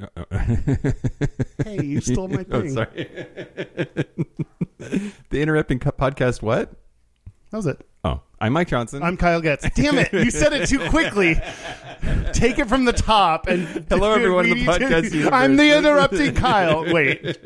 [0.00, 0.38] Uh, uh, uh.
[1.64, 2.46] Hey, you stole my thing.
[2.52, 2.70] Oh, thing.
[2.72, 3.08] sorry.
[5.30, 6.70] the Interrupting Podcast, what?
[7.50, 7.84] That was it.
[8.04, 9.02] Oh, I'm Mike Johnson.
[9.02, 9.68] I'm Kyle Getz.
[9.74, 10.12] Damn it!
[10.12, 11.34] You said it too quickly.
[12.32, 15.32] Take it from the top and Hello, everyone in the We need to- podcast universe.
[15.32, 16.84] I'm the interrupting Kyle.
[16.92, 17.38] Wait,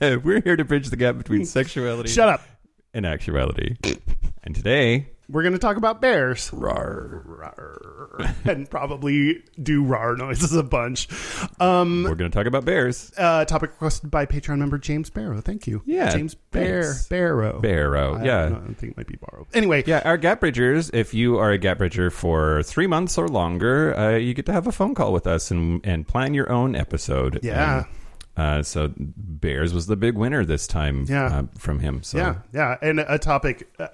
[0.24, 2.40] We're here to bridge the gap between sexuality shut up.
[2.94, 3.76] and actuality.
[4.42, 8.34] And today, We're going to talk about bears rawr, Rawr.
[8.44, 11.08] and probably do rar noises a bunch.
[11.58, 13.12] Um, we're going to talk about bears.
[13.18, 15.40] uh, topic requested by Patreon member James Barrow.
[15.40, 15.82] Thank you.
[15.84, 17.08] Yeah, James Bear thanks.
[17.08, 17.60] Barrow.
[17.60, 18.42] Barrow, I yeah.
[18.48, 19.46] don't know, I think it might be Barrow.
[19.52, 23.26] Anyway, Yeah, our Gap Bridgers, if you are a Gap Bridger for three months or
[23.28, 26.50] longer, uh, you get to have a phone call with us and, and plan your
[26.52, 27.40] own episode.
[27.42, 27.78] Yeah.
[27.78, 27.86] And,
[28.36, 31.24] uh, so Bears was the big winner this time Yeah.
[31.26, 32.02] uh, from him.
[32.02, 33.88] So Yeah, yeah, and a topic uh,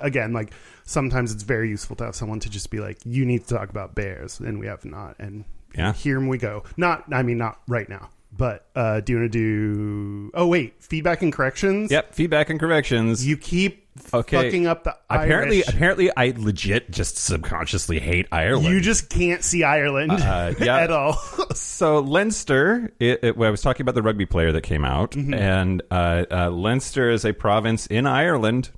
[0.00, 0.32] again.
[0.32, 0.52] Like
[0.84, 3.70] sometimes it's very useful to have someone to just be like, "You need to talk
[3.70, 5.16] about bears," and we have not.
[5.18, 5.44] And
[5.76, 5.92] Yeah.
[5.92, 6.64] here we go.
[6.76, 8.10] Not, I mean, not right now.
[8.36, 10.30] But uh, do you want to do?
[10.34, 11.90] Oh wait, feedback and corrections.
[11.90, 13.26] Yep, feedback and corrections.
[13.26, 14.44] You keep Okay.
[14.44, 15.68] fucking up the apparently, Irish.
[15.68, 18.66] apparently, I legit just subconsciously hate Ireland.
[18.66, 20.78] You just can't see Ireland Uh, yeah.
[20.78, 21.14] at all.
[21.54, 25.34] So Leinster, it, it, I was talking about the rugby player that came out, Mm-hmm.
[25.34, 28.70] and uh, uh, Leinster is a province in Ireland.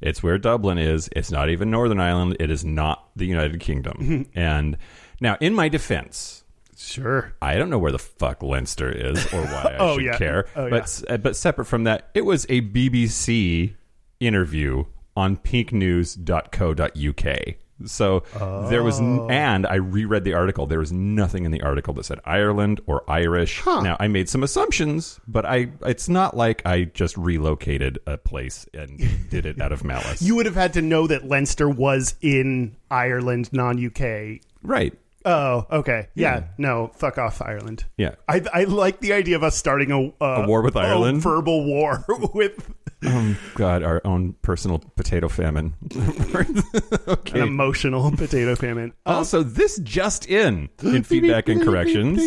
[0.00, 1.08] It's where Dublin is.
[1.14, 2.36] It's not even Northern Ireland.
[2.40, 3.98] It is not the United Kingdom.
[4.00, 4.38] Mm-hmm.
[4.38, 4.76] And
[5.20, 6.42] now, in my defense,
[6.76, 7.34] sure.
[7.40, 10.16] I don't know where the fuck Leinster is or why I Oh, should yeah.
[10.18, 10.46] care.
[10.56, 13.74] Oh, but s- uh, but separate from that, it was a BBC
[14.26, 14.84] interview
[15.16, 15.36] on
[16.32, 17.38] pinknews.co.uk.
[17.84, 18.22] So
[18.70, 19.26] there was, Oh.
[19.26, 20.66] n- and I reread the article.
[20.66, 23.60] There was nothing in the article that said Ireland or Irish.
[23.66, 28.66] Now I made some assumptions, but I it's not like I just relocated a place
[28.72, 29.00] and
[29.30, 30.22] did it out of malice.
[30.22, 34.40] You would have had to know that Leinster was in Ireland, non-UK.
[34.62, 34.96] right?
[35.24, 36.08] Oh, okay.
[36.14, 36.34] Yeah.
[36.36, 36.42] Yeah.
[36.58, 37.84] No, fuck off Ireland.
[37.96, 38.14] Yeah.
[38.28, 41.20] I, I like the idea of us starting a uh, A war with Ireland?
[41.22, 42.72] verbal war with
[43.04, 45.74] Oh God, our own personal potato famine.
[47.08, 47.40] okay.
[47.40, 48.92] an emotional potato famine.
[49.06, 52.20] Also, this just in in feedback and corrections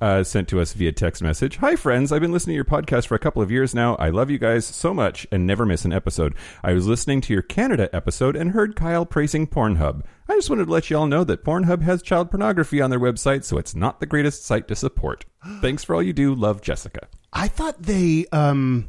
[0.00, 1.56] uh, sent to us via text message.
[1.56, 2.12] Hi, friends.
[2.12, 3.96] I've been listening to your podcast for a couple of years now.
[3.96, 6.34] I love you guys so much and never miss an episode.
[6.62, 10.02] I was listening to your Canada episode and heard Kyle praising Pornhub.
[10.28, 13.00] I just wanted to let you all know that Pornhub has child pornography on their
[13.00, 15.26] website, so it's not the greatest site to support.
[15.60, 16.34] Thanks for all you do.
[16.34, 17.08] Love, Jessica.
[17.32, 18.88] I thought they um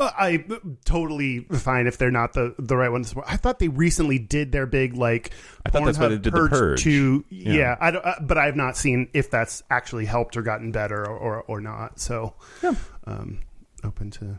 [0.00, 0.44] I
[0.84, 3.14] totally fine if they're not the the right ones.
[3.26, 5.30] I thought they recently did their big like.
[5.64, 6.82] I thought that's why Pornhub they did The Purge.
[6.82, 7.52] To, Yeah.
[7.52, 11.06] yeah, I don't, but I have not seen if that's actually helped or gotten better
[11.06, 12.00] or or, or not.
[12.00, 12.74] So, Yeah.
[13.06, 13.40] um,
[13.84, 14.38] open to.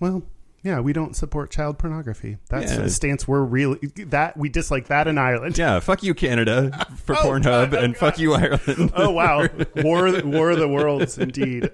[0.00, 0.22] Well,
[0.62, 2.38] yeah, we don't support child pornography.
[2.48, 2.80] That's Yeah.
[2.82, 5.56] a stance we're really that we dislike that in Ireland.
[5.58, 8.90] Yeah, fuck you, Canada, for Oh, Pornhub, God, oh, and fuck you, Ireland.
[8.96, 9.46] Oh wow,
[9.76, 11.70] war war of the worlds indeed.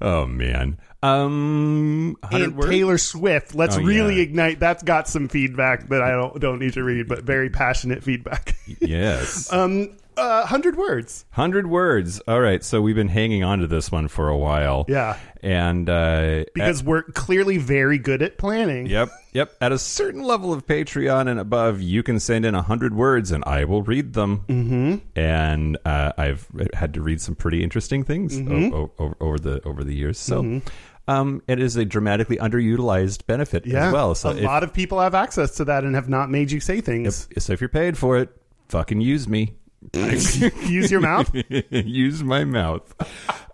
[0.00, 0.78] Oh man.
[1.02, 2.70] Um, and words?
[2.70, 3.54] Taylor Swift.
[3.54, 4.22] Let's Oh, really yeah.
[4.22, 4.60] ignite.
[4.60, 8.56] That's got some feedback that I don't don't need to read, but very passionate feedback.
[8.80, 9.52] Yes.
[9.52, 11.24] um, uh, hundred words.
[11.30, 12.20] Hundred words.
[12.26, 12.64] All right.
[12.64, 14.84] So we've been hanging on to this one for a while.
[14.88, 18.86] Yeah, And uh, because we're clearly very good at planning.
[18.86, 19.54] yep, yep.
[19.60, 23.30] At a certain level of Patreon and above, you can send in a hundred words,
[23.30, 24.40] and I will read them.
[24.48, 24.96] Mm-hmm.
[25.16, 28.74] And uh, I've had to read some pretty interesting things Mm-hmm.
[28.74, 30.18] o- o- over the over the years.
[30.18, 30.60] So.
[31.08, 34.14] Um, it is a dramatically underutilized benefit Yeah, as well.
[34.14, 36.60] So a if, lot of people have access to that and have not made you
[36.60, 37.28] say things.
[37.38, 38.28] so if you're paid for it,
[38.68, 39.54] fucking use me.
[39.94, 41.30] Use your mouth.
[41.70, 42.94] Use my mouth.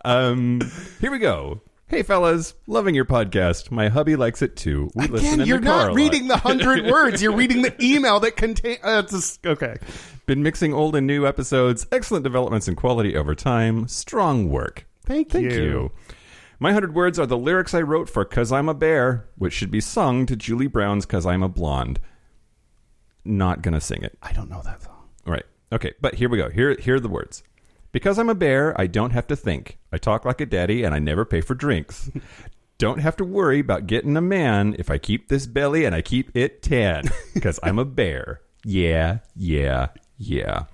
[0.04, 0.60] Um,
[1.00, 1.61] here we go.
[1.87, 3.70] Hey, fellas, loving your podcast.
[3.70, 4.90] My hubby likes it too.
[4.94, 7.23] We listen Again, in you're the car not reading the hundred words.
[7.23, 8.79] You're reading the email that contain.
[8.82, 9.02] Uh,
[9.46, 9.76] okay.
[10.26, 11.87] Been mixing old and new episodes.
[11.93, 13.87] Excellent developments in quality over time.
[13.87, 14.87] Strong work.
[15.05, 15.93] Thank, Thank you.
[16.59, 19.71] My hundred words are the lyrics I wrote for "Cause I'm a Bear," which should
[19.71, 22.01] be sung to Julie Brown's "Cause I'm a Blonde."
[23.25, 24.19] Not gonna sing it.
[24.23, 25.09] I don't know that song.
[25.27, 25.47] All right.
[25.73, 26.51] Okay, but here we go.
[26.51, 27.43] Here, here are the words.
[27.91, 29.79] Because I'm a bear, I don't have to think.
[29.93, 32.11] I talk like a daddy, and I never pay for drinks.
[32.79, 36.03] don't have to worry about getting a man if I keep this belly and I
[36.03, 37.05] keep it tan.
[37.35, 38.41] Because I'm a bear.
[38.65, 40.65] Yeah, yeah, yeah.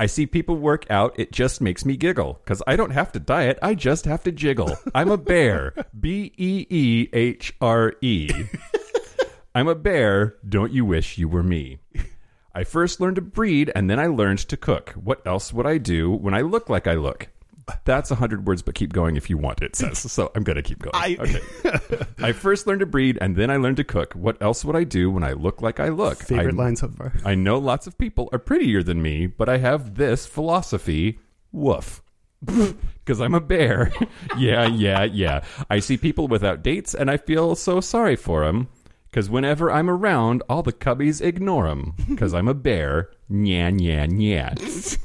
[0.00, 2.40] I see people work out, it just makes me giggle.
[2.42, 4.74] Because I don't have to diet, I just have to jiggle.
[4.94, 5.74] I'm a bear.
[6.00, 8.30] B E E H R E.
[9.54, 10.36] I'm a bear.
[10.48, 11.80] Don't you wish you were me?
[12.54, 14.92] I first learned to breed and then I learned to cook.
[14.92, 17.28] What else would I do when I look like I look?
[17.84, 19.62] That's a hundred words, but keep going if you want.
[19.62, 20.30] It says so.
[20.34, 20.92] I'm gonna keep going.
[20.94, 22.04] I- okay.
[22.22, 24.12] I first learned to breed and then I learned to cook.
[24.14, 26.18] What else would I do when I look like I look?
[26.18, 27.12] Favorite I, line so far.
[27.24, 31.18] I know lots of people are prettier than me, but I have this philosophy.
[31.52, 32.02] Woof.
[33.04, 33.90] Because I'm a bear.
[34.38, 35.42] yeah, yeah, yeah.
[35.68, 38.68] I see people without dates and I feel so sorry for them.
[39.10, 41.94] Because whenever I'm around, all the cubbies ignore them.
[42.08, 43.10] Because I'm a bear.
[43.28, 44.98] Nya, nya, nya.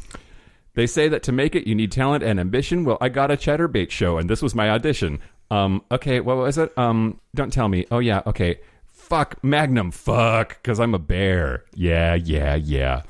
[0.75, 2.83] They say that to make it, you need talent and ambition.
[2.83, 5.19] Well, I got a Chaturbate show, and this was my audition.
[5.49, 6.77] Um, okay, what was it?
[6.77, 7.85] Um, don't tell me.
[7.91, 8.59] Oh yeah, okay.
[8.91, 9.91] Fuck Magnum.
[9.91, 11.63] Fuck, because I'm a bear.
[11.75, 13.03] Yeah, yeah, yeah.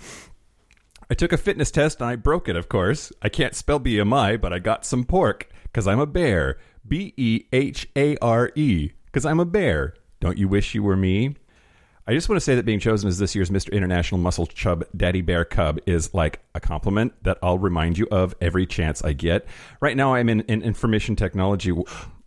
[1.10, 2.56] I took a fitness test and I broke it.
[2.56, 6.58] Of course, I can't spell BMI, but I got some pork because I'm a bear.
[6.88, 8.92] B E H A R E.
[9.06, 9.94] Because I'm a bear.
[10.20, 11.36] Don't you wish you were me?
[12.08, 13.72] I just want to say that being chosen as this year's Mr.
[13.72, 18.36] International Muscle Chub Daddy Bear Cub is like a compliment that I'll remind you of
[18.40, 19.48] every chance I get.
[19.82, 21.72] Right now, I'm in, in information technology.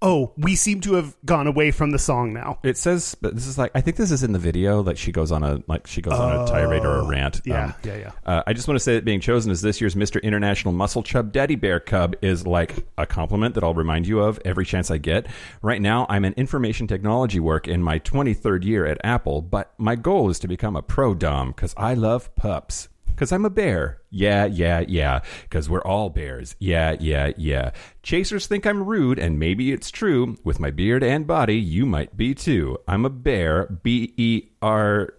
[0.00, 2.60] Oh, we seem to have gone away from the song now.
[2.62, 4.80] It says, but this is like I think this is in the video.
[4.82, 7.40] Like she goes on a like she goes on a tirade or a rant.
[7.44, 8.12] Yeah, Um, yeah, yeah.
[8.24, 10.22] Uh, I just want to say that being chosen as this year's Mr.
[10.22, 14.38] International Muscle Chub Daddy Bear Cub is like a compliment that I'll remind you of
[14.44, 15.26] every chance I get.
[15.62, 19.96] Right now, I'm in information technology work in my 23rd year at Apple, but my
[19.96, 22.88] goal is to become a pro dom because I love pups.
[23.18, 24.00] Because I'm a bear.
[24.10, 25.22] Yeah, yeah, yeah.
[25.42, 26.54] Because we're all bears.
[26.60, 27.72] Yeah, yeah, yeah.
[28.04, 30.36] Chasers think I'm rude, and maybe it's true.
[30.44, 32.78] With my beard and body, you might be too.
[32.86, 33.66] I'm a bear.
[33.82, 35.14] B E R.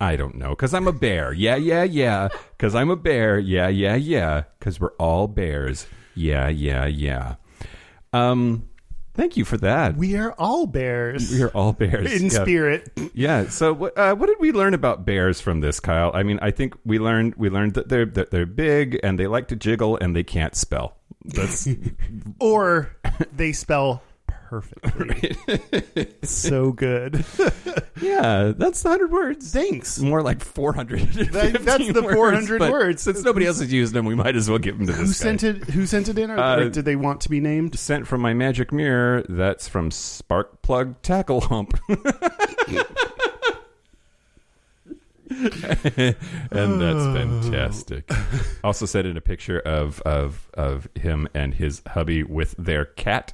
[0.00, 0.50] I don't know.
[0.50, 1.32] Because I'm a bear.
[1.32, 2.30] Yeah, yeah, yeah.
[2.56, 3.38] Because I'm a bear.
[3.38, 4.42] Yeah, yeah, yeah.
[4.58, 5.86] Because we're all bears.
[6.16, 7.36] Yeah, yeah, yeah.
[8.12, 8.68] Um,
[9.16, 9.96] thank you for that.
[9.96, 12.12] We are all bears We are all bears.
[12.12, 12.42] in Yeah.
[12.42, 12.92] spirit.
[13.14, 13.48] Yeah.
[13.48, 16.10] So, what uh, what did we learn about bears from this, Kyle?
[16.14, 19.26] I mean, I think we learned we learned that they're that they're big and they
[19.26, 20.96] like to jiggle and they can't spell.
[21.24, 21.68] That's
[22.40, 22.90] Or
[23.34, 24.02] they spell
[24.48, 26.06] perfectly.
[26.22, 27.24] so good.
[28.00, 28.52] yeah.
[28.56, 29.52] That's hundred words.
[29.52, 29.98] Thanks.
[29.98, 31.00] More like four hundred.
[31.12, 33.02] That- that's the 400 words.
[33.02, 35.06] Since nobody else has used them, we might as well give them to this Who
[35.08, 35.12] guy.
[35.12, 35.64] sent it?
[35.70, 36.30] Who sent it in?
[36.30, 37.78] Or, Uh, did they want to be named?
[37.78, 39.24] Sent from my magic mirror.
[39.28, 41.78] That's from Sparkplug Tackle Hump.
[45.28, 48.10] and that's fantastic.
[48.62, 53.32] Also sent in a picture of, of of him and his hubby with their cat.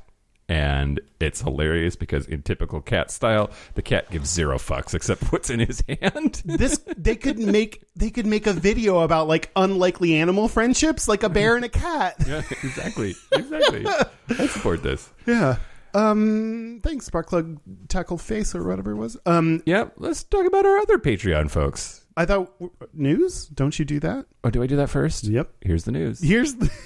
[0.48, 5.50] And it's hilarious because in typical cat style, the cat gives zero fucks except what's
[5.50, 6.42] in his hand.
[6.44, 11.22] This they could make they could make a video about like unlikely animal friendships, like
[11.22, 12.16] a bear and a cat.
[12.26, 13.14] yeah, exactly.
[13.32, 13.86] Exactly.
[14.28, 15.10] I support this.
[15.26, 15.56] Yeah.
[15.94, 16.80] Um.
[16.82, 17.58] Thanks, Sparkplug
[17.88, 19.16] Tackle Face or whatever it was.
[19.26, 19.62] Um.
[19.66, 22.04] Yeah, let's talk about our other Patreon folks.
[22.16, 22.52] I thought
[22.92, 23.46] news.
[23.46, 24.26] Don't you do that?
[24.44, 25.24] Oh, do I do that first?
[25.24, 25.50] Yep.
[25.60, 26.20] Here's the news.
[26.20, 26.70] Here's the.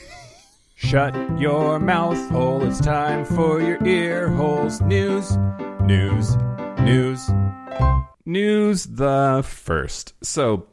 [0.78, 2.62] Shut your mouth hole.
[2.62, 4.82] It's time for your ear holes.
[4.82, 5.34] News,
[5.81, 6.37] news,
[6.81, 7.31] news.
[8.26, 10.12] News the first.
[10.23, 10.67] So,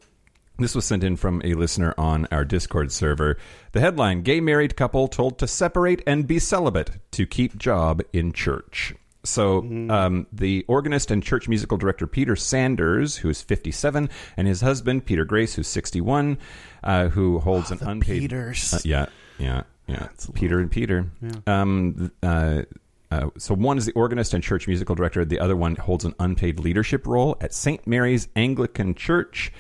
[0.60, 3.38] this was sent in from a listener on our Discord server.
[3.72, 8.34] The headline Gay married couple told to separate and be celibate to keep job in
[8.34, 8.94] church.
[9.24, 14.60] So, um, the organist and church musical director Peter Sanders, who is 57, and his
[14.60, 16.38] husband Peter Grace, who's 61,
[16.84, 18.24] uh, who holds an unpaid.
[18.24, 18.74] Peters.
[18.74, 19.06] Uh, yeah,
[19.40, 20.08] yeah, yeah.
[20.14, 21.12] It's Peter and Peter.
[21.48, 22.64] Um, uh,
[23.12, 25.24] uh, so one is the organist and church musical director.
[25.24, 27.86] The other one holds an unpaid leadership role at St.
[27.86, 29.52] Mary's Anglican Church.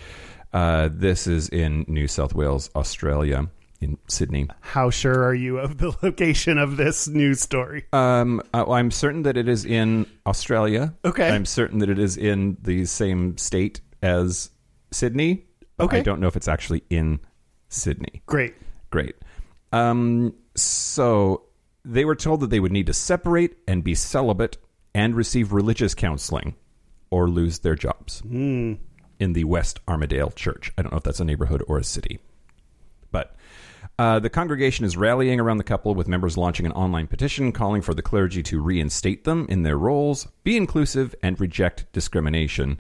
[0.52, 3.50] Uh, this is in New South Wales, Australia,
[3.80, 4.48] in Sydney.
[4.62, 7.86] How sure are you of the location of this news story?
[7.94, 10.94] Um, uh, I'm certain that it is in Australia.
[11.06, 11.30] Okay.
[11.30, 14.50] I'm certain that it is in the same state as
[14.92, 15.46] Sydney.
[15.80, 16.00] Okay.
[16.00, 17.20] I don't know if it's actually in
[17.70, 18.22] Sydney.
[18.26, 18.56] Great.
[18.90, 19.16] Great.
[19.74, 21.48] Um, so
[21.84, 24.58] they were told that they would need to separate and be celibate
[24.94, 26.56] and receive religious counseling
[27.10, 28.22] or lose their jobs
[29.20, 30.72] in the West Armidale Church.
[30.78, 32.20] I don't know if that's a neighborhood or a city.
[33.12, 33.36] But
[33.98, 37.82] uh, the congregation is rallying around the couple with members launching an online petition calling
[37.82, 42.80] for the clergy to reinstate them in their roles, be inclusive, and reject discrimination.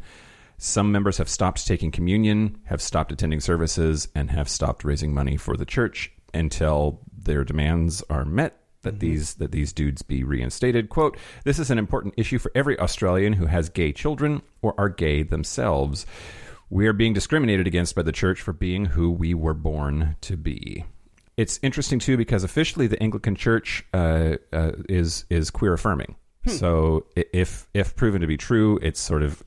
[0.59, 5.37] Some members have stopped taking communion, have stopped attending services, and have stopped raising money
[5.37, 10.89] for the church until their demands are met that these that these dudes be reinstated.
[10.89, 14.89] Quote, this is an important issue for every Australian who has gay children or are
[14.89, 16.05] gay themselves.
[16.69, 20.35] We are being discriminated against by the church for being who we were born to
[20.35, 20.85] be.
[21.37, 26.15] It's interesting too because officially the Anglican Church uh, uh, is is queer affirming.
[26.45, 29.43] So if if proven to be true, it's sort of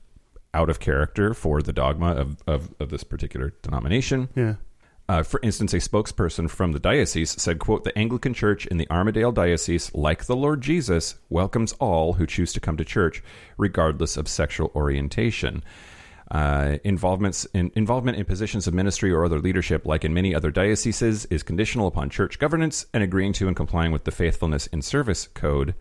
[0.53, 4.29] out of character for the dogma of, of, of this particular denomination.
[4.35, 4.55] Yeah.
[5.09, 8.85] Uh, for instance, a spokesperson from the diocese said, quote, the Anglican Church in the
[8.87, 13.23] Armidale Diocese, like the Lord Jesus, welcomes all who choose to come to church,
[13.57, 15.63] regardless of sexual orientation.
[16.29, 20.51] Uh, involvements in, involvement in positions of ministry or other leadership, like in many other
[20.51, 24.81] dioceses, is conditional upon church governance and agreeing to and complying with the faithfulness in
[24.81, 25.73] service code.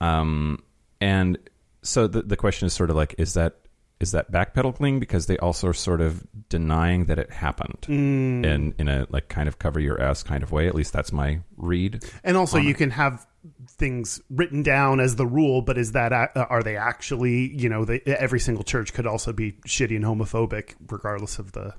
[0.00, 0.62] Um,
[0.98, 1.36] and
[1.82, 3.56] so the the question is sort of like, is that
[3.98, 8.44] is that backpedaling because they also are sort of denying that it happened Mm.
[8.46, 10.66] and in a like kind of cover your ass kind of way.
[10.66, 12.04] At least that's my read.
[12.22, 13.26] And also, you can have
[13.70, 17.50] things written down as the rule, but is that a- are they actually?
[17.56, 21.74] You know, they, every single church could also be shitty and homophobic, regardless of the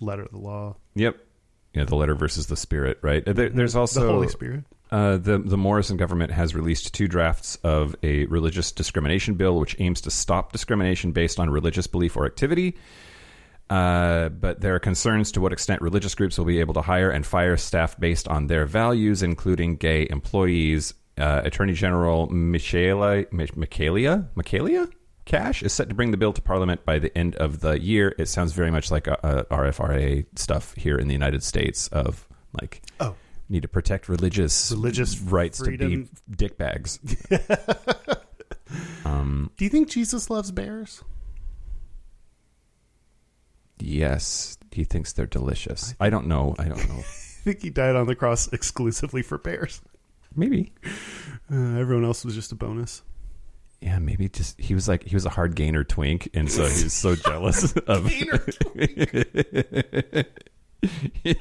[0.00, 0.76] letter of the law.
[0.94, 1.16] Yep.
[1.74, 3.24] Yeah, the letter versus the spirit, right?
[3.24, 4.64] There, there's also the Holy Spirit.
[4.92, 9.74] Uh, the the Morrison government has released two drafts of a religious discrimination bill, which
[9.78, 12.76] aims to stop discrimination based on religious belief or activity.
[13.70, 17.08] Uh, but there are concerns to what extent religious groups will be able to hire
[17.08, 20.92] and fire staff based on their values, including gay employees.
[21.16, 24.90] Uh, Attorney General Michaela Mich- Michaelia Michaelia
[25.24, 28.14] Cash is set to bring the bill to Parliament by the end of the year.
[28.18, 32.26] It sounds very much like a, a RFRA stuff here in the United States of
[32.60, 33.14] like Oh,
[33.52, 36.98] need to protect religious Religious rights to be dick bags.
[39.56, 41.02] do you think Jesus loves bears?
[43.78, 45.94] yes, he thinks they're delicious.
[46.00, 46.54] I don't know.
[46.58, 46.98] I don't know.
[47.42, 49.80] I think he died on the cross exclusively for bears.
[50.34, 50.72] Maybe.
[51.50, 53.02] Uh, everyone else was just a bonus.
[53.80, 56.84] Yeah, maybe just he was like he was a hard gainer twink, and so he
[56.84, 58.06] was so jealous of.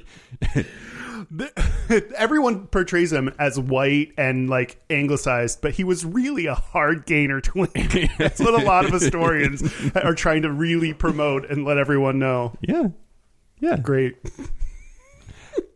[2.17, 7.41] Everyone portrays him as white and like anglicized, but he was really a hard gainer
[7.41, 7.73] twink.
[8.17, 9.63] That's what a lot of historians
[9.95, 12.53] are trying to really promote and let everyone know.
[12.61, 12.87] yeah,
[13.59, 13.77] yeah.
[13.77, 14.17] Great.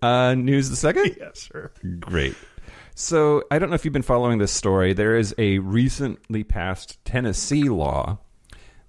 [0.02, 1.16] Uh, news the second.
[1.20, 1.72] Yeah, sure.
[2.00, 2.36] Great.
[2.96, 4.94] So I don't know if you've been following this story.
[4.94, 8.20] There is a recently passed Tennessee law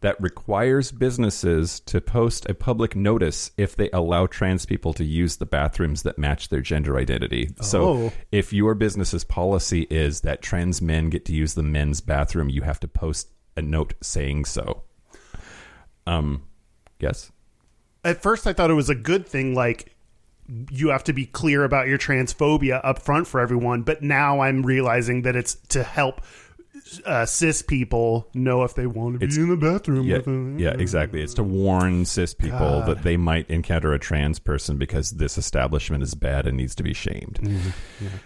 [0.00, 5.36] that requires businesses to post a public notice if they allow trans people to use
[5.36, 7.48] the bathrooms that match their gender identity.
[7.62, 8.12] So Oh.
[8.30, 12.62] if your business's policy is that trans men get to use the men's bathroom, you
[12.62, 14.82] have to post a note saying so.
[16.06, 16.42] Um,
[17.00, 17.32] yes.
[18.04, 19.92] At first, I thought it was a good thing, like
[20.70, 23.82] you have to be clear about your transphobia up front for everyone.
[23.82, 26.20] But now I'm realizing that it's to help
[27.04, 30.04] uh, cis people know if they want to be It's- in the bathroom.
[30.06, 31.20] Yeah, with a- yeah, exactly.
[31.22, 36.02] It's to warn cis people that they might encounter a trans person because this establishment
[36.02, 37.38] is bad and needs to be shamed.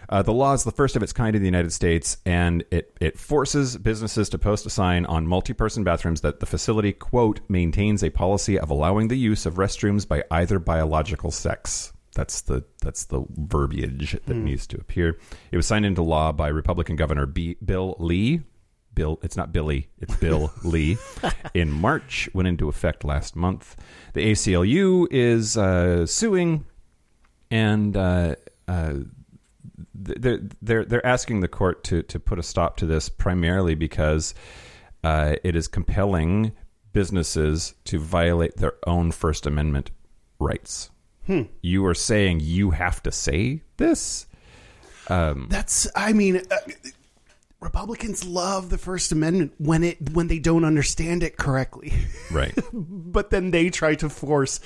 [0.09, 2.97] Uh, the law is the first of its kind in the United States, and it,
[3.01, 7.41] it forces businesses to post a sign on multi person bathrooms that the facility, quote,
[7.49, 11.93] maintains a policy of allowing the use of restrooms by either biological sex.
[12.17, 15.19] That's the that's the verbiage that needs to appear.
[15.53, 18.43] It was signed into law by Republican Governor B, Bill Lee.
[18.95, 20.97] Bill, it's not Billy, it's Bill Lee.
[21.55, 23.77] In March, went into effect last month.
[24.15, 26.65] The ACLU is uh, suing,
[27.51, 28.37] and uh,
[28.69, 28.95] uh,
[29.95, 34.35] they're they're they're asking the court to to put a stop to this primarily because
[35.05, 36.53] uh, it is compelling
[36.93, 39.91] businesses to violate their own First Amendment
[40.39, 40.91] rights.
[41.63, 44.27] You are saying you have to say this.
[45.49, 46.57] That's, I mean, uh,
[47.61, 51.93] Republicans love the First Amendment when it when they don't understand it correctly,
[52.31, 52.59] Right.
[52.73, 54.61] but then they try to force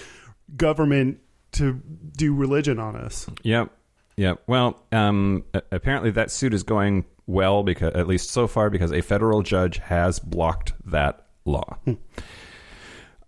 [0.57, 1.21] government
[1.53, 1.81] to
[2.17, 3.27] do religion on us.
[3.43, 3.71] Yep.
[4.17, 4.43] Yep.
[4.47, 9.01] Well, um, apparently that suit is going well because at least so far because a
[9.01, 11.79] federal judge has blocked that law.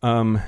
[0.03, 0.41] Um,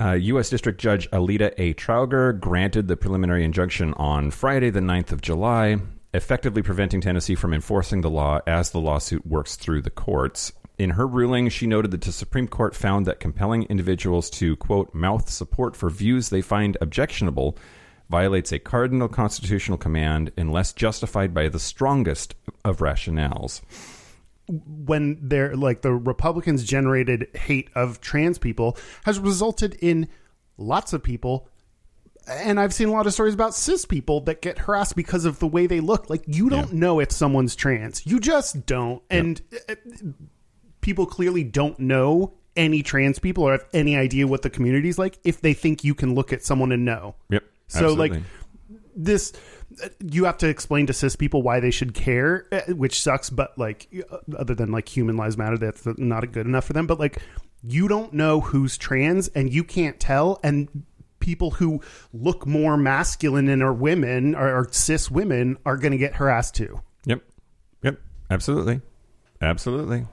[0.00, 0.48] uh, U.S.
[0.50, 1.74] District Judge Aleta A.
[1.74, 5.78] Trauger granted the preliminary injunction on Friday, the 9th of July,
[6.14, 10.52] effectively preventing Tennessee from enforcing the law as the lawsuit works through the courts.
[10.78, 14.94] In her ruling, she noted that the Supreme Court found that compelling individuals to, quote,
[14.94, 17.58] mouth support for views they find objectionable
[18.08, 23.60] violates a cardinal constitutional command unless justified by the strongest of rationales.
[24.46, 30.06] when they're like the Republicans generated hate of trans people has resulted in
[30.58, 31.48] lots of people
[32.26, 35.38] and I've seen a lot of stories about cis people that get harassed because of
[35.38, 36.08] the way they look.
[36.10, 38.06] Like you don't know if someone's trans.
[38.06, 39.02] You just don't.
[39.10, 39.74] And uh,
[40.80, 45.18] people clearly don't know any trans people or have any idea what the community's like
[45.24, 47.16] if they think you can look at someone and know.
[47.30, 47.44] Yep.
[47.68, 48.12] So like
[48.94, 49.32] this
[50.00, 53.30] you have to explain to cis people why they should care, eh, which sucks.
[53.30, 53.88] But like,
[54.36, 56.86] other than like human lives matter, that's not good enough for them.
[56.86, 57.18] But like,
[57.62, 60.38] you don't know who's trans, and you can't tell.
[60.42, 60.84] And
[61.24, 61.80] people who
[62.12, 66.54] look more masculine and are women or, or cis women are going to get harassed
[66.54, 66.80] too.
[67.06, 67.22] Yep.
[67.82, 67.98] Yep.
[68.30, 68.82] Absolutely.
[69.40, 70.06] Absolutely.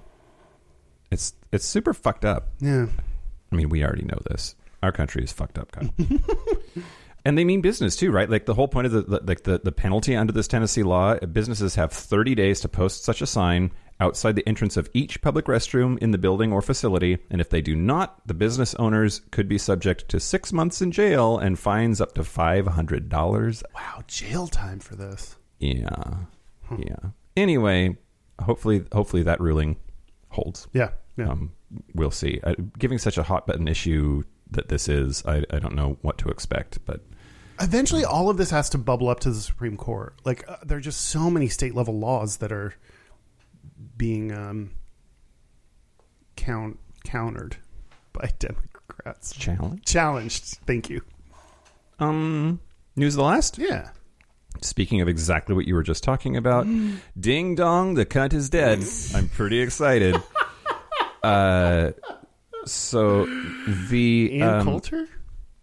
[1.11, 2.53] It's it's super fucked up.
[2.61, 2.87] Yeah,
[3.51, 4.55] I mean, we already know this.
[4.81, 5.89] Our country is fucked up, Kyle.
[7.25, 8.29] and they mean business too, right?
[8.29, 11.15] Like the whole point of the, the like the, the penalty under this Tennessee law,
[11.17, 15.45] businesses have 30 days to post such a sign outside the entrance of each public
[15.45, 19.47] restroom in the building or facility, and if they do not, the business owners could
[19.47, 23.63] be subject to 6 months in jail and fines up to $500.
[23.73, 25.37] wow, jail time for this.
[25.59, 26.15] Yeah.
[26.77, 27.11] Yeah.
[27.37, 27.97] Anyway,
[28.41, 29.77] hopefully hopefully that ruling
[30.29, 30.67] holds.
[30.73, 31.29] Yeah, yeah.
[31.29, 31.51] Um,
[31.93, 32.39] we'll see.
[32.43, 36.17] Uh, giving such a hot button issue that this is, I, I don't know what
[36.19, 37.01] to expect, but
[37.59, 40.15] Eventually, all of this has to bubble up to the Supreme Court.
[40.25, 42.73] Like, uh, there are just so many state level laws that are
[44.01, 44.71] being um,
[46.35, 47.57] count countered
[48.13, 49.31] by Democrats.
[49.35, 49.85] challenge.
[49.85, 50.43] Challenged.
[50.65, 51.03] Thank you.
[51.99, 52.59] Um,
[52.95, 53.59] news of the last.
[53.59, 53.91] Yeah.
[54.59, 56.65] Speaking of exactly what you were just talking about,
[57.19, 58.79] ding dong, the cunt is dead.
[59.15, 60.19] I'm pretty excited.
[61.23, 61.91] uh,
[62.65, 63.27] so
[63.91, 65.07] the Ann um, Coulter?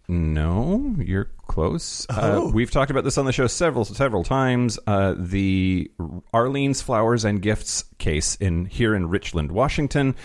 [0.09, 2.07] No, you're close.
[2.09, 2.47] Oh.
[2.47, 4.79] Uh, we've talked about this on the show several several times.
[4.87, 5.91] Uh, the
[6.33, 10.15] Arlene's Flowers and Gifts case in here in Richland, Washington,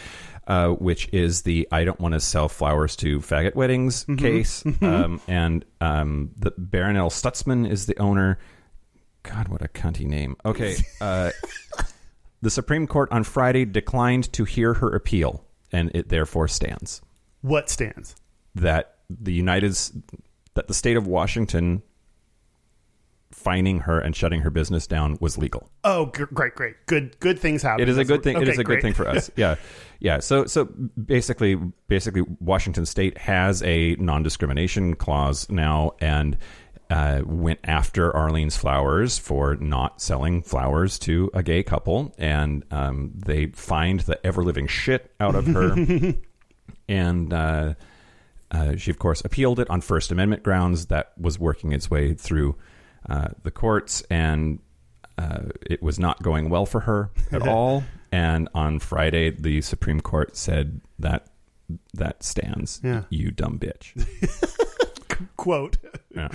[0.47, 5.21] uh, which is the I don't want to sell flowers to faggot weddings case, um,
[5.29, 8.39] and um, the Barronelle Stutzman is the owner.
[9.23, 10.37] God, what a cunty name.
[10.47, 11.31] Okay, uh,
[12.41, 17.03] the Supreme Court on Friday declined to hear her appeal, and it therefore stands
[17.43, 18.17] What stands?
[18.55, 19.77] that the United
[20.55, 21.83] that the state of Washington
[23.35, 25.69] fining her and shutting her business down was legal.
[25.83, 26.75] Oh, great, great.
[26.87, 27.83] Good good things happen.
[27.83, 28.37] It is a good thing.
[28.37, 28.77] it okay, is a great.
[28.77, 29.31] good thing for us.
[29.37, 29.57] Yeah,
[29.99, 30.21] yeah.
[30.21, 31.57] So, so basically,
[31.89, 36.39] basically, Washington State has a non-discrimination clause now, and
[36.89, 43.13] uh, went after Arlene's Flowers for not selling flowers to a gay couple, and um,
[43.15, 45.75] they fined the ever living shit out of her,
[46.89, 47.33] and.
[47.33, 47.75] Uh,
[48.51, 50.87] uh, she, of course, appealed it on First Amendment grounds.
[50.87, 52.57] That was working its way through
[53.09, 54.61] uh, the courts, and
[55.19, 57.85] uh, it was not going well for her at all.
[58.13, 61.27] And on Friday, the Supreme Court said that
[61.95, 62.81] that stands.
[62.85, 63.05] Yeah.
[63.09, 63.95] You dumb bitch.
[65.37, 65.79] Quote.
[66.15, 66.29] yeah,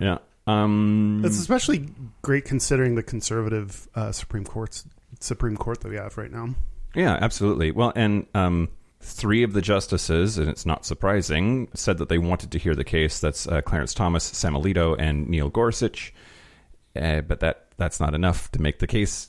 [0.00, 0.18] yeah.
[0.46, 1.88] Um, That's especially
[2.22, 4.84] great considering the conservative uh, Supreme Court's
[5.18, 6.54] Supreme Court that we have right now.
[6.94, 7.72] Yeah, absolutely.
[7.72, 8.68] Well, and um,
[9.00, 12.84] three of the justices, and it's not surprising, said that they wanted to hear the
[12.84, 13.20] case.
[13.20, 16.12] That's uh, Clarence Thomas, Sam Alito, and Neil Gorsuch.
[16.94, 19.28] Uh, but that that's not enough to make the case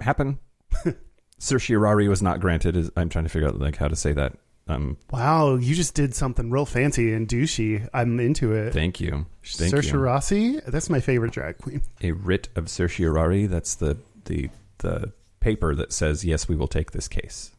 [0.00, 0.38] happen.
[1.38, 2.90] Certiorari was not granted.
[2.96, 4.34] I'm trying to figure out like how to say that.
[4.68, 7.88] Um, Wow, you just did something real fancy and douchey.
[7.94, 8.72] I'm into it.
[8.72, 9.26] thank you.
[9.44, 10.60] Thank Saoirse you.
[10.66, 11.82] That's my favorite drag queen.
[12.02, 13.46] A writ of certiorari.
[13.46, 17.52] That's the the the paper that says yes, we will take this case.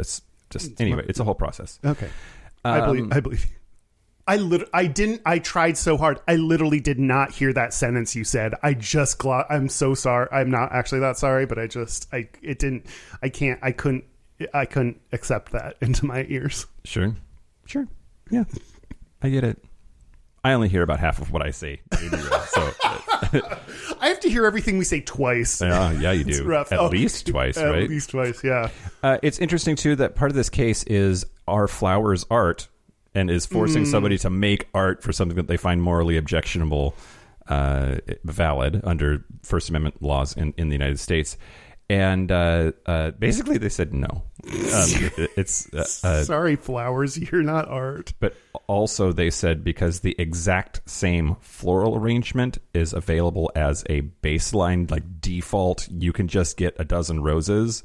[0.00, 1.04] That's just anyway.
[1.06, 1.78] It's a whole process.
[1.84, 2.08] Okay,
[2.64, 3.12] I Um, believe.
[3.12, 3.46] I believe.
[4.26, 5.20] I lit- I didn't.
[5.26, 6.20] I tried so hard.
[6.26, 8.54] I literally did not hear that sentence you said.
[8.62, 9.18] I just.
[9.18, 10.28] Glo- I'm so sorry.
[10.32, 12.08] I'm not actually that sorry, but I just.
[12.12, 12.28] I.
[12.40, 12.86] It didn't.
[13.22, 13.58] I can't.
[13.62, 14.04] I couldn't.
[14.54, 16.66] I couldn't accept that into my ears.
[16.84, 17.14] Sure.
[17.66, 17.86] Sure.
[18.30, 18.44] Yeah.
[19.22, 19.62] I get it.
[20.42, 21.80] I only hear about half of what I say.
[21.92, 22.72] so
[24.00, 25.60] I have to hear everything we say twice.
[25.60, 26.52] yeah, yeah, you do.
[26.54, 27.82] At Oh, least twice, At right?
[27.84, 28.42] At least twice.
[28.42, 28.70] Yeah.
[29.02, 32.68] Uh, it's interesting too that part of this case is are flowers art
[33.14, 33.90] and is forcing Mm.
[33.90, 36.94] somebody to make art for something that they find morally objectionable
[37.48, 41.36] uh, valid under First Amendment laws in, in the United States.
[41.90, 44.06] And uh, uh, basically, they said no.
[44.06, 47.18] Um, it- it's uh, uh, Sorry, flowers.
[47.32, 48.12] You're not art.
[48.20, 48.34] but
[48.68, 55.20] also they said because the exact same floral arrangement is available as a baseline like
[55.20, 57.82] default you can just get a dozen roses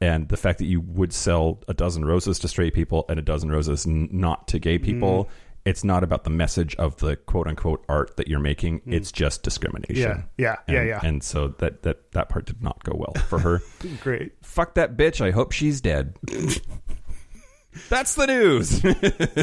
[0.00, 3.22] and the fact that you would sell a dozen roses to straight people and a
[3.22, 5.28] dozen roses n- not to gay people
[5.68, 8.92] it's not about the message of the quote unquote art that you're making mm.
[8.94, 10.22] it's just discrimination Yeah.
[10.38, 10.56] Yeah.
[10.66, 10.82] and, yeah.
[10.82, 11.00] Yeah.
[11.02, 13.60] and so that that that part did not go well for her
[14.00, 14.32] Great.
[14.42, 16.16] fuck that bitch i hope she's dead
[17.90, 18.80] that's the news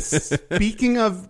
[0.56, 1.30] Speaking of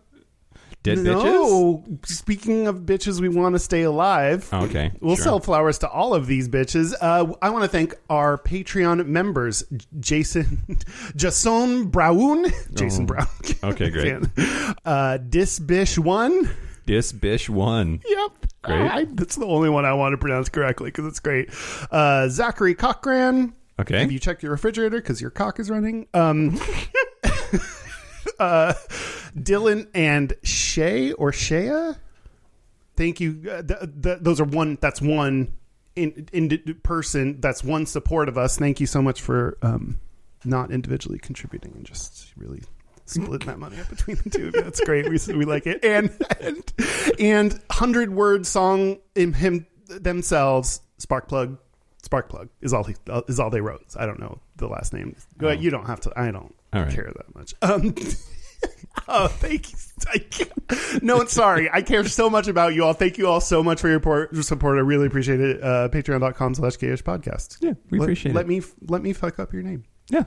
[0.86, 1.24] Dead bitches?
[1.24, 4.48] no, speaking of bitches, we want to stay alive.
[4.54, 5.24] Oh, okay, We'll sure.
[5.24, 6.94] sell flowers to all of these bitches.
[7.02, 9.64] Uh, I want to thank our Patreon members,
[10.00, 10.64] Jason,
[11.16, 13.28] Jason Brown, Jason Brown.
[13.64, 14.14] Okay, great.
[14.86, 16.50] uh, Disbish one.
[16.86, 18.00] Dis Bish one.
[18.08, 18.32] Yep.
[18.62, 18.82] Great.
[18.92, 21.50] I, that's the only one I want to pronounce correctly because it's great.
[21.90, 23.54] Uh, Zachary Cochran.
[23.80, 24.00] Okay.
[24.00, 26.08] Have you checked your refrigerator because your cock is running?
[26.14, 26.52] Um,
[28.40, 28.74] uh,
[29.38, 31.98] Dylan and Shay or Shaya.
[32.96, 33.42] Thank you.
[33.50, 34.78] Uh, th- th- those are one.
[34.82, 35.54] That's one
[35.96, 37.42] in, in person.
[37.42, 38.58] That's one support of us.
[38.58, 40.00] Thank you so much for um,
[40.44, 42.62] not individually contributing and just really
[43.06, 44.62] splitting that money up between the two of you.
[44.62, 45.10] That's great.
[45.10, 45.84] We we like it.
[45.84, 46.74] And and
[47.20, 50.82] and hundred word song in him themselves.
[50.98, 51.28] Spark
[52.10, 52.26] plug.
[52.26, 52.96] Spark plug is all he
[53.28, 53.96] is all they wrote.
[53.98, 55.16] I don't know the last name.
[55.38, 55.64] Go ahead.
[55.64, 56.14] You don't have to.
[56.16, 56.92] I don't right.
[56.92, 57.54] care that much.
[57.62, 57.94] Um,
[59.08, 60.46] oh, thank you.
[61.02, 61.70] No, sorry.
[61.72, 62.94] I care so much about you all.
[62.94, 64.36] Thank you all so much for your support.
[64.46, 64.78] support.
[64.78, 65.64] I really appreciate it.
[65.64, 67.58] Uh, Patreon.com slash gayish podcast.
[67.62, 68.48] Yeah, we let, appreciate let it.
[68.48, 69.84] me let me fuck up your name.
[70.10, 70.24] Yeah.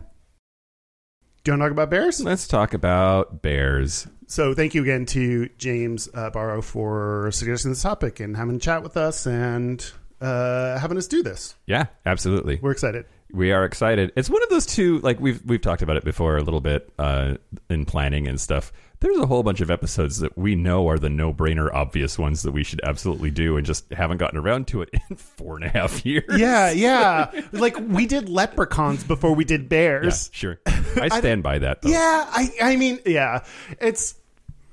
[1.44, 2.20] Do you want to talk about bears?
[2.20, 4.06] Let's talk about bears.
[4.26, 8.58] So thank you again to James uh, Barrow for suggesting this topic and having a
[8.58, 11.54] chat with us and uh, having us do this.
[11.66, 12.58] Yeah, absolutely.
[12.60, 13.06] We're excited.
[13.30, 14.10] We are excited.
[14.16, 16.90] It's one of those two like we've we've talked about it before a little bit
[16.98, 17.34] uh,
[17.68, 18.72] in planning and stuff.
[19.00, 22.50] There's a whole bunch of episodes that we know are the no-brainer, obvious ones that
[22.50, 25.68] we should absolutely do, and just haven't gotten around to it in four and a
[25.68, 26.24] half years.
[26.36, 27.30] Yeah, yeah.
[27.52, 30.30] like we did leprechauns before we did Yeah, bears.
[30.32, 30.58] sure.
[30.66, 31.82] I stand by that.
[31.82, 31.90] Though.
[31.90, 33.44] Yeah, I I mean, yeah.
[33.80, 34.14] It's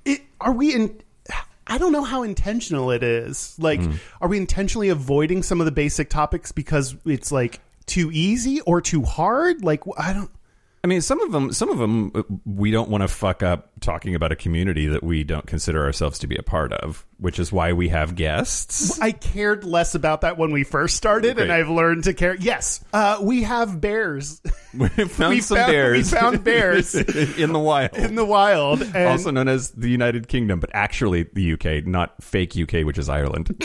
[0.05, 0.97] it are we in
[1.67, 3.55] I don't know how intentional it is.
[3.57, 3.81] Like
[4.21, 8.81] are we intentionally avoiding some of the basic topics because it's like too easy or
[8.81, 9.63] too hard?
[9.63, 10.29] Like I don't
[10.85, 13.71] I mean, some of them, some of them, uh, we don't want to fuck up
[13.79, 17.39] talking about a community that we don't consider ourselves to be a part of, which
[17.39, 18.99] is why we have guests.
[18.99, 22.35] I cared less about that when we first started, and I've learned to care.
[22.35, 24.41] Yes, uh, we have bears
[24.73, 25.97] We found We some found- bears.
[26.11, 26.95] we found bears.
[26.95, 27.93] in the wild.
[27.95, 32.21] in the wild, and also known as the United Kingdom, but actually the UK, not
[32.21, 33.55] fake UK, which is Ireland.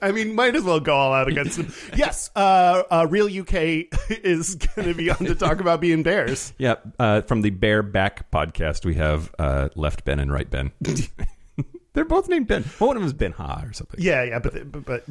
[0.00, 1.72] I mean, might as well go all out against them.
[1.96, 6.52] yes, uh, uh, real UK is going to be on to talk about being bears.
[6.58, 10.72] yeah, uh, from the Bear Back podcast, we have uh, Left Ben and Right Ben.
[11.94, 12.64] They're both named Ben.
[12.80, 14.00] Well, one of them is Ben Ha or something.
[14.00, 15.04] Yeah, yeah, but they, but, but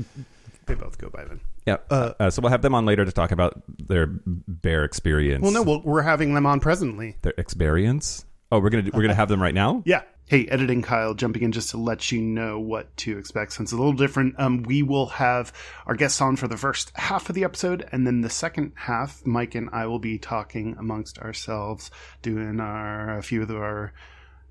[0.65, 1.39] they both go by Ben.
[1.65, 1.77] Yeah.
[1.89, 5.43] Uh, so we'll have them on later to talk about their bear experience.
[5.43, 7.17] Well, no, well, we're having them on presently.
[7.21, 8.25] their experience.
[8.51, 9.83] Oh, we're gonna do, we're gonna have them right now.
[9.85, 10.01] Yeah.
[10.27, 13.73] Hey, editing Kyle, jumping in just to let you know what to expect since it's
[13.73, 14.35] a little different.
[14.39, 15.51] Um, we will have
[15.85, 19.25] our guests on for the first half of the episode, and then the second half,
[19.25, 23.91] Mike and I will be talking amongst ourselves, doing our a few of our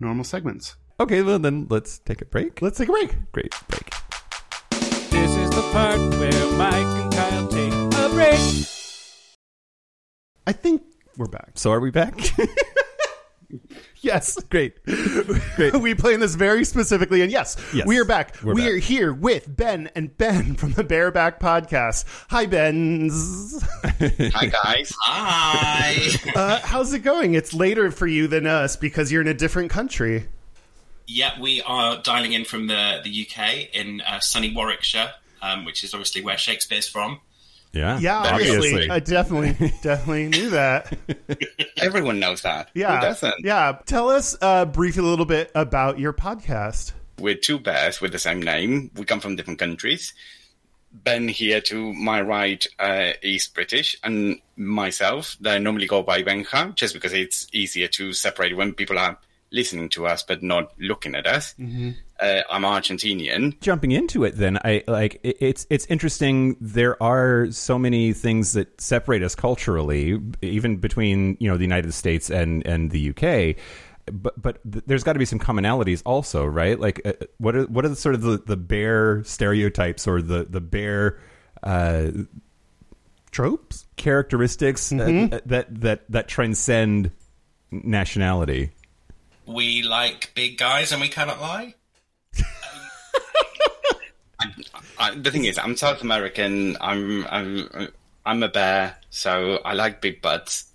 [0.00, 0.76] normal segments.
[1.00, 2.60] Okay, well then let's take a break.
[2.60, 3.16] Let's take a break.
[3.32, 3.90] Great break.
[5.10, 8.38] This is the part where Mike and Kyle take a break.
[10.46, 10.82] I think
[11.16, 11.52] we're back.
[11.54, 12.14] So are we back?
[14.02, 14.40] Yes.
[14.44, 14.82] Great.
[14.84, 15.74] Great.
[15.80, 18.36] we playing this very specifically, and yes, Yes, we are back.
[18.42, 18.70] we're we back.
[18.70, 22.04] are here with Ben and Ben from the Bear Back Podcast.
[22.30, 23.60] Hi, Ben's.
[23.84, 24.94] Hi guys.
[25.02, 26.06] Hi.
[26.34, 27.34] Uh, how's it going?
[27.34, 30.28] It's later for you than us because you're in a different country.
[31.10, 35.82] Yeah, we are dialing in from the the UK in uh, sunny Warwickshire, um, which
[35.84, 37.20] is obviously where Shakespeare's from.
[37.72, 38.00] Yeah.
[38.00, 40.92] Yeah, obviously, I definitely, definitely knew that.
[41.80, 42.70] Everyone knows that.
[42.74, 43.34] Yeah, Who doesn't?
[43.44, 43.78] yeah.
[43.86, 46.92] Tell us uh, briefly a little bit about your podcast.
[47.20, 48.90] We're two bears with the same name.
[48.96, 50.14] We come from different countries.
[50.92, 56.24] Ben here to my right uh, is British, and myself, that I normally go by
[56.24, 59.16] Benja, just because it's easier to separate when people are
[59.52, 61.54] listening to us but not looking at us.
[61.58, 63.58] Uh, I'm Argentinian.
[63.60, 66.56] Jumping into it, then I like it- it's it's interesting.
[66.60, 71.92] There are so many things that separate us culturally, even between you know the United
[71.94, 73.56] States and and the UK.
[74.12, 76.78] But but th- there's got to be some commonalities also, right?
[76.78, 80.44] Like uh, what are what are the sort of the, the bear stereotypes or the
[80.48, 81.18] the bare
[81.62, 82.08] uh,
[83.30, 83.86] Tropes?
[83.96, 87.12] characteristics uh, that that that transcend
[87.70, 88.70] nationality?
[89.52, 91.74] We like big guys and we cannot lie.
[94.98, 96.76] I, the thing is, I'm South American.
[96.80, 97.88] I'm I'm
[98.24, 100.66] I'm a bear, so I like big butts.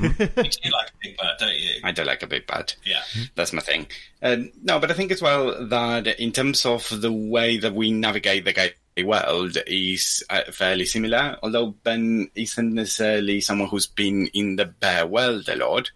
[0.00, 1.80] You do like a big butt, don't you?
[1.82, 2.76] I don't like a big butt.
[2.84, 3.02] Yeah.
[3.34, 3.88] That's my thing.
[4.22, 7.90] Uh, no, but I think as well that in terms of the way that we
[7.90, 11.36] navigate the gay world is uh, fairly similar.
[11.42, 15.90] Although Ben isn't necessarily someone who's been in the bear world a lot,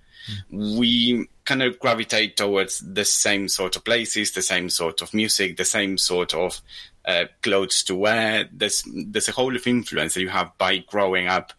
[0.51, 5.57] we kind of gravitate towards the same sort of places, the same sort of music,
[5.57, 6.61] the same sort of
[7.07, 8.49] uh, clothes to wear.
[8.53, 11.53] There's there's a whole of influence that you have by growing up,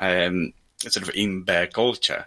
[0.00, 2.26] um, sort of in bear culture.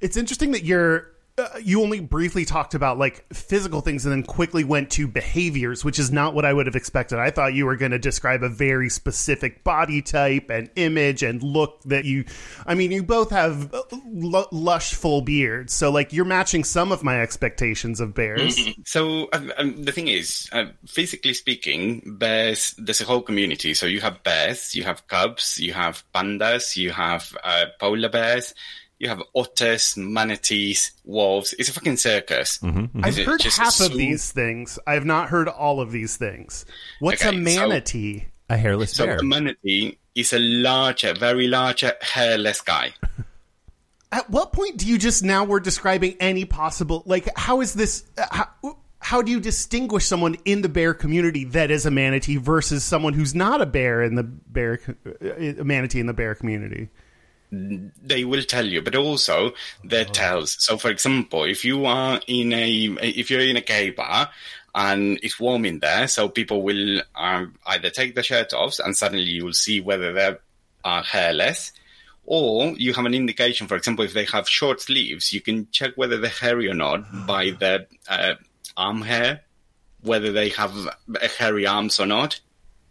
[0.00, 4.22] It's interesting that you're uh, you only briefly talked about like physical things and then
[4.22, 7.18] quickly went to behaviors, which is not what I would have expected.
[7.18, 11.42] I thought you were going to describe a very specific body type and image and
[11.42, 12.24] look that you.
[12.66, 16.92] I mean, you both have uh, l- lush, full beards, so like you're matching some
[16.92, 18.58] of my expectations of bears.
[18.84, 22.74] So um, um, the thing is, uh, physically speaking, bears.
[22.78, 23.74] There's a whole community.
[23.74, 28.54] So you have bears, you have cubs, you have pandas, you have uh, polar bears,
[28.98, 31.54] you have otters, manatees, wolves.
[31.58, 32.58] It's a fucking circus.
[33.02, 34.78] I've heard half so- of these things.
[34.86, 36.64] I have not heard all of these things.
[37.00, 38.26] What's Okay, a so- manatee?
[38.50, 39.18] A hairless So bear.
[39.18, 42.94] a manatee is a larger, very larger, hairless guy.
[44.10, 48.04] At what point do you just now we're describing any possible like how is this
[48.16, 52.38] uh, how, how do you distinguish someone in the bear community that is a manatee
[52.38, 54.80] versus someone who's not a bear in the bear
[55.22, 56.88] uh, a manatee in the bear community?
[57.50, 59.52] They will tell you, but also
[59.84, 60.62] their tells.
[60.62, 62.70] So, for example, if you are in a
[63.02, 64.30] if you're in a gay bar
[64.74, 68.96] and it's warm in there, so people will um, either take the shirt off and
[68.96, 70.36] suddenly you will see whether they
[70.84, 71.72] are hairless,
[72.26, 73.66] or you have an indication.
[73.66, 77.26] For example, if they have short sleeves, you can check whether they're hairy or not
[77.26, 78.34] by their uh,
[78.76, 79.40] arm hair,
[80.02, 80.72] whether they have
[81.38, 82.40] hairy arms or not.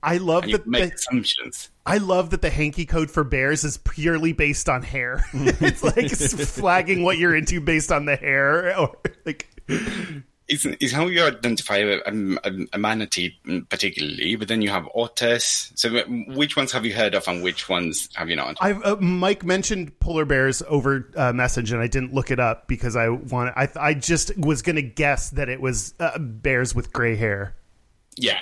[0.03, 1.69] I love And that the, assumptions.
[1.85, 5.25] I love that the hanky code for bears is purely based on hair.
[5.33, 9.47] it's like it's flagging what you're into based on the hair or like
[10.49, 15.73] It's, it's how you identify a, a, a manatee particularly, but then you have otters.
[15.75, 15.89] So
[16.29, 18.55] which ones have you heard of and which ones have you not?
[18.61, 22.69] I've uh, Mike mentioned polar bears over uh, message, and I didn't look it up
[22.69, 23.57] because I want.
[23.57, 27.55] I I just was gonna guess that it was uh, bears with gray hair.
[28.15, 28.39] yeah.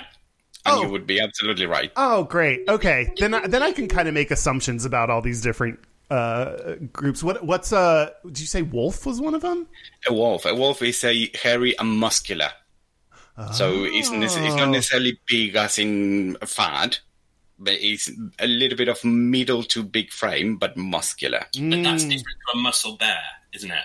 [0.66, 0.82] And Oh.
[0.82, 1.90] you would be absolutely right.
[1.96, 2.68] Oh, great.
[2.68, 5.78] Okay, then I, then I can kind of make assumptions about all these different
[6.10, 7.22] uh, groups.
[7.22, 8.10] What what's uh?
[8.24, 9.66] Did you say wolf was one of them?
[10.08, 10.44] A wolf.
[10.44, 12.50] A wolf is a hairy and muscular.
[13.52, 14.56] So it's, nece- it's Oh.
[14.56, 17.00] not necessarily big as in fat,
[17.58, 21.40] but it's a little bit of middle to big frame, but muscular.
[21.52, 23.20] But that's different to a muscle bear,
[23.52, 23.84] isn't it?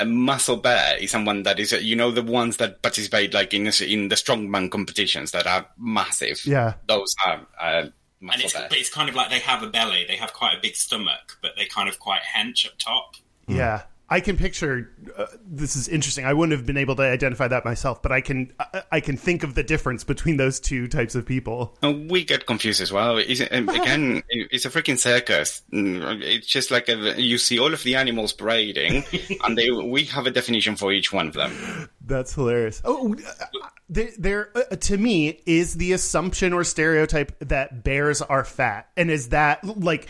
[0.00, 3.66] A muscle bear is someone that is, you know, the ones that participate like in
[3.66, 6.40] in the strongman competitions that are massive.
[6.44, 6.74] Yeah.
[6.86, 8.66] those are uh, And muscle it's, bears.
[8.68, 11.38] but it's kind of like they have a belly, they have quite a big stomach,
[11.42, 13.16] but they kind of quite hench up top.
[13.46, 14.90] Yeah, I can picture.
[15.16, 16.24] Uh, this is interesting.
[16.24, 18.52] I wouldn't have been able to identify that myself, but I can.
[18.58, 21.78] I, I can think of the difference between those two types of people.
[21.80, 23.18] And we get confused as well.
[23.18, 25.62] It's, um, again, it's a freaking circus.
[25.72, 29.04] Mm, It's just like a, you see all of the animals parading,
[29.44, 31.88] and they we have a definition for each one of them.
[32.04, 32.82] That's hilarious.
[32.84, 33.44] Oh, uh,
[33.88, 39.08] there, there uh, to me is the assumption or stereotype that bears are fat, and
[39.08, 40.08] is that like,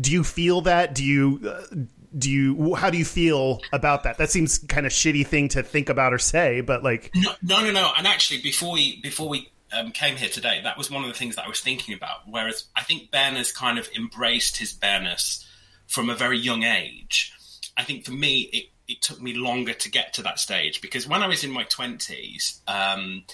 [0.00, 0.94] do you feel that?
[0.94, 1.40] Do you?
[1.46, 1.76] Uh,
[2.16, 5.62] do you how do you feel about that that seems kind of shitty thing to
[5.62, 7.92] think about or say but like No, no, no, no.
[7.96, 11.14] And actually, before we before we um, came here today, that was one of the
[11.14, 12.20] things that I was thinking about.
[12.26, 15.46] Whereas I think Ben has kind of embraced his bareness
[15.86, 17.32] from a very young age.
[17.76, 21.08] I think for me, it, it took me longer to get to that stage because
[21.08, 23.24] when I was in my twenties, um,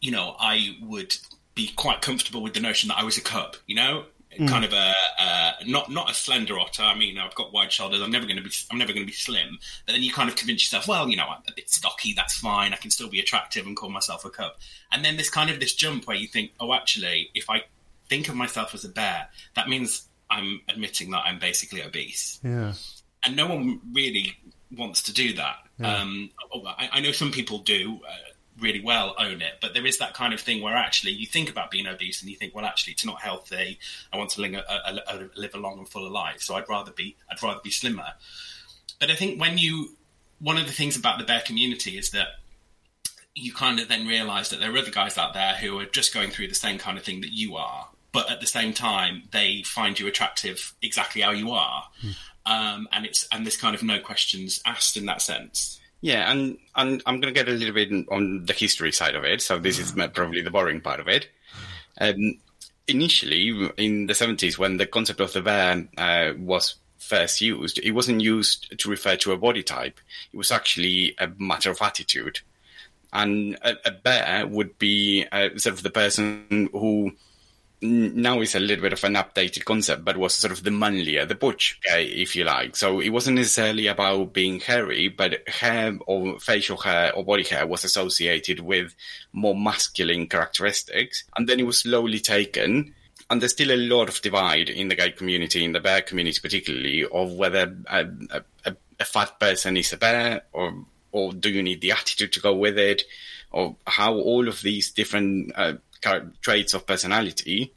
[0.00, 1.16] you know, I would
[1.54, 3.56] be quite comfortable with the notion that I was a cub.
[3.66, 4.04] You know,
[4.48, 6.82] kind of a uh, not not a slender otter.
[6.82, 8.00] I mean, I've got wide shoulders.
[8.00, 9.58] I'm never going to be I'm never going to be slim.
[9.86, 12.12] But then you kind of convince yourself, well, you know, I'm a bit stocky.
[12.14, 12.72] That's fine.
[12.72, 14.52] I can still be attractive and call myself a cub.
[14.92, 17.64] And then this kind of this jump where you think, oh, actually, if I
[18.08, 22.72] think of myself as a bear, that means I'm admitting that I'm basically obese yeah
[23.22, 24.36] and no one really
[24.76, 25.56] wants to do that.
[25.82, 26.30] Um,
[26.78, 28.12] I, I know some people do uh,
[28.60, 31.50] really well own it, but there is that kind of thing where actually you think
[31.50, 33.78] about being obese and you think, well, actually, it's not healthy.
[34.12, 36.68] I want to live a, a, a, live a long and full life, so I'd
[36.68, 38.12] rather be I'd rather be slimmer.
[38.98, 39.96] But I think when you
[40.40, 42.28] one of the things about the bear community is that
[43.34, 46.12] you kind of then realize that there are other guys out there who are just
[46.12, 49.22] going through the same kind of thing that you are, but at the same time,
[49.30, 51.84] they find you attractive exactly how you are.
[52.00, 52.10] Hmm.
[52.46, 55.79] Um, and it's and there's kind of no questions asked in that sense.
[56.00, 59.24] Yeah, and, and I'm going to get a little bit on the history side of
[59.24, 59.42] it.
[59.42, 61.28] So this is probably the boring part of it.
[62.00, 62.38] Um,
[62.88, 67.90] initially, in the 70s, when the concept of the bear uh, was first used, it
[67.90, 70.00] wasn't used to refer to a body type.
[70.32, 72.40] It was actually a matter of attitude.
[73.12, 77.12] And a, a bear would be uh, sort of the person who
[77.82, 81.24] now it's a little bit of an updated concept, but was sort of the manlier,
[81.24, 82.76] the butch if you like.
[82.76, 87.66] So it wasn't necessarily about being hairy, but hair or facial hair or body hair
[87.66, 88.94] was associated with
[89.32, 91.24] more masculine characteristics.
[91.36, 92.94] And then it was slowly taken.
[93.30, 96.38] And there's still a lot of divide in the gay community, in the bear community
[96.42, 98.06] particularly, of whether a,
[98.66, 102.40] a, a fat person is a bear or or do you need the attitude to
[102.40, 103.02] go with it,
[103.50, 105.74] or how all of these different uh,
[106.42, 107.74] traits of personality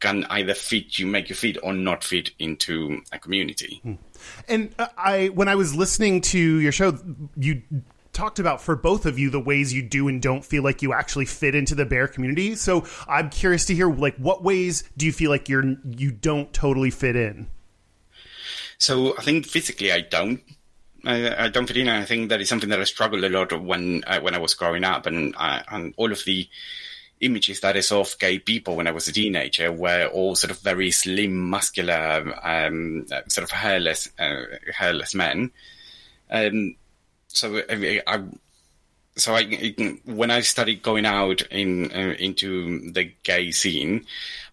[0.00, 3.80] can either fit you, make you fit, or not fit into a community.
[3.82, 3.94] Hmm.
[4.48, 6.98] And uh, I, when I was listening to your show,
[7.36, 7.62] you
[8.12, 10.92] talked about for both of you the ways you do and don't feel like you
[10.92, 12.54] actually fit into the bear community.
[12.54, 15.64] So I'm curious to hear, like, what ways do you feel like you're
[15.96, 17.48] you don't totally fit in?
[18.78, 20.42] So I think physically I don't.
[21.06, 21.86] I, I, don't fit in.
[21.86, 24.54] I think that is something that I struggled a lot when uh, when I was
[24.54, 26.48] growing up, and uh, and all of the
[27.20, 30.50] images that I saw of gay people when I was a teenager were all sort
[30.50, 34.42] of very slim, muscular, um, sort of hairless, uh,
[34.74, 35.50] hairless men.
[36.30, 36.76] Um,
[37.28, 38.22] so I, I
[39.16, 39.74] so I,
[40.04, 44.06] when I started going out in uh, into the gay scene,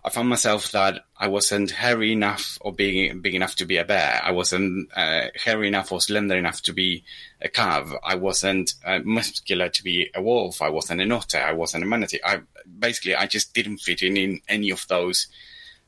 [0.05, 3.85] I found myself that I wasn't hairy enough or big big enough to be a
[3.85, 4.21] bear.
[4.23, 7.03] I wasn't uh, hairy enough or slender enough to be
[7.41, 7.91] a calf.
[8.03, 10.61] I wasn't uh, muscular to be a wolf.
[10.61, 11.39] I wasn't an otter.
[11.39, 12.19] I wasn't a manatee.
[12.23, 12.41] I
[12.79, 15.27] basically I just didn't fit in in any of those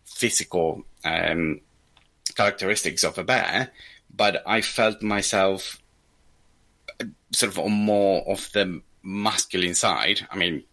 [0.03, 1.61] physical um,
[2.35, 3.69] characteristics of a bear.
[4.15, 5.79] But I felt myself
[7.33, 10.25] sort of on more of the masculine side.
[10.31, 10.63] I mean,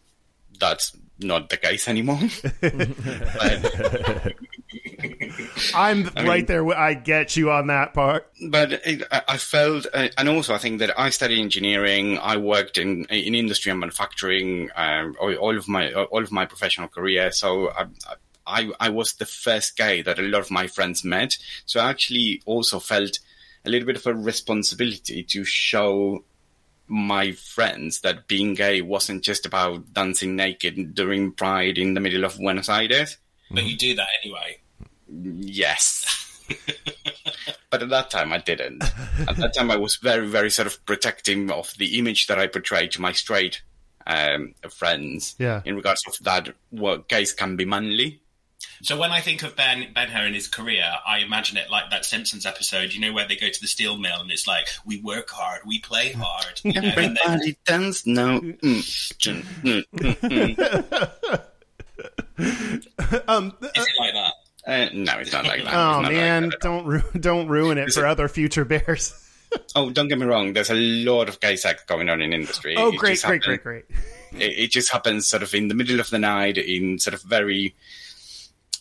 [0.58, 2.18] that's not the case anymore.
[5.74, 6.74] I'm I right mean, there.
[6.74, 8.30] I get you on that part.
[8.48, 12.18] But it, I felt, uh, and also I think that I studied engineering.
[12.18, 16.88] I worked in in industry and manufacturing um, all, of my all of my professional
[16.88, 17.32] career.
[17.32, 17.86] So I,
[18.46, 21.36] I I was the first gay that a lot of my friends met.
[21.66, 23.18] So I actually also felt
[23.64, 26.24] a little bit of a responsibility to show
[26.90, 32.24] my friends that being gay wasn't just about dancing naked during Pride in the middle
[32.24, 33.16] of Buenos Aires.
[33.50, 34.58] But you do that anyway.
[35.08, 36.44] Yes.
[37.70, 38.82] but at that time, I didn't.
[39.28, 42.48] At that time, I was very, very sort of protecting of the image that I
[42.48, 43.62] portrayed to my straight
[44.06, 45.36] um, friends.
[45.38, 45.62] Yeah.
[45.64, 48.20] In regards of that, what gays can be manly.
[48.82, 51.90] So when I think of Ben Ben Hur in his career, I imagine it like
[51.90, 54.68] that Simpsons episode, you know, where they go to the steel mill and it's like,
[54.84, 56.60] we work hard, we play hard.
[56.64, 58.40] You know, Everybody dance no.
[58.40, 61.40] Mm, mm, mm,
[63.28, 64.32] um, uh, Is it like that?
[64.66, 65.74] Uh, no, it's not like that.
[65.74, 69.12] Oh man, like don't ru- don't ruin it for other future bears.
[69.74, 70.52] oh, don't get me wrong.
[70.52, 72.76] There's a lot of gay sex going on in industry.
[72.76, 73.84] Oh, great, great, great, great.
[74.32, 77.22] It, it, just happens sort of in the middle of the night in sort of
[77.22, 77.74] very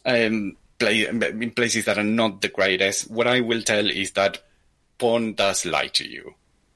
[0.09, 3.09] um, play, in places that are not the greatest.
[3.09, 4.43] What I will tell is that
[4.97, 6.35] porn does lie to you.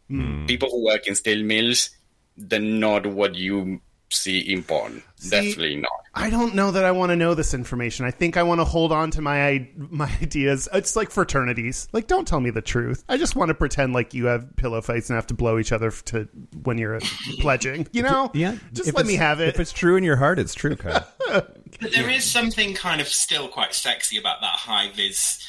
[0.09, 0.47] Mm.
[0.47, 1.89] People who work in steel mills,
[2.37, 3.81] they're not what you
[4.13, 5.03] see in porn.
[5.17, 5.91] See, Definitely not.
[6.15, 8.05] I don't know that I want to know this information.
[8.05, 10.69] I think I want to hold on to my my ideas.
[10.73, 11.87] It's like fraternities.
[11.91, 13.03] Like, don't tell me the truth.
[13.09, 15.71] I just want to pretend like you have pillow fights and have to blow each
[15.71, 16.27] other to
[16.63, 17.01] when you're uh,
[17.39, 17.87] pledging.
[17.91, 18.29] You know?
[18.33, 18.57] Yeah.
[18.73, 19.49] Just if let me have it.
[19.49, 21.07] If it's true in your heart, it's true, Kyle.
[21.27, 21.57] but
[21.93, 25.43] there is something kind of still quite sexy about that high vis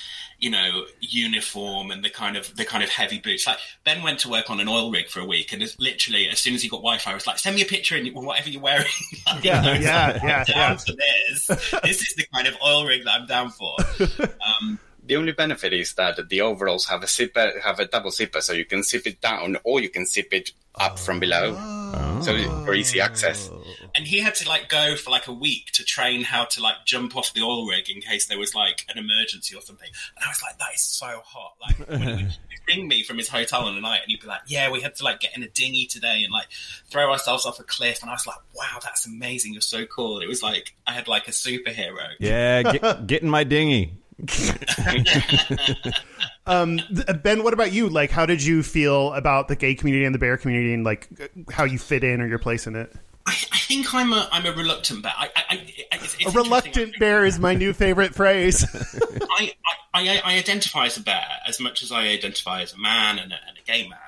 [0.44, 3.46] you know, uniform and the kind of the kind of heavy boots.
[3.46, 6.38] Like Ben went to work on an oil rig for a week, and literally as
[6.38, 8.60] soon as he got Wi-Fi, I was like, "Send me a picture and whatever you're
[8.60, 8.84] wearing."
[9.26, 10.74] like, yeah, you know, yeah, yeah, yeah.
[10.74, 11.46] this.
[11.46, 13.74] this is the kind of oil rig that I'm down for.
[14.60, 18.42] Um, the only benefit is that the overalls have a zipper, have a double zipper,
[18.42, 22.20] so you can zip it down or you can zip it up from below, oh.
[22.22, 23.50] so for easy access.
[23.94, 26.76] And he had to like go for like a week to train how to like
[26.84, 29.88] jump off the oil rig in case there was like an emergency or something.
[30.16, 31.54] And I was like, that is so hot.
[31.60, 34.26] Like when he would ring me from his hotel on the night, and he'd be
[34.26, 36.46] like, "Yeah, we had to like get in a dinghy today and like
[36.90, 39.52] throw ourselves off a cliff." And I was like, "Wow, that's amazing!
[39.52, 42.08] You're so cool." It was like I had like a superhero.
[42.18, 43.98] Yeah, get, get in my dinghy.
[46.46, 46.80] um,
[47.22, 47.88] ben, what about you?
[47.88, 51.08] Like, how did you feel about the gay community and the bear community, and like
[51.50, 52.94] how you fit in or your place in it?
[53.26, 55.12] I, I think I'm a I'm a reluctant bear.
[55.16, 58.64] I, I, it's, it's a reluctant bear is my new favorite phrase.
[59.30, 59.52] I,
[59.92, 63.32] I, I identify as a bear as much as I identify as a man and
[63.32, 63.98] a, and a gay man.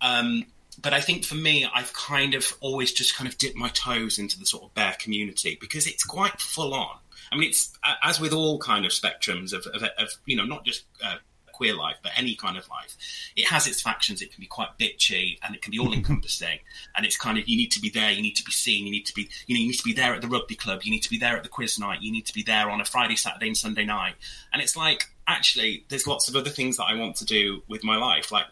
[0.00, 0.44] Um,
[0.80, 4.18] but I think for me, I've kind of always just kind of dipped my toes
[4.18, 6.98] into the sort of bear community because it's quite full on.
[7.30, 7.72] I mean, it's
[8.02, 11.16] as with all kind of spectrums of, of, of you know, not just uh,
[11.58, 12.96] queer life, but any kind of life,
[13.36, 14.22] it has its factions.
[14.22, 16.60] It can be quite bitchy and it can be all encompassing.
[16.96, 18.92] and it's kind of you need to be there, you need to be seen, you
[18.92, 20.90] need to be you know you need to be there at the rugby club, you
[20.92, 22.84] need to be there at the quiz night, you need to be there on a
[22.84, 24.14] Friday, Saturday, and Sunday night.
[24.52, 27.84] And it's like actually, there's lots of other things that I want to do with
[27.84, 28.46] my life, like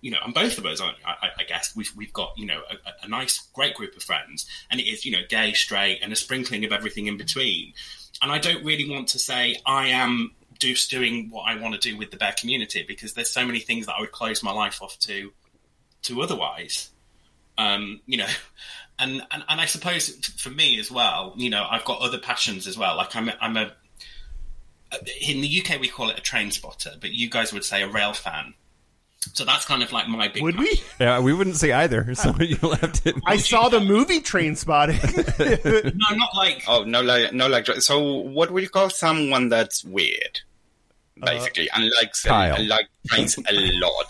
[0.00, 2.62] you know, and both of us, I, I, I guess, we've, we've got, you know,
[2.70, 6.12] a, a, nice, great group of friends, and it is, you know, gay, straight, and
[6.12, 7.72] a sprinkling of everything in between.
[8.22, 11.80] And I don't really want to say I am just doing what I want to
[11.80, 14.52] do with the bear community because there's so many things that I would close my
[14.52, 15.32] life off to,
[16.02, 16.90] to otherwise.
[17.56, 18.26] Um, you know,
[18.98, 22.66] and, and, and I suppose for me as well, you know, I've got other passions
[22.66, 22.96] as well.
[22.96, 23.72] Like I'm, I'm a,
[25.20, 27.88] in the UK we call it a train spotter, but you guys would say a
[27.88, 28.54] rail fan
[29.20, 30.42] so that's kind of like my big.
[30.42, 30.80] Would we?
[31.00, 32.14] Yeah, we wouldn't say either.
[32.18, 33.14] So you left it.
[33.26, 35.94] I saw the movie Trainspotting.
[35.94, 36.64] no, not like.
[36.66, 37.66] Oh no, like no, like.
[37.80, 40.40] So, what would you call someone that's weird?
[41.20, 44.06] Basically, uh, and likes and like trains a lot.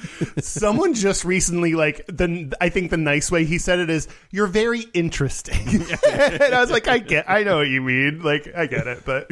[0.38, 4.46] Someone just recently, like the, I think the nice way he said it is, "You're
[4.46, 8.66] very interesting," and I was like, "I get, I know what you mean, like I
[8.66, 9.30] get it," but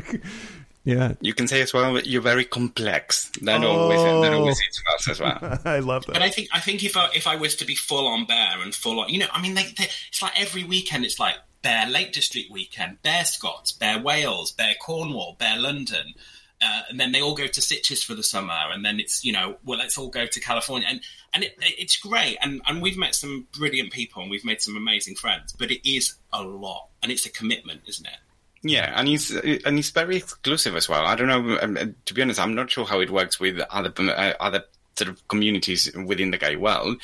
[0.84, 1.14] yeah.
[1.20, 3.30] You can say as well you're very complex.
[3.42, 3.68] That oh.
[3.68, 5.58] always that always hits us as well.
[5.64, 6.14] I love that.
[6.14, 8.60] But I think I think if I if I was to be full on bear
[8.62, 11.04] and full on, you know, I mean, they, they, it's like every weekend.
[11.04, 16.14] It's like Bear Lake District weekend, Bear Scots, Bear Wales, Bear Cornwall, Bear London.
[16.62, 19.32] Uh, and then they all go to Sitges for the summer, and then it's you
[19.32, 21.00] know, well, let's all go to California, and
[21.32, 24.76] and it, it's great, and and we've met some brilliant people, and we've made some
[24.76, 28.18] amazing friends, but it is a lot, and it's a commitment, isn't it?
[28.62, 31.06] Yeah, and he's and he's very exclusive as well.
[31.06, 31.58] I don't know.
[31.62, 34.64] Um, to be honest, I'm not sure how it works with other uh, other
[34.96, 37.00] sort of communities within the gay world,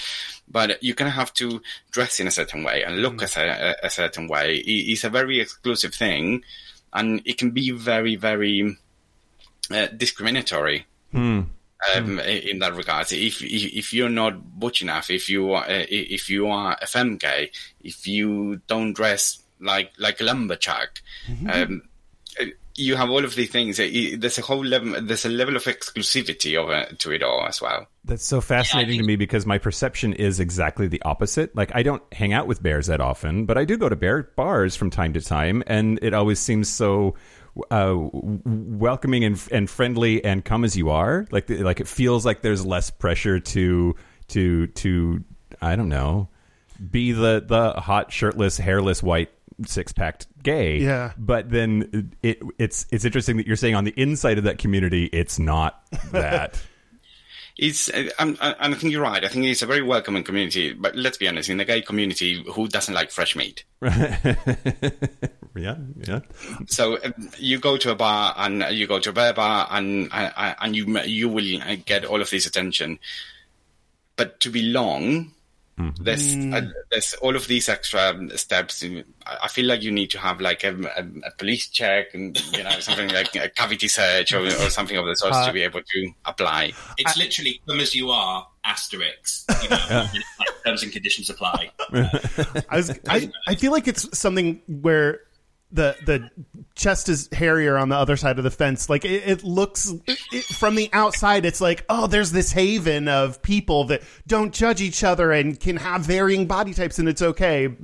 [0.48, 3.36] but you kind of have to dress in a certain way and look mm.
[3.38, 4.56] a, a, certain way.
[4.56, 6.42] It's a very exclusive thing,
[6.92, 8.76] and it can be very, very
[9.70, 10.84] uh, discriminatory.
[11.14, 11.46] Mm.
[11.94, 15.86] Um, in that regard, if, if, if you're not butch enough, if you are uh,
[15.88, 17.50] if you are a femme gay,
[17.82, 21.02] if you don't dress like like lumberjack.
[21.28, 21.50] Mm-hmm.
[21.50, 21.82] Um,
[22.78, 23.78] you have all of these things.
[23.78, 25.00] There's a whole level.
[25.00, 27.86] There's a level of exclusivity of it, to it all as well.
[28.04, 31.56] That's so fascinating yeah, think- to me because my perception is exactly the opposite.
[31.56, 34.24] Like I don't hang out with bears that often, but I do go to bear
[34.36, 37.14] bars from time to time, and it always seems so
[37.70, 41.26] uh, welcoming and, and friendly and come as you are.
[41.30, 43.94] Like like it feels like there's less pressure to
[44.28, 45.24] to to
[45.62, 46.28] I don't know
[46.90, 49.30] be the the hot shirtless hairless white
[49.64, 50.78] six packed gay.
[50.78, 51.12] Yeah.
[51.16, 55.06] But then it it's it's interesting that you're saying on the inside of that community
[55.06, 55.82] it's not
[56.12, 56.62] that.
[57.58, 59.24] it's uh, and I think you're right.
[59.24, 60.74] I think it's a very welcoming community.
[60.74, 63.64] But let's be honest, in the gay community, who doesn't like fresh meat?
[63.82, 64.36] yeah,
[65.54, 66.20] yeah.
[66.66, 69.68] So um, you go to a bar and uh, you go to a bear bar
[69.70, 72.98] and uh, and you you will get all of this attention.
[74.16, 75.32] But to belong,
[75.78, 76.04] Mm-hmm.
[76.04, 76.72] There's uh, mm.
[76.90, 78.82] there's all of these extra steps.
[79.26, 82.64] I feel like you need to have like a, a, a police check and you
[82.64, 85.60] know something like a cavity search or, or something of the sort uh, to be
[85.60, 86.72] able to apply.
[86.96, 89.44] It's I, literally come as you are, asterisk.
[89.62, 90.08] You know, yeah.
[90.38, 91.70] like terms and conditions apply.
[91.92, 95.25] I was I, I feel like it's something where
[95.72, 96.30] the the
[96.74, 98.88] chest is hairier on the other side of the fence.
[98.88, 103.42] Like it, it looks it, from the outside, it's like oh, there's this haven of
[103.42, 107.74] people that don't judge each other and can have varying body types, and it's okay.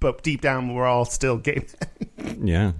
[0.00, 1.66] But deep down, we're all still gay.
[2.42, 2.72] yeah.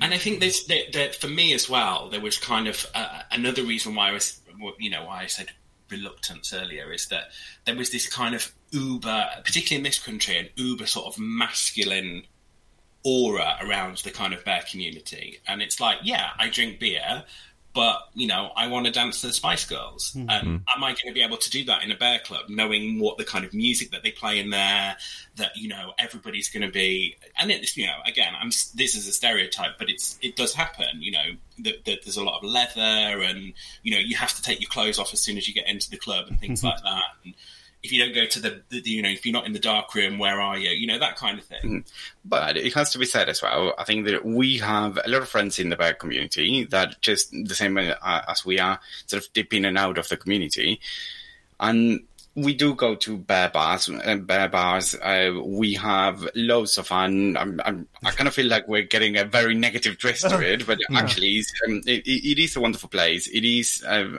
[0.00, 3.22] And I think this that, that, for me as well, there was kind of uh,
[3.30, 4.40] another reason why I was,
[4.78, 5.50] you know, why I said
[5.90, 7.24] reluctance earlier is that
[7.66, 12.22] there was this kind of uber, particularly in this country, an uber sort of masculine
[13.04, 15.40] aura around the kind of bear community.
[15.46, 17.24] And it's like, yeah, I drink beer,
[17.72, 20.12] but you know, I want to dance to the Spice Girls.
[20.16, 20.28] Mm-hmm.
[20.28, 22.98] And am I going to be able to do that in a bear club, knowing
[22.98, 24.96] what the kind of music that they play in there?
[25.36, 29.06] That you know, everybody's going to be, and it's you know, again, I'm this is
[29.06, 31.00] a stereotype, but it's it does happen.
[31.00, 31.24] You know,
[31.60, 34.70] that, that there's a lot of leather, and you know, you have to take your
[34.70, 37.04] clothes off as soon as you get into the club and things like that.
[37.24, 37.34] And,
[37.82, 39.94] if you don't go to the, the, you know if you're not in the dark
[39.94, 40.70] room where are you?
[40.70, 41.60] You know that kind of thing.
[41.62, 41.92] Mm.
[42.24, 45.22] but it has to be said as well i think that we have a lot
[45.22, 47.94] of friends in the bear community that just the same uh,
[48.28, 50.80] as we are sort of dip in and out of the community.
[51.58, 52.00] And
[52.36, 53.88] we do go to bear bars.
[53.88, 54.94] Uh, bear bars.
[54.94, 57.36] Uh, we have loads of fun.
[57.36, 60.64] I'm, I'm, i kind of feel like we're getting a very negative twist to it,
[60.64, 63.26] but actually, it's, um, it, it is a wonderful place.
[63.26, 64.18] It is uh,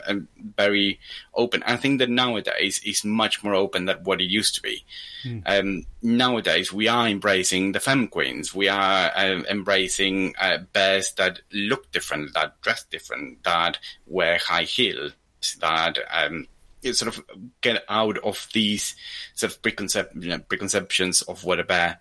[0.57, 0.99] very
[1.33, 1.63] open.
[1.65, 4.83] I think that nowadays it's much more open than what it used to be.
[5.23, 5.43] Mm.
[5.45, 8.53] Um, nowadays, we are embracing the femme queens.
[8.53, 14.63] We are uh, embracing uh, bears that look different, that dress different, that wear high
[14.63, 15.13] heels,
[15.61, 16.47] that um,
[16.83, 17.23] sort of
[17.61, 18.95] get out of these
[19.35, 21.99] sort of preconcep- you know, preconceptions of what a bear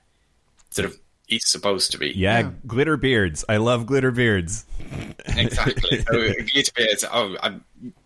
[0.71, 0.99] sort of
[1.31, 2.11] is supposed to be.
[2.11, 2.51] Yeah, yeah.
[2.67, 3.45] glitter beards.
[3.49, 4.67] I love glitter beards.
[5.27, 6.05] exactly.
[6.11, 7.05] So glitter beards.
[7.11, 7.55] Oh, I,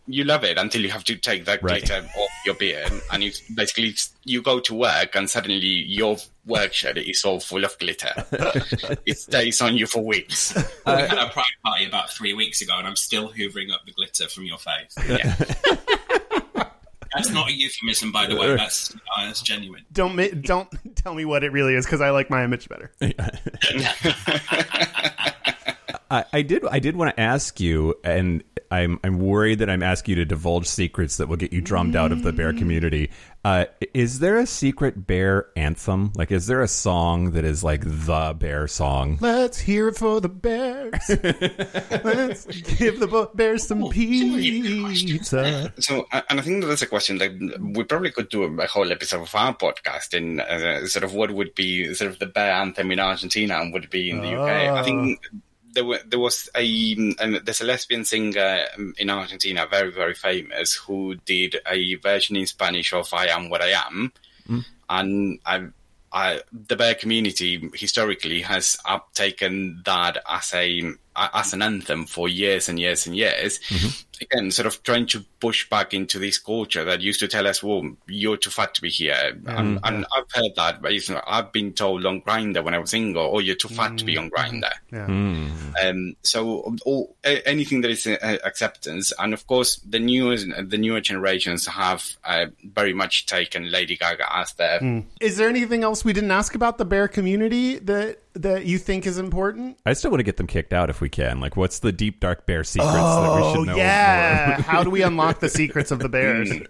[0.06, 1.84] you love it until you have to take that right.
[1.84, 3.94] glitter off your beard, and you basically
[4.24, 8.12] you go to work, and suddenly your work shirt is all full of glitter.
[9.06, 10.56] it stays on you for weeks.
[10.56, 10.62] Uh,
[10.96, 13.92] we had a pride party about three weeks ago, and I'm still hoovering up the
[13.92, 14.94] glitter from your face.
[15.08, 15.34] Yeah.
[17.14, 18.56] That's not a euphemism, by the way.
[18.56, 19.84] That's uh, that's genuine.
[19.92, 22.90] Don't ma- don't tell me what it really is because I like my image better.
[26.10, 26.64] I, I did.
[26.66, 30.24] I did want to ask you, and I'm I'm worried that I'm asking you to
[30.24, 33.10] divulge secrets that will get you drummed out of the bear community.
[33.44, 36.12] Uh, is there a secret bear anthem?
[36.16, 39.18] Like, is there a song that is like the bear song?
[39.20, 40.92] Let's hear it for the bears.
[41.08, 45.72] Let's give the bears some pizza.
[45.78, 48.90] So, and I think that that's a question that we probably could do a, whole
[48.90, 52.52] episode of our podcast in uh, sort of what would be sort of the bear
[52.52, 54.48] anthem in Argentina and would be in the UK.
[54.48, 55.20] I think
[55.74, 60.14] there, were, there was a um, there's a lesbian singer um, in Argentina, very very
[60.14, 64.12] famous, who did a version in Spanish of "I Am What I Am,"
[64.48, 64.64] mm.
[64.88, 65.66] and I,
[66.12, 68.78] I, the bear community historically has
[69.14, 73.58] taken that as a as an anthem for years and years and years.
[73.68, 74.03] Mm-hmm.
[74.20, 77.62] Again, sort of trying to push back into this culture that used to tell us,
[77.62, 79.48] "Well, you're too fat to be here." Mm-hmm.
[79.48, 82.78] And, and, I've heard that, but you know, I've been told on Grindr when I
[82.78, 83.96] was single, "Oh, you're too fat mm-hmm.
[83.96, 84.60] to be on mm-hmm.
[84.94, 85.06] Yeah.
[85.06, 85.90] Mm.
[85.90, 91.00] Um, so, all, anything that is uh, acceptance, and of course, the newer the newer
[91.00, 94.80] generations have uh, very much taken Lady Gaga as their.
[94.80, 95.04] Mm.
[95.20, 99.06] Is there anything else we didn't ask about the bear community that that you think
[99.06, 99.78] is important?
[99.86, 101.40] I still want to get them kicked out if we can.
[101.40, 103.76] Like, what's the deep dark bear secrets oh, that we should oh, know?
[103.76, 106.50] Yeah, how do we unlock the secrets of the bears?
[106.50, 106.64] Hmm.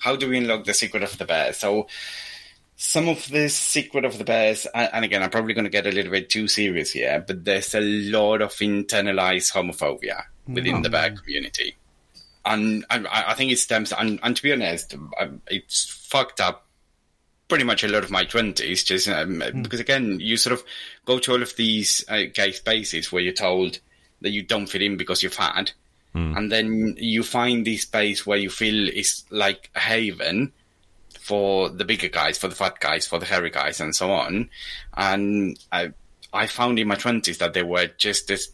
[0.00, 1.58] how do we unlock the secret of the bears?
[1.58, 1.88] So,
[2.76, 5.90] some of the secret of the bears, and again, I'm probably going to get a
[5.90, 10.82] little bit too serious here, but there's a lot of internalized homophobia within oh.
[10.82, 11.76] the bear community.
[12.44, 16.67] And I, I, think it stems, and, and to be honest, um, it's fucked up
[17.48, 19.62] pretty much a lot of my 20s just um, mm.
[19.62, 20.64] because again you sort of
[21.04, 23.78] go to all of these uh, gay spaces where you're told
[24.20, 25.72] that you don't fit in because you're fat
[26.14, 26.36] mm.
[26.36, 30.52] and then you find this space where you feel is like a haven
[31.18, 34.48] for the bigger guys for the fat guys for the hairy guys and so on
[34.96, 35.90] and i
[36.32, 38.48] i found in my 20s that they were just as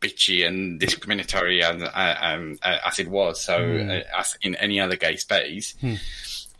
[0.00, 4.04] bitchy and discriminatory as, uh, um, uh, as it was so mm.
[4.16, 5.94] as in any other gay space hmm.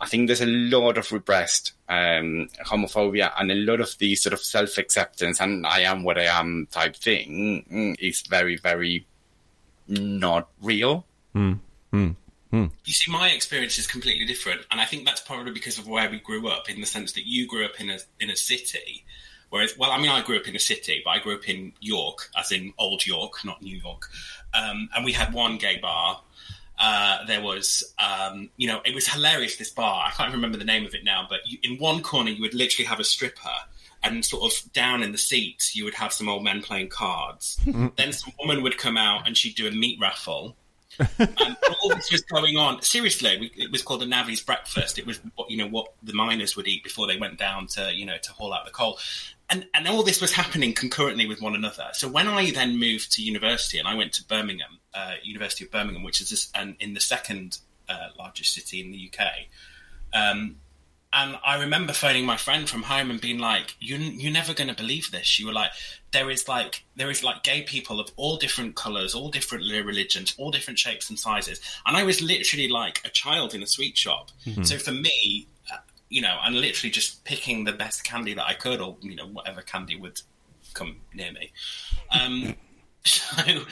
[0.01, 4.33] I think there's a lot of repressed um, homophobia and a lot of the sort
[4.33, 9.07] of self acceptance and I am what I am type thing mm, is very, very
[9.89, 11.05] not real.
[11.35, 11.59] Mm.
[12.53, 12.71] Mm.
[12.85, 16.09] You see, my experience is completely different, and I think that's probably because of where
[16.11, 16.71] we grew up.
[16.71, 19.05] In the sense that you grew up in a in a city,
[19.51, 21.73] whereas, well, I mean, I grew up in a city, but I grew up in
[21.81, 24.09] York, as in Old York, not New York,
[24.55, 26.23] um, and we had one gay bar
[26.79, 29.57] uh, there was, um, you know, it was hilarious.
[29.57, 32.31] This bar, I can't remember the name of it now, but you, in one corner
[32.31, 33.51] you would literally have a stripper,
[34.03, 37.61] and sort of down in the seats you would have some old men playing cards.
[37.97, 40.57] then some woman would come out and she'd do a meat raffle.
[41.19, 42.83] and all this was going on.
[42.83, 44.99] Seriously, we, it was called a navvy's breakfast.
[44.99, 47.95] It was what you know what the miners would eat before they went down to
[47.95, 48.99] you know to haul out the coal
[49.51, 51.89] and and all this was happening concurrently with one another.
[51.93, 55.71] So when I then moved to university and I went to Birmingham, uh, University of
[55.71, 57.59] Birmingham, which is this, and in the second
[57.89, 59.27] uh, largest city in the UK,
[60.13, 60.57] um,
[61.11, 64.69] and I remember phoning my friend from home and being like, "You you're never going
[64.69, 65.71] to believe this." You were like,
[66.13, 70.35] "There is like there is like gay people of all different colours, all different religions,
[70.37, 73.97] all different shapes and sizes," and I was literally like a child in a sweet
[73.97, 74.31] shop.
[74.45, 74.65] Mm-hmm.
[74.65, 75.47] So for me,
[76.11, 79.27] you know, and literally just picking the best candy that I could, or you know,
[79.27, 80.21] whatever candy would
[80.75, 81.53] come near me.
[82.11, 82.55] Um,
[83.09, 83.65] so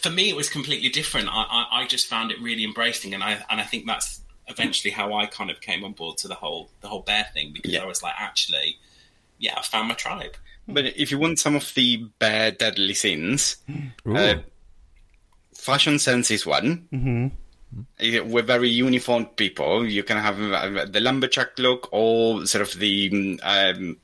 [0.00, 1.28] for me, it was completely different.
[1.28, 4.90] I, I, I, just found it really embracing, and I and I think that's eventually
[4.90, 7.72] how I kind of came on board to the whole the whole bear thing because
[7.72, 7.82] yeah.
[7.82, 8.78] I was like, actually,
[9.38, 10.36] yeah, I found my tribe.
[10.66, 13.56] But if you want some of the bear deadly sins,
[14.06, 14.34] uh,
[15.54, 16.88] fashion sense is one.
[16.92, 18.30] Mm-hmm.
[18.30, 19.86] We're very uniformed people.
[19.86, 23.96] You can have uh, the lumberjack look or sort of the um,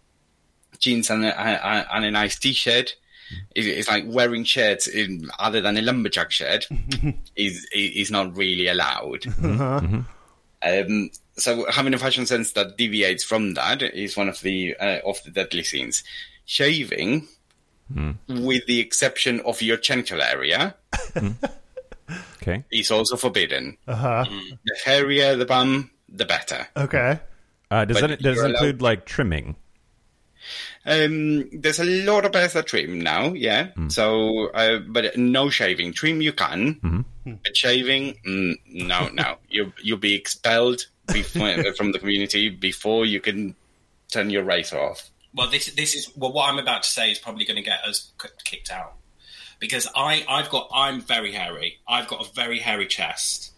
[0.78, 2.96] jeans and a, a- and a nice t-shirt.
[3.54, 6.66] It- It's like wearing shirts in, other than a lumberjack shirt
[7.36, 9.24] is is not really allowed.
[10.62, 15.00] Um, so having a fashion sense that deviates from that is one of the uh,
[15.04, 16.02] of the deadly sins.
[16.46, 17.26] Shaving,
[18.28, 20.74] with the exception of your genital area,
[22.42, 22.64] Okay.
[22.70, 23.76] is also forbidden.
[23.86, 24.24] Uh huh.
[24.64, 26.66] The hairier the bum, the better.
[26.76, 27.20] Okay.
[27.70, 29.56] Uh, does But that does it you're allowed- include like trimming?
[30.86, 33.68] Um, there's a lot of bears that trim now, yeah.
[33.88, 35.92] So, uh, but no shaving.
[35.94, 39.36] Trim you can, but shaving, mm, no, no.
[39.48, 40.82] You you'll be expelled
[41.12, 43.54] before, from the community before you can
[44.10, 45.10] turn your razor off.
[45.34, 47.82] Well, this this is well, what I'm about to say is probably going to get
[47.84, 48.12] us
[48.44, 48.94] kicked out
[49.58, 51.78] because I I've got I'm very hairy.
[51.88, 53.52] I've got a very hairy chest,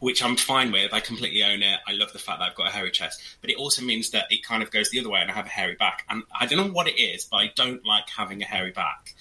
[0.00, 0.92] which I'm fine with.
[0.92, 1.80] I completely own it.
[1.86, 4.26] I love the fact that I've got a hairy chest, but it also means that
[4.30, 6.04] it kind of goes the other way, and I have a hairy back.
[6.08, 9.14] And I don't know what it is, but I don't like having a hairy back.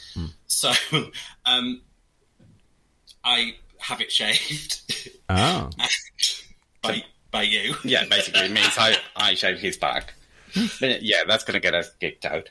[0.47, 0.71] So,
[1.45, 1.81] um,
[3.23, 4.81] I have it shaved
[5.29, 5.69] Oh,
[6.81, 7.75] by by you.
[7.83, 10.13] Yeah, basically it means I I shave his back.
[10.79, 12.49] Yeah, that's gonna get us kicked out.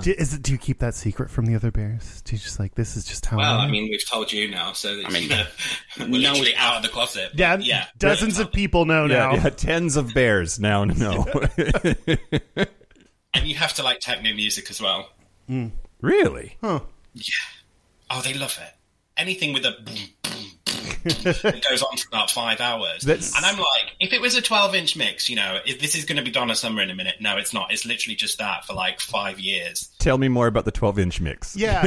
[0.00, 2.22] Do, is it, do you keep that secret from the other bears?
[2.22, 3.36] Do you just like this is just how?
[3.36, 5.46] Well, I I mean, we've told you now, so that I mean, you know,
[5.98, 7.30] we're no- literally out of the closet.
[7.34, 9.34] yeah, yeah, dozens of people know yeah, now.
[9.34, 11.26] yeah, tens of bears now know.
[13.34, 15.10] and you have to like techno music as well.
[16.00, 16.56] really?
[16.60, 16.80] Huh.
[17.14, 17.34] Yeah.
[18.10, 18.74] Oh, they love it.
[19.16, 20.32] Anything with a boom, boom,
[20.63, 20.63] boom,
[21.04, 23.02] it goes on for about five hours.
[23.02, 25.94] That's- And I'm like, if it was a 12 inch mix, you know, if this
[25.94, 27.16] is going to be Donna Summer in a minute.
[27.20, 27.72] No, it's not.
[27.72, 29.90] It's literally just that for like five years.
[30.04, 31.56] Tell me more about the 12 inch mix.
[31.56, 31.80] Yeah,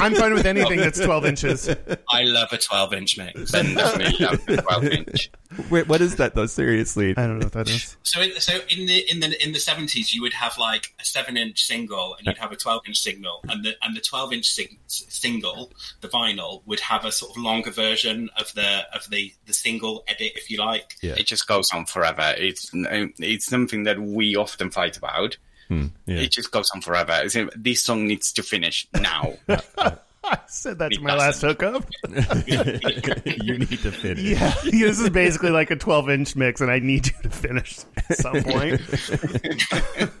[0.00, 1.68] I'm fine with anything that's 12 inches.
[2.10, 3.52] I love a 12 inch mix.
[3.52, 5.30] Ben definitely loves the 12 inch.
[5.70, 6.46] Wait, what is that though?
[6.46, 7.14] Seriously?
[7.16, 7.96] I don't know what that is.
[8.02, 11.04] So, in, so in the in the in the seventies, you would have like a
[11.04, 14.32] seven inch single, and you'd have a twelve inch single, and the and the twelve
[14.32, 19.08] inch sing, single, the vinyl, would have a sort of longer version of the of
[19.10, 20.96] the the single edit, if you like.
[21.02, 21.14] Yeah.
[21.16, 22.34] It just goes on forever.
[22.36, 25.36] It's it's something that we often fight about.
[25.68, 26.18] Hmm, yeah.
[26.18, 27.20] It just goes on forever.
[27.24, 29.34] It's, this song needs to finish now.
[30.24, 31.84] I said that's my last hookup.
[32.46, 34.20] you need to finish.
[34.20, 37.80] Yeah, this is basically like a 12 inch mix, and I need you to finish
[37.96, 38.80] at some point.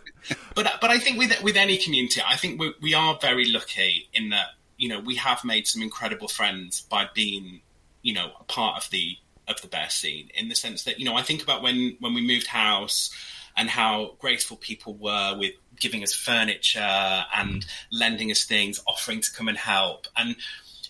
[0.54, 4.08] But but I think with with any community, I think we we are very lucky
[4.14, 7.60] in that you know we have made some incredible friends by being
[8.02, 9.16] you know a part of the
[9.46, 12.14] of the bear scene in the sense that you know I think about when when
[12.14, 13.10] we moved house
[13.56, 19.32] and how graceful people were with giving us furniture and lending us things, offering to
[19.32, 20.36] come and help and.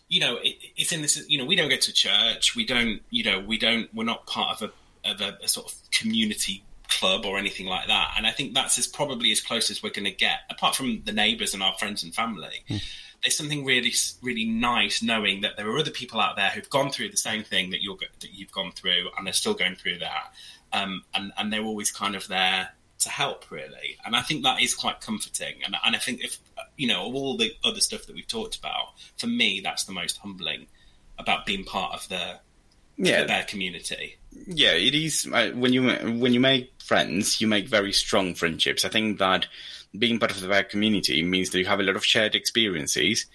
[0.06, 1.24] You know, it, it's in this.
[1.28, 2.54] You know, we don't go to church.
[2.54, 3.00] We don't.
[3.08, 3.92] You know, we don't.
[3.94, 7.86] We're not part of a of a, a sort of community club or anything like
[7.88, 8.14] that.
[8.16, 11.02] And I think that's as probably as close as we're going to get, apart from
[11.04, 12.62] the neighbours and our friends and family.
[12.68, 12.76] Hmm.
[13.22, 13.92] There's something really,
[14.22, 17.42] really nice knowing that there are other people out there who've gone through the same
[17.42, 20.34] thing that you're that you've gone through, and they're still going through that,
[20.74, 22.70] um, and and they're always kind of there
[23.00, 23.96] to help, really.
[24.04, 25.54] And I think that is quite comforting.
[25.64, 26.38] And and I think if
[26.76, 29.92] you know of all the other stuff that we've talked about, for me, that's the
[29.92, 30.66] most humbling
[31.18, 32.40] about being part of the
[32.96, 34.16] Yeah, their community.
[34.46, 35.28] yeah, it is.
[35.32, 35.88] Uh, when you
[36.20, 38.84] when you make friends, you make very strong friendships.
[38.84, 39.46] I think that
[39.96, 43.26] being part of the bear community means that you have a lot of shared experiences.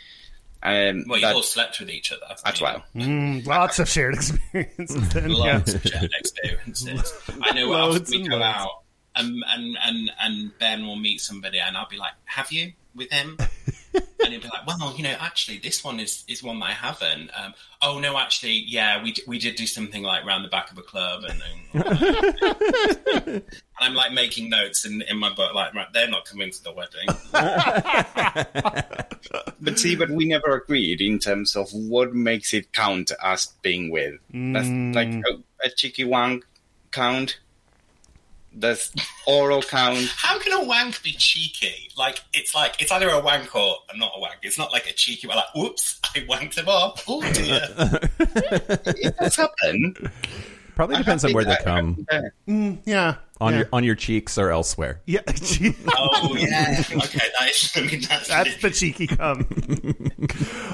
[0.62, 2.84] Um, Well, you that, all slept with each other as well.
[2.96, 5.10] Mm, lots of shared experiences.
[5.14, 5.54] Then, yeah.
[5.58, 7.14] lots of shared experiences.
[7.42, 8.44] I know after we and go loads.
[8.58, 8.72] out
[9.16, 13.12] and, and and and Ben will meet somebody and I'll be like, "Have you with
[13.12, 13.38] him?"
[13.94, 16.74] and he'd be like, "Well, you know, actually, this one is is one that I
[16.74, 20.50] haven't." Um, oh no, actually, yeah, we d- we did do something like round the
[20.50, 21.42] back of a club, and,
[21.74, 21.86] and,
[23.28, 23.44] and
[23.80, 26.74] I'm like making notes in in my book, like, right, they're not coming to the
[26.74, 27.08] wedding.
[29.62, 33.92] But see, but we never agreed in terms of what makes it count as being
[33.92, 34.16] with.
[34.34, 36.46] That's like a, a cheeky wank
[36.92, 37.40] count.
[38.58, 38.92] Does
[39.28, 40.08] oral count?
[40.16, 41.90] How can a wank be cheeky?
[41.98, 44.38] Like it's like it's either a wank or not a wank.
[44.42, 45.28] It's not like a cheeky.
[45.28, 47.04] Like, oops, I wanked him off.
[47.08, 47.62] Oh dear.
[49.02, 49.96] It does happen.
[50.80, 52.06] Probably depends on where they come.
[52.10, 52.76] Yeah.
[52.86, 53.16] Yeah.
[53.42, 53.60] On yeah.
[53.60, 55.02] your on your cheeks or elsewhere.
[55.06, 55.20] Yeah.
[55.34, 56.82] gee, oh yeah.
[56.92, 57.72] Okay, that is.
[57.76, 59.46] I mean, that's, That's the cheeky cum.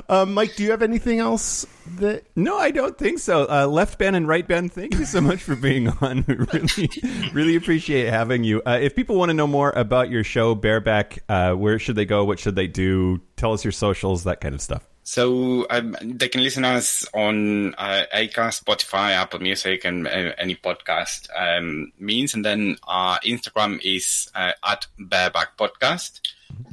[0.08, 1.66] um, Mike, do you have anything else
[1.98, 3.50] that No, I don't think so.
[3.50, 6.24] Uh, left Ben and right Ben, thank you so much for being on.
[6.28, 6.90] We really,
[7.34, 8.62] really appreciate having you.
[8.64, 11.96] Uh, if people want to know more about your show, Bear Back, uh, where should
[11.96, 12.24] they go?
[12.26, 13.22] What should they do?
[13.38, 14.88] Tell us your socials, that kind of stuff.
[15.08, 20.56] So um, they can listen us on uh, Acast, Spotify, Apple Music, and uh, any
[20.56, 22.34] podcast um, means.
[22.34, 26.22] And then our Instagram is uh, at Bear Back Podcast.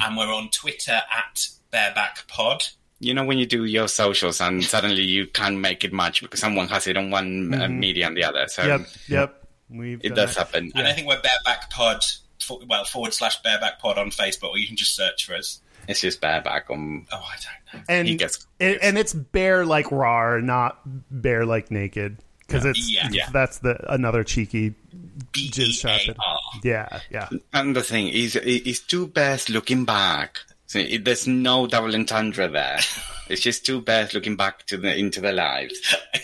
[0.01, 2.65] And we're on Twitter at Bear Back Pod.
[3.01, 6.41] You know when you do your socials and suddenly you can't make it match because
[6.41, 8.47] someone has it on one uh, media and the other.
[8.49, 9.49] So Yep, yep.
[9.69, 10.47] We've it does that.
[10.47, 10.73] happen.
[10.75, 12.03] And I think we're Bear Back Pod,
[12.41, 15.35] for, well, forward slash Bear Back Pod on Facebook, or you can just search for
[15.35, 15.61] us.
[15.89, 17.07] It's just bareback on.
[17.13, 17.37] Oh, I
[17.75, 17.85] don't know.
[17.89, 20.79] And He gets and, and it's bear like raw, not
[21.11, 22.19] bear like naked.
[22.47, 23.09] Because it's Yeah.
[23.11, 23.29] Yeah.
[23.33, 24.75] that's the another cheeky
[25.33, 26.03] B jizz shot.
[26.03, 26.39] A that- R.
[26.63, 27.29] Yeah, yeah.
[27.53, 30.39] And the thing is, it's two bears looking back.
[30.67, 32.79] So it, there's no double entendre there.
[33.29, 35.79] it's just two bears looking back to the into their lives.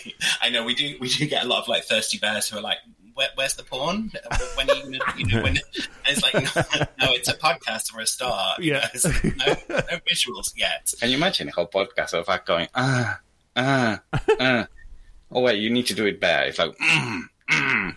[0.41, 0.97] I know we do.
[0.99, 2.77] We do get a lot of like thirsty bears who are like,
[3.19, 4.13] Where, "Where's the porn?
[4.55, 7.91] When are you gonna?" You know, when and it's like, no, no, it's a podcast
[7.91, 8.61] for a start.
[8.61, 8.87] Yeah.
[8.93, 10.93] It's like, no, no visuals yet.
[11.01, 13.19] Can you imagine a whole podcast of that going ah
[13.57, 14.01] ah
[14.39, 14.67] ah?
[15.33, 16.45] Oh wait, you need to do it bear.
[16.45, 17.95] It's like mm, mm.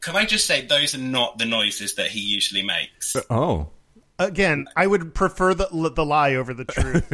[0.00, 3.14] Can I just say those are not the noises that he usually makes?
[3.30, 3.68] Oh,
[4.18, 7.04] Again, I would prefer the the lie over the truth.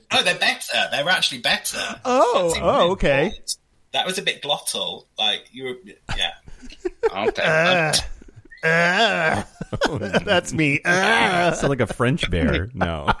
[0.10, 0.88] Oh, they're better.
[0.90, 2.00] They're actually better.
[2.04, 3.26] Oh, oh, okay.
[3.26, 3.56] important.
[3.94, 5.04] That was a bit glottal.
[5.16, 5.76] Like you were,
[6.16, 6.32] yeah.
[7.16, 7.92] Okay.
[8.64, 9.42] Uh, uh,
[10.24, 10.80] that's me.
[10.84, 11.52] Uh.
[11.52, 12.70] sound like a French bear.
[12.74, 13.12] No.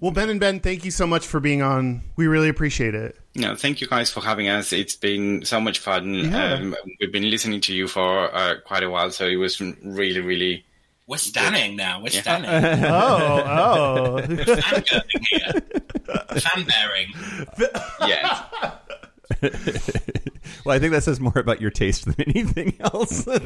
[0.00, 2.02] Well, Ben and Ben, thank you so much for being on.
[2.16, 3.16] We really appreciate it.
[3.36, 4.72] No, thank you guys for having us.
[4.72, 6.14] It's been so much fun.
[6.14, 6.54] Yeah.
[6.54, 10.20] Um, we've been listening to you for uh, quite a while, so it was really,
[10.20, 10.64] really.
[11.06, 12.02] We're standing now.
[12.02, 12.50] We're standing.
[12.50, 14.20] Oh, oh.
[14.26, 16.40] Fangirling here.
[16.40, 17.12] Fan bearing.
[18.08, 18.78] Yeah.
[20.64, 23.26] well, I think that says more about your taste than anything else.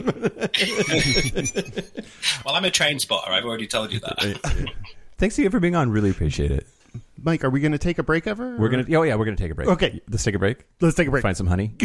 [2.45, 3.32] Well, I'm a train spotter.
[3.32, 4.70] I've already told you that.
[5.18, 5.91] Thanks again for being on.
[5.91, 6.66] Really appreciate it.
[7.22, 8.57] Mike, are we going to take a break ever?
[8.59, 8.85] We're gonna.
[8.91, 9.68] Oh yeah, we're gonna take a break.
[9.68, 10.01] Okay.
[10.11, 10.64] let's take a break.
[10.80, 11.22] Let's take a break.
[11.22, 11.74] Find some honey.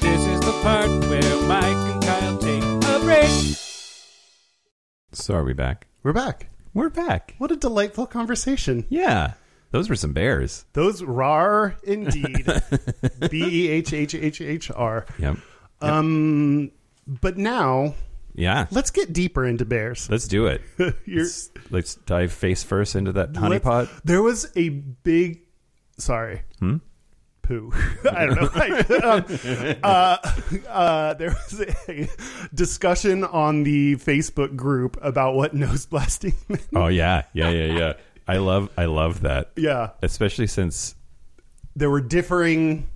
[0.00, 3.56] This is the part where Mike and Kyle take a break.
[5.12, 5.86] So are we back?
[6.02, 6.48] We're back.
[6.74, 7.34] We're back.
[7.38, 8.86] What a delightful conversation.
[8.88, 9.34] Yeah,
[9.70, 10.64] those were some bears.
[10.72, 12.46] Those rar indeed.
[13.30, 15.06] B E H H H H R.
[15.18, 15.36] Yep.
[15.80, 16.70] Um,
[17.06, 17.94] but now
[18.34, 18.66] Yeah.
[18.70, 20.08] let's get deeper into bears.
[20.10, 20.60] Let's do it.
[21.06, 23.88] You're, Let's, let's dive face first into that honey let's- pot.
[24.04, 25.40] There was a big,
[25.98, 26.76] sorry, Hmm?
[27.42, 27.72] poo.
[28.12, 28.36] I don't
[28.90, 28.98] know.
[29.02, 30.16] um, uh,
[30.68, 32.08] uh, there was a
[32.54, 36.66] discussion on the Facebook group about what nose blasting meant.
[36.74, 37.92] Oh yeah, yeah, yeah, yeah.
[38.28, 39.50] I love, I love that.
[39.56, 40.94] Yeah, Especially since,
[41.76, 42.88] there were differing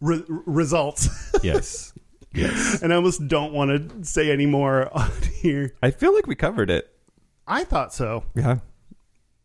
[0.00, 1.08] re- results,
[1.42, 1.92] yes,
[2.32, 2.82] yes.
[2.82, 5.74] and I almost don't want to say any more on here.
[5.82, 6.90] I feel like we covered it.
[7.46, 8.58] I thought so, Yeah.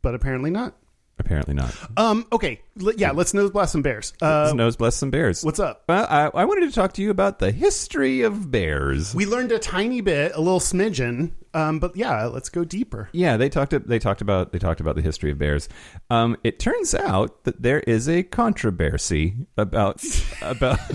[0.01, 0.75] but apparently not.
[1.19, 1.75] Apparently not.
[1.97, 2.25] Um.
[2.33, 2.61] Okay.
[2.81, 3.11] L- yeah.
[3.11, 4.13] Let's nose blast some bears.
[4.21, 5.43] Uh, Nose bless some bears.
[5.43, 5.83] what's up?
[5.87, 9.13] Well, I, I wanted to talk to you about the history of bears.
[9.13, 11.33] We learned a tiny bit, a little smidgen.
[11.53, 11.79] Um.
[11.79, 13.09] But yeah, let's go deeper.
[13.11, 13.87] Yeah, they talked.
[13.87, 14.51] They talked about.
[14.51, 15.69] They talked about the history of bears.
[16.09, 20.03] Um, it turns out that there is a controversy about
[20.41, 20.79] about.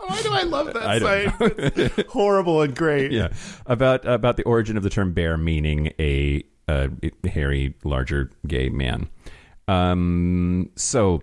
[0.00, 1.34] Why do I love that I don't?
[1.78, 3.12] It's horrible and great.
[3.12, 3.28] yeah,
[3.66, 9.08] about about the origin of the term bear, meaning a, a hairy, larger gay man.
[9.68, 11.22] Um, so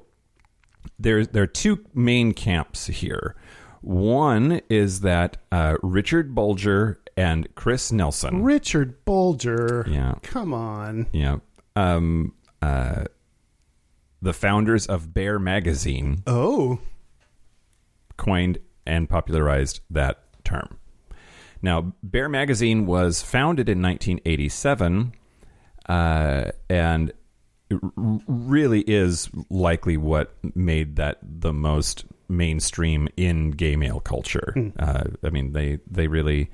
[1.00, 3.36] there there are two main camps here.
[3.82, 8.44] One is that uh, Richard Bulger and Chris Nelson.
[8.44, 9.86] Richard Bulger.
[9.90, 10.16] Yeah.
[10.24, 11.08] Come on.
[11.12, 11.38] Yeah.
[11.76, 13.06] Um, uh,
[14.22, 16.80] the founders of Bear Magazine Oh.
[18.18, 20.78] coined and popularized that term.
[21.62, 25.14] Now, Bear Magazine was founded in 1987,
[25.88, 27.14] uh, and
[27.70, 27.80] it
[28.28, 34.54] really is likely what made that the most mainstream in gay male culture.
[34.80, 36.50] Uh, I mean, they they really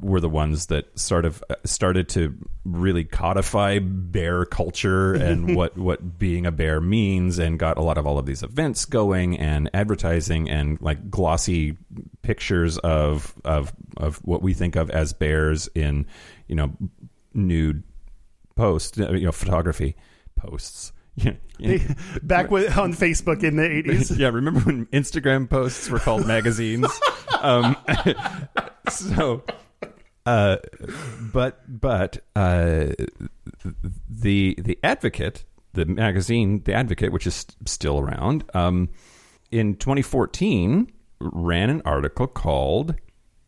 [0.00, 5.76] were the ones that sort of uh, started to really codify bear culture and what
[5.78, 9.38] what being a bear means and got a lot of all of these events going
[9.38, 11.76] and advertising and like glossy
[12.22, 16.06] pictures of of of what we think of as bears in
[16.48, 16.72] you know
[17.32, 17.82] nude
[18.56, 19.96] posts you know photography
[20.36, 21.78] posts yeah, yeah.
[22.22, 24.18] Back with, on Facebook in the 80s.
[24.18, 26.88] yeah, remember when Instagram posts were called magazines?
[27.40, 27.76] um,
[28.88, 29.44] so,
[30.26, 30.56] uh,
[31.32, 32.86] but but uh,
[34.10, 35.44] the the Advocate,
[35.74, 38.88] the magazine, the Advocate, which is still around, um,
[39.52, 40.90] in 2014
[41.20, 42.96] ran an article called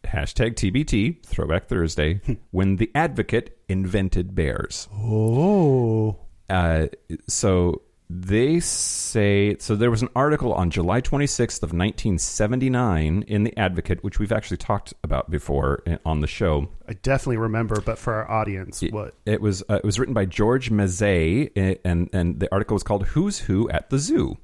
[0.05, 2.21] hashtag TBT, Throwback Thursday,
[2.53, 4.89] when the Advocate invented bears.
[4.93, 6.17] Oh.
[6.49, 6.87] Uh,
[7.27, 13.57] so they say so there was an article on July 26th of 1979 in the
[13.59, 16.69] Advocate which we've actually talked about before on the show.
[16.89, 19.15] I definitely remember, but for our audience, what?
[19.25, 22.85] It was uh, it was written by George Mazzei uh, and and the article was
[22.85, 24.39] called Who's Who at the Zoo.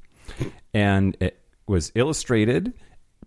[0.75, 2.73] And it was illustrated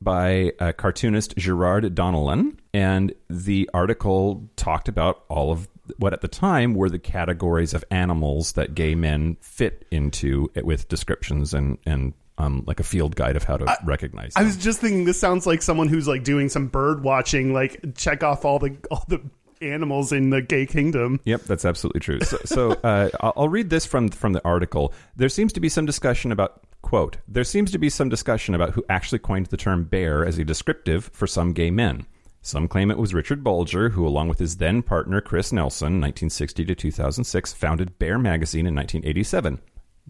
[0.02, 6.28] by uh, cartoonist Gerard Donelan and the article talked about all of what at the
[6.28, 11.78] time were the categories of animals that gay men fit into it with descriptions and
[11.86, 15.20] and um, like a field guide of how to recognize I was just thinking this
[15.20, 19.06] sounds like someone who's like doing some bird watching, like check off all the all
[19.08, 19.22] the
[19.62, 21.20] animals in the gay kingdom.
[21.26, 22.20] Yep, that's absolutely true.
[22.22, 24.94] So, so uh, I'll I'll read this from from the article.
[25.16, 27.18] There seems to be some discussion about quote.
[27.28, 30.44] There seems to be some discussion about who actually coined the term bear as a
[30.44, 32.06] descriptive for some gay men.
[32.46, 36.64] Some claim it was Richard Bulger, who, along with his then partner Chris Nelson, 1960
[36.66, 39.60] to 2006, founded Bear magazine in 1987.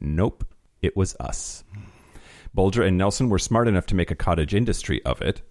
[0.01, 0.43] Nope,
[0.81, 1.63] it was us.
[2.53, 5.43] Bulger and Nelson were smart enough to make a cottage industry of it.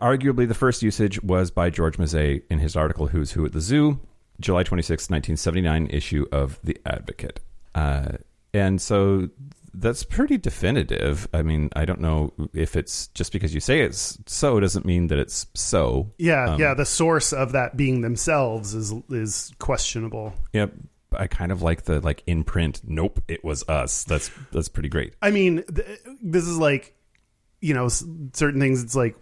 [0.00, 3.60] Arguably, the first usage was by George Mazzei in his article "Who's Who at the
[3.60, 3.98] Zoo,"
[4.38, 7.40] July 26, 1979 issue of The Advocate.
[7.74, 8.18] Uh,
[8.54, 9.30] and so
[9.74, 11.28] that's pretty definitive.
[11.32, 15.06] I mean, I don't know if it's just because you say it's so doesn't mean
[15.08, 16.12] that it's so.
[16.18, 16.74] Yeah, Um, yeah.
[16.74, 20.34] The source of that being themselves is is questionable.
[20.52, 20.72] Yep.
[21.14, 22.80] I kind of like the like in print.
[22.84, 24.04] Nope, it was us.
[24.04, 25.14] That's that's pretty great.
[25.20, 26.94] I mean, th- this is like,
[27.60, 28.82] you know, s- certain things.
[28.82, 29.16] It's like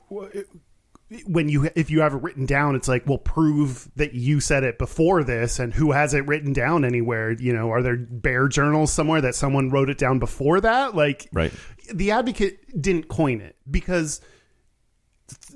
[1.27, 4.63] when you if you have it written down, it's like, well, prove that you said
[4.63, 7.33] it before this, and who has it written down anywhere?
[7.33, 10.95] You know, are there bear journals somewhere that someone wrote it down before that?
[10.95, 11.53] Like, Right.
[11.93, 14.21] the advocate didn't coin it because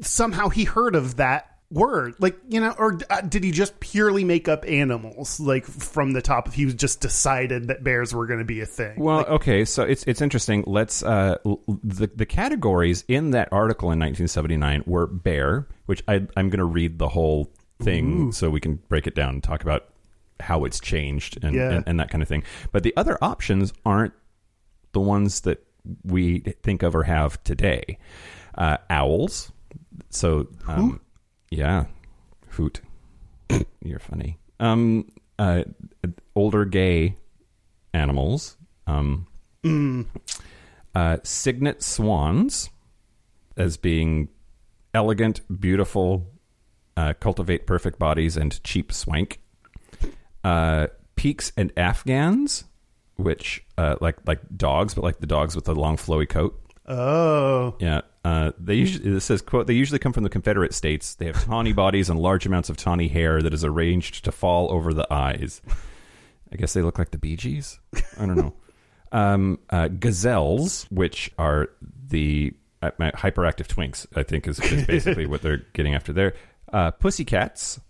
[0.01, 4.23] somehow he heard of that word like you know or uh, did he just purely
[4.23, 8.39] make up animals like from the top he was just decided that bears were going
[8.39, 10.63] to be a thing Well, okay, so it's it's interesting.
[10.67, 16.17] Let's uh, l- the the categories in that article in 1979 were bear, which I,
[16.37, 17.51] I'm going to read the whole
[17.83, 19.89] thing so we can break it down and talk about
[20.41, 21.71] how it's changed and, Yeah.
[21.73, 22.45] and and that kind of thing.
[22.73, 24.13] But the other options aren't
[24.93, 25.65] the ones that
[26.05, 27.99] we think of or have today.
[28.55, 29.51] Uh, owls.
[30.11, 31.01] So, um,
[31.55, 31.85] yeah,
[32.51, 32.81] hoot.
[33.83, 34.39] You're funny.
[34.59, 35.63] Um, uh,
[36.35, 37.17] older gay
[37.93, 38.57] animals.
[38.87, 39.27] Um,
[40.95, 42.71] uh, cygnet swans
[43.57, 44.29] as being
[44.93, 46.27] elegant, beautiful,
[46.97, 49.41] uh, cultivate perfect bodies, and cheap swank.
[50.43, 52.65] Uh, Pekes and afghans,
[53.17, 56.61] which uh, like like dogs, but like the dogs with the long flowy coat.
[56.87, 61.15] oh Yeah, uh, they usually this says quote they usually come from the Confederate states.
[61.15, 64.73] They have tawny bodies and large amounts of tawny hair that is arranged to fall
[64.73, 65.61] over the eyes.
[66.53, 67.79] I guess they look like the Bee Gees.
[68.19, 68.55] I don't know.
[69.13, 71.69] um, uh, gazelles, which are
[72.09, 76.35] the uh, hyperactive twinks, I think is, is basically what they're getting after there.
[76.73, 77.81] Uh, pussycats.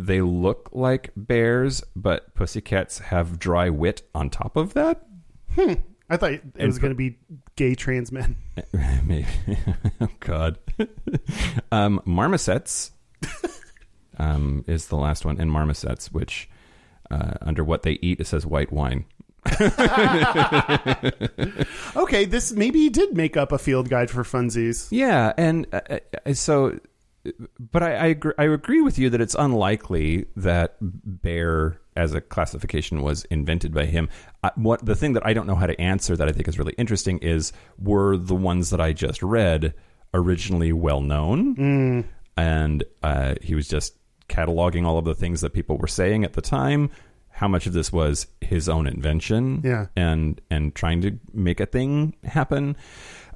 [0.00, 5.04] They look like bears, but pussycats have dry wit on top of that.
[6.10, 7.16] I thought it was pu- going to be
[7.56, 8.36] gay trans men
[9.04, 9.26] Maybe.
[10.00, 10.58] oh God.
[11.72, 12.90] um, marmosets
[14.18, 16.48] um, is the last one, and marmosets, which
[17.10, 19.04] uh, under what they eat, it says white wine.
[21.96, 25.80] okay this maybe did make up a field guide for funsies Yeah, and uh,
[26.26, 26.78] uh, so,
[27.58, 32.20] but I I agree, I agree with you that it's unlikely that bear as a
[32.20, 34.08] classification was invented by him.
[34.44, 36.58] Uh, what the thing that I don't know how to answer that I think is
[36.58, 39.74] really interesting is were the ones that I just read
[40.14, 42.04] originally well known,
[42.36, 43.94] and uh, he was just
[44.28, 46.90] cataloging all of the things that people were saying at the time.
[47.30, 49.60] How much of this was his own invention?
[49.64, 49.86] Yeah.
[49.94, 52.76] and and trying to make a thing happen.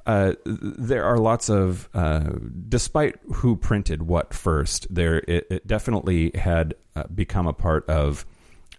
[0.05, 2.29] Uh, there are lots of, uh,
[2.67, 8.25] despite who printed what first, there it, it definitely had uh, become a part of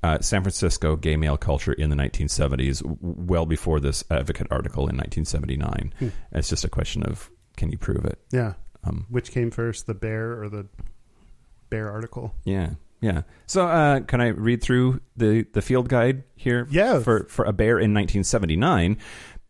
[0.03, 4.97] uh, San Francisco gay male culture in the 1970s, well before this Advocate article in
[4.97, 5.95] 1979.
[5.99, 6.09] Hmm.
[6.33, 8.18] It's just a question of can you prove it?
[8.31, 8.55] yeah
[8.85, 10.66] Um, which came first the bear or the
[11.70, 12.70] bear article Yeah,
[13.01, 13.22] yeah.
[13.47, 16.66] So, uh, can I read through the the field guide here?
[16.70, 17.01] Yeah.
[17.01, 18.97] For for a bear in 1979,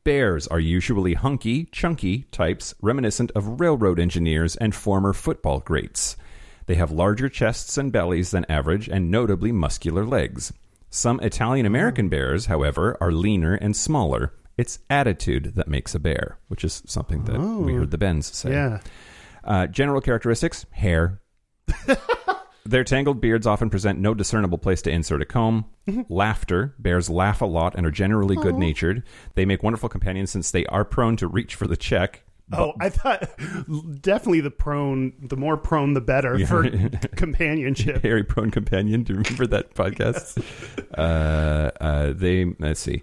[0.05, 6.17] bears are usually hunky, chunky types reminiscent of railroad engineers and former football greats.
[6.67, 10.53] They have larger chests and bellies than average, and notably muscular legs.
[10.91, 14.33] Some Italian American bears, however, are leaner and smaller.
[14.57, 18.53] It's attitude that makes a bear, which is something that we heard the Bens say.
[18.53, 18.81] yeah
[19.43, 21.21] Uh, general characteristics: hair.
[22.67, 25.67] Their tangled beards often present no discernible place to insert a comb.
[26.09, 26.75] Laughter.
[26.79, 29.03] Bears laugh a lot and are generally good natured.
[29.35, 32.23] They make wonderful companions since they are prone to reach for the check.
[32.53, 33.23] Oh, I thought
[34.03, 36.69] definitely the prone, the more prone, the better for
[37.17, 38.03] companionship.
[38.03, 39.03] Hairy prone companion.
[39.03, 40.43] Do you remember that podcast?
[40.97, 43.03] uh, uh, they let's see.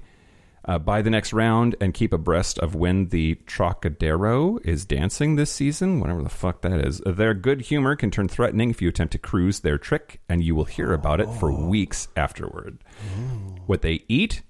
[0.64, 5.52] Uh, buy the next round and keep abreast of when the Trocadero is dancing this
[5.52, 7.02] season, whatever the fuck that is.
[7.06, 10.54] Their good humor can turn threatening if you attempt to cruise their trick, and you
[10.54, 12.84] will hear about it for weeks afterward.
[13.66, 14.44] What they eat?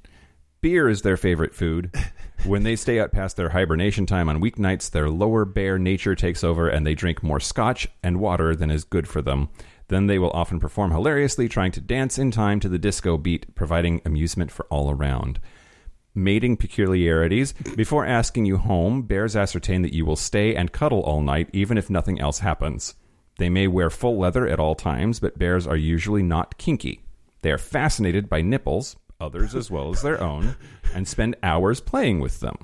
[0.59, 1.93] Beer is their favorite food.
[2.43, 6.43] When they stay out past their hibernation time on weeknights, their lower bear nature takes
[6.43, 9.49] over and they drink more scotch and water than is good for them.
[9.89, 13.53] Then they will often perform hilariously, trying to dance in time to the disco beat,
[13.53, 15.39] providing amusement for all around.
[16.13, 17.53] Mating peculiarities.
[17.75, 21.77] Before asking you home, bears ascertain that you will stay and cuddle all night, even
[21.77, 22.95] if nothing else happens.
[23.37, 27.01] They may wear full leather at all times, but bears are usually not kinky.
[27.41, 30.55] They are fascinated by nipples, others as well as their own,
[30.93, 32.57] and spend hours playing with them.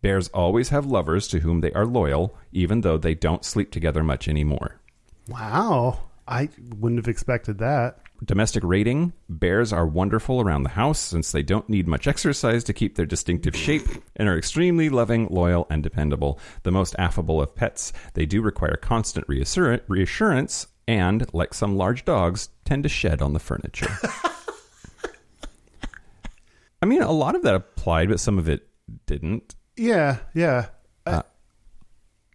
[0.00, 4.02] Bears always have lovers to whom they are loyal, even though they don't sleep together
[4.02, 4.80] much anymore.
[5.28, 8.00] Wow, I wouldn't have expected that.
[8.24, 12.72] Domestic rating Bears are wonderful around the house since they don't need much exercise to
[12.72, 16.38] keep their distinctive shape and are extremely loving, loyal, and dependable.
[16.62, 22.04] The most affable of pets, they do require constant reassur- reassurance and, like some large
[22.04, 23.90] dogs, tend to shed on the furniture.
[26.82, 28.68] I mean, a lot of that applied, but some of it
[29.06, 29.54] didn't.
[29.76, 30.66] Yeah, yeah.
[31.06, 31.22] Uh,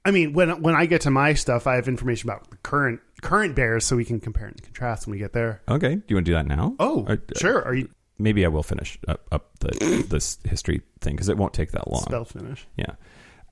[0.04, 3.02] I mean, when when I get to my stuff, I have information about the current
[3.22, 5.62] current bears, so we can compare and contrast when we get there.
[5.68, 6.76] Okay, do you want to do that now?
[6.80, 7.62] Oh, Uh, sure.
[7.64, 7.90] Are you
[8.20, 11.88] Maybe I will finish up, up the this history thing because it won't take that
[11.92, 12.02] long.
[12.02, 12.66] spell finish?
[12.76, 12.94] Yeah.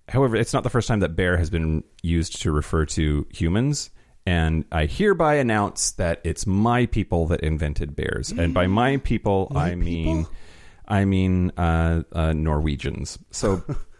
[0.09, 3.91] However, it's not the first time that bear has been used to refer to humans.
[4.27, 8.31] And I hereby announce that it's my people that invented bears.
[8.31, 10.25] And by my people, I mean,
[10.87, 13.19] I mean uh, uh, Norwegians.
[13.29, 13.63] So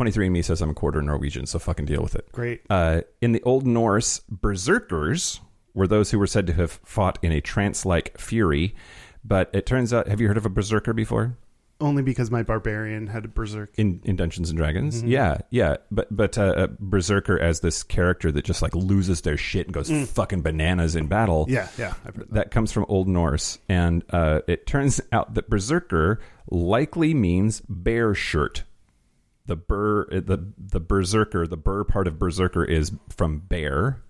[0.00, 2.30] 23andMe says I'm a quarter Norwegian, so fucking deal with it.
[2.32, 2.62] Great.
[2.70, 5.40] Uh, in the Old Norse, berserkers
[5.74, 8.74] were those who were said to have fought in a trance-like fury.
[9.24, 11.36] But it turns out, have you heard of a berserker before?
[11.82, 13.70] Only because my barbarian had a berserk.
[13.78, 14.98] in in Dungeons and Dragons.
[14.98, 15.08] Mm-hmm.
[15.08, 15.76] Yeah, yeah.
[15.90, 19.72] But but uh, uh, Berserker as this character that just like loses their shit and
[19.74, 21.46] goes fucking bananas in battle.
[21.46, 21.50] Mm.
[21.50, 21.94] Yeah, yeah.
[22.04, 22.30] That.
[22.32, 26.20] That comes from Old Norse, and uh, it turns out that Berserker
[26.50, 28.64] likely means bear shirt.
[29.50, 34.00] The burr, the the Berserker, the burr part of Berserker is from bear,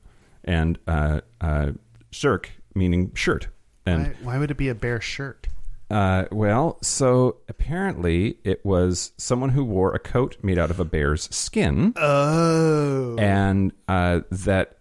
[0.44, 1.72] and uh, uh,
[2.10, 3.48] shirk meaning shirt.
[3.86, 5.48] And Why, why would it be a bear shirt?
[5.90, 10.84] uh, well, so apparently it was someone who wore a coat made out of a
[10.84, 14.76] bear's skin, Oh, and uh, that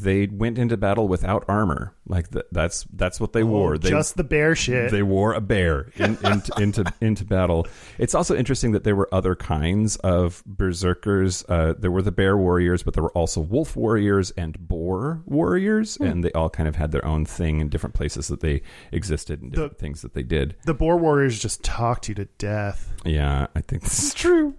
[0.00, 1.94] they went into battle without armor.
[2.06, 3.78] Like th- that's that's what they wore.
[3.78, 4.90] They, Oh, just the bear shit.
[4.90, 7.66] they wore a bear in, in, into into battle.
[7.98, 11.44] It's also interesting that there were other kinds of berserkers.
[11.48, 15.96] Uh, there were the bear warriors, but there were also wolf warriors and boar warriors,
[15.96, 16.04] Hmm.
[16.04, 18.60] and they all kind of had their own thing in different places that they
[18.92, 20.56] existed and different things that they did.
[20.66, 22.92] the boar warriors just talked you to death.
[23.04, 24.54] Yeah, I think this is true.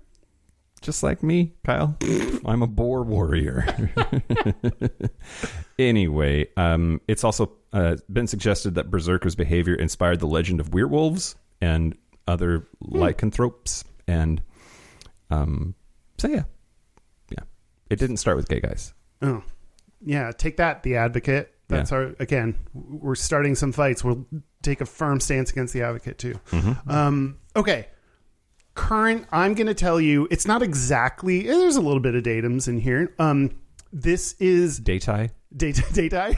[0.86, 1.97] Just like me, Kyle.
[2.45, 3.65] I'm a boar warrior.
[5.79, 11.36] anyway, um, it's also uh, been suggested that Berserker's behavior inspired the legend of werewolves
[11.59, 13.83] and other lycanthropes.
[14.07, 14.43] And
[15.31, 15.73] um,
[16.19, 16.43] so, yeah.
[17.31, 17.45] Yeah.
[17.89, 18.93] It didn't start with gay guys.
[19.23, 19.41] Oh,
[20.05, 20.31] yeah.
[20.38, 21.51] Take that, the advocate.
[21.67, 21.97] That's Yeah.
[21.97, 22.59] our again.
[22.75, 24.03] We're starting some fights.
[24.03, 24.27] We'll
[24.61, 26.39] take a firm stance against the advocate too.
[26.51, 26.91] Mm-hmm.
[26.91, 27.88] Um, okay.
[28.76, 29.26] Current.
[29.32, 30.28] I'm going to tell you.
[30.30, 31.43] It's not exactly.
[31.43, 33.13] There's a little bit of datums in here.
[33.19, 33.51] Um,
[33.91, 35.32] this is Daytie?
[35.55, 36.38] data data.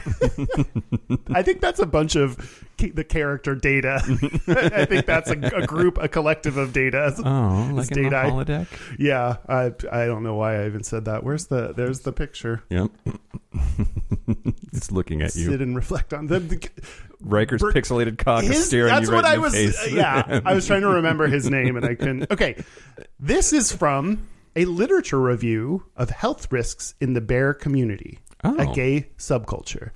[1.30, 4.00] I think that's a bunch of the character data.
[4.74, 7.14] I think that's a, a group, a collective of data.
[7.18, 8.66] Oh, like in the holodeck?
[8.98, 11.24] Yeah, I I don't know why I even said that.
[11.24, 12.62] Where's the there's the picture.
[12.70, 12.90] Yep.
[14.72, 15.50] it's looking at you.
[15.50, 16.68] Sit and reflect on the, the
[17.20, 19.52] Riker's Bert- pixelated cock is staring that's you right what in I the was.
[19.54, 19.92] face.
[19.92, 22.30] yeah, I was trying to remember his name and I couldn't.
[22.30, 22.56] Okay,
[23.18, 28.56] this is from a literature review of health risks in the bear community, Oh.
[28.58, 29.90] a gay subculture.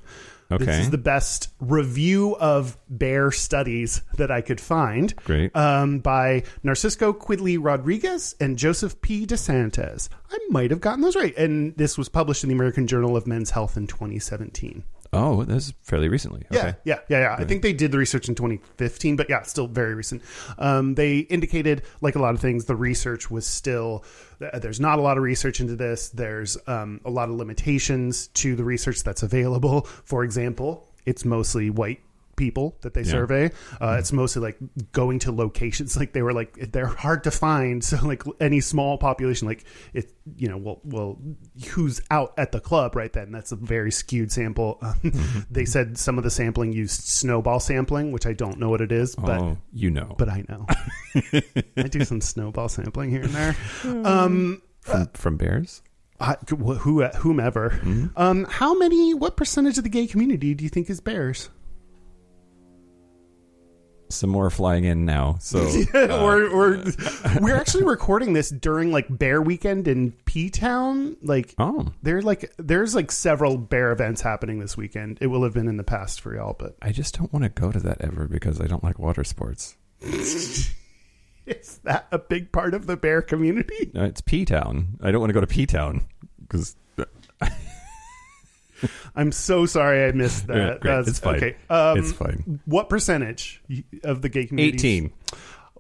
[0.50, 0.66] Okay.
[0.66, 5.16] This is the best review of bear studies that I could find.
[5.16, 5.56] Great.
[5.56, 9.26] Um, by Narciso Quidley Rodriguez and Joseph P.
[9.26, 10.10] DeSantis.
[10.30, 11.34] I might have gotten those right.
[11.38, 14.84] And this was published in the American Journal of Men's Health in 2017.
[15.14, 16.44] Oh, that's fairly recently.
[16.50, 16.74] Yeah, Okay.
[16.84, 17.36] yeah, yeah, yeah.
[17.38, 20.22] I think they did the research in 2015, but yeah, still very recent.
[20.58, 24.04] Um, they indicated, like a lot of things, the research was still
[24.54, 26.08] there's not a lot of research into this.
[26.08, 29.82] There's um, a lot of limitations to the research that's available.
[29.82, 32.00] For example, it's mostly white
[32.36, 33.50] people that they survey.
[33.80, 34.58] Uh, it's mostly like
[34.92, 37.82] going to locations like they were like they're hard to find.
[37.92, 41.18] So like any small population, like it, you know, well, well,
[41.72, 43.32] who's out at the club right then?
[43.32, 44.78] That's a very skewed sample.
[44.80, 48.80] Um, They said some of the sampling used snowball sampling, which I don't know what
[48.80, 50.14] it is, but oh, you know.
[50.16, 50.66] but I know.
[51.76, 53.56] I do some snowball sampling here and there.
[53.84, 55.82] Um, from, from bears?
[56.48, 57.70] Who, whomever.
[57.70, 58.06] Mm-hmm.
[58.16, 59.12] Um, how many?
[59.12, 61.50] What percentage of the gay community do you think is bears?
[64.14, 65.36] Some more flying in now.
[65.40, 65.58] So
[65.94, 66.90] or, uh, or uh,
[67.40, 71.16] we're actually recording this during like Bear Weekend in P Town.
[71.22, 71.92] Like, Oh.
[72.02, 75.18] there like there's like several bear events happening this weekend.
[75.20, 77.48] It will have been in the past for y'all, but I just don't want to
[77.48, 79.76] go to that ever because I don't like water sports.
[80.00, 80.70] is
[81.84, 83.90] that a big part of the bear community?
[83.94, 84.98] No, it's P Town.
[85.02, 86.06] I don't want to go to P Town
[86.40, 86.76] because
[89.16, 90.80] I'm so sorry I missed that.
[90.80, 90.90] Great.
[90.90, 91.36] That's- It's fine.
[91.36, 92.60] Okay, um, it's fine.
[92.66, 93.62] What percentage
[94.04, 94.76] of the gay community?
[94.78, 95.12] 18.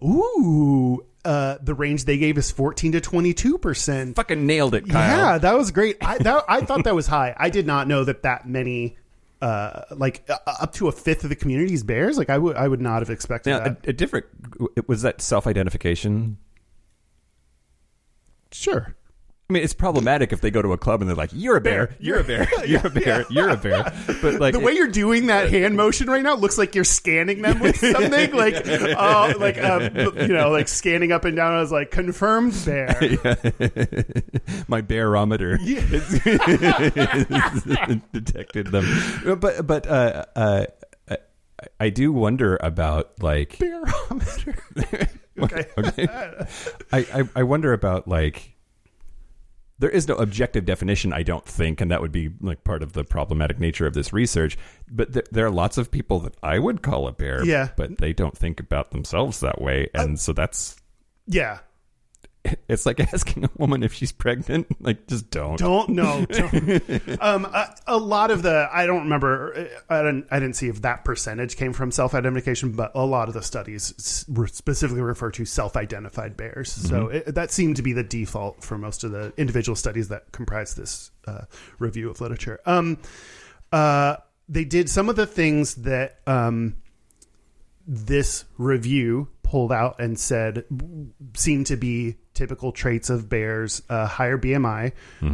[0.04, 4.16] Ooh, uh, the range they gave is 14 to 22 percent.
[4.16, 5.16] Fucking nailed it, Kyle.
[5.32, 5.96] Yeah, that was great.
[6.00, 7.34] I that, I thought that was high.
[7.38, 8.96] I did not know that that many,
[9.40, 12.18] uh, like uh, up to a fifth of the community's bears.
[12.18, 13.86] Like I would, I would not have expected Now, a, that.
[13.86, 14.26] a different
[14.88, 16.38] was that self-identification.
[18.50, 18.94] sure.
[19.52, 21.60] I mean, it's problematic if they go to a club and they're like, "You're a
[21.60, 23.82] bear, you're a bear, you're a bear, you're a bear."
[24.22, 27.42] But like The way you're doing that hand motion right now looks like you're scanning
[27.42, 31.52] them with something, like, uh, like um, you know, like scanning up and down.
[31.52, 32.98] I was like, confirmed bear.
[34.68, 35.58] my barometer
[38.14, 38.86] detected them.
[39.38, 40.64] But but uh, uh,
[41.10, 41.16] I,
[41.78, 44.56] I do wonder about like Barometer.
[45.38, 45.66] okay.
[45.76, 46.08] okay.
[46.90, 48.52] I, I I wonder about like
[49.82, 52.92] there is no objective definition, I don't think, and that would be like part of
[52.92, 54.56] the problematic nature of this research.
[54.88, 57.70] But th- there are lots of people that I would call a bear, Yeah.
[57.76, 60.76] but they don't think about themselves that way, uh, and so that's
[61.26, 61.58] Yeah.
[62.68, 64.66] it's like asking a woman if she's pregnant.
[64.82, 65.58] Like, just don't.
[65.58, 66.26] Don't know.
[67.20, 69.68] Um, a, a lot of the I don't remember.
[69.88, 70.26] I didn't.
[70.30, 74.24] I didn't see if that percentage came from self-identification, but a lot of the studies
[74.28, 76.72] were specifically refer to self-identified bears.
[76.72, 80.32] So it, that seemed to be the default for most of the individual studies that
[80.32, 81.42] comprise this uh,
[81.78, 82.58] review of literature.
[82.66, 82.98] Um,
[83.70, 84.16] uh,
[84.48, 86.76] they did some of the things that um,
[87.86, 90.64] this review pulled out and said
[91.34, 94.92] seemed to be typical traits of bears uh, higher bmi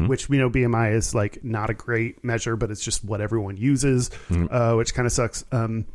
[0.08, 3.56] which we know bmi is like not a great measure but it's just what everyone
[3.56, 4.10] uses
[4.50, 5.44] uh, which kind of sucks.
[5.52, 5.86] Um,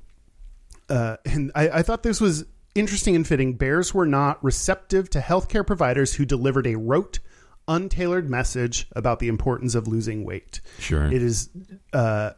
[0.89, 2.45] uh, and I, I thought this was
[2.75, 3.53] interesting and fitting.
[3.53, 7.19] Bears were not receptive to healthcare providers who delivered a rote
[7.67, 10.59] untailored message about the importance of losing weight.
[10.79, 11.05] Sure.
[11.05, 11.49] it is
[11.93, 12.31] uh,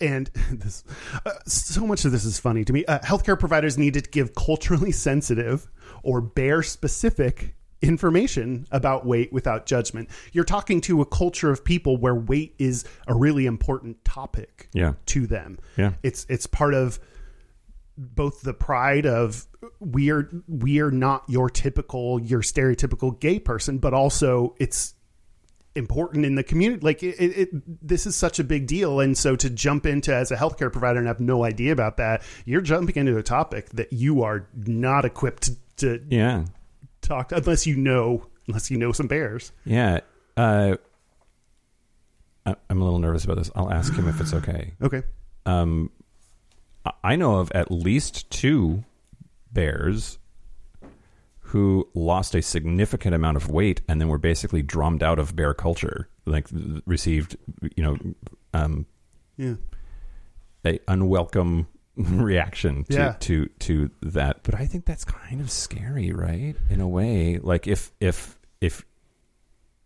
[0.00, 0.84] and this
[1.26, 2.84] uh, so much of this is funny to me.
[2.86, 5.68] Uh, healthcare providers needed to give culturally sensitive
[6.02, 10.08] or bear specific information about weight without judgment.
[10.32, 14.94] You're talking to a culture of people where weight is a really important topic Yeah.
[15.06, 15.58] to them.
[15.76, 15.92] Yeah.
[16.02, 16.98] It's it's part of
[17.96, 19.46] both the pride of
[19.78, 24.94] we are we are not your typical your stereotypical gay person, but also it's
[25.74, 26.84] important in the community.
[26.84, 30.14] Like it, it, it, this is such a big deal, and so to jump into
[30.14, 33.70] as a healthcare provider and have no idea about that, you're jumping into a topic
[33.70, 36.44] that you are not equipped to Yeah.
[37.00, 39.52] Talk unless you know unless you know some bears.
[39.64, 40.00] Yeah.
[40.36, 40.76] Uh,
[42.46, 43.50] I- I'm a little nervous about this.
[43.54, 44.72] I'll ask him if it's okay.
[44.82, 45.02] Okay.
[45.46, 45.90] Um,
[46.84, 48.84] I- I know of at least two
[49.52, 50.18] bears
[51.40, 55.52] who lost a significant amount of weight and then were basically drummed out of bear
[55.52, 56.46] culture, like
[56.86, 57.36] received,
[57.76, 57.96] you know,
[58.54, 58.86] um,
[59.36, 59.54] Yeah.
[60.64, 61.66] a unwelcome
[62.22, 63.12] reaction to, Yeah.
[63.20, 64.42] to to that.
[64.42, 66.54] But I think that's kind of scary, right?
[66.68, 68.84] In a way, like if if if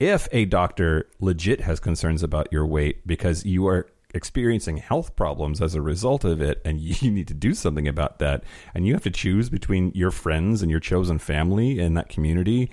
[0.01, 5.61] if a doctor legit has concerns about your weight because you are experiencing health problems
[5.61, 8.45] as a result of it and you need to do something about that
[8.75, 12.71] and you have to choose between your friends and your chosen family in that community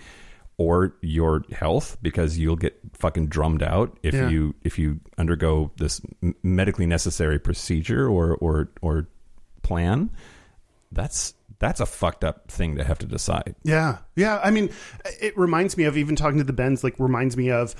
[0.57, 4.29] or your health because you'll get fucking drummed out if Yeah.
[4.29, 5.99] you if you undergo this
[6.43, 9.07] medically necessary procedure or or or
[9.61, 10.09] plan
[10.91, 13.99] that's that's a fucked up thing to have to decide Yeah.
[14.15, 14.41] Yeah.
[14.43, 14.71] I mean,
[15.21, 17.75] it reminds me of even talking to the Bens, like, reminds me of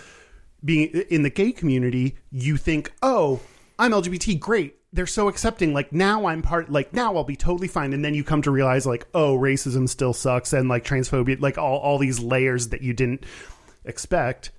[0.63, 2.17] being in the gay community.
[2.29, 3.39] You think, oh,
[3.79, 4.75] I'm LGBT, great.
[4.93, 5.73] They're so accepting.
[5.73, 6.69] Like now I'm part.
[6.69, 7.93] Like now I'll be totally fine.
[7.93, 11.57] And then you come to realize, like, oh, racism still sucks, and like transphobia, like
[11.57, 13.25] all all these layers that you didn't
[13.85, 14.51] expect.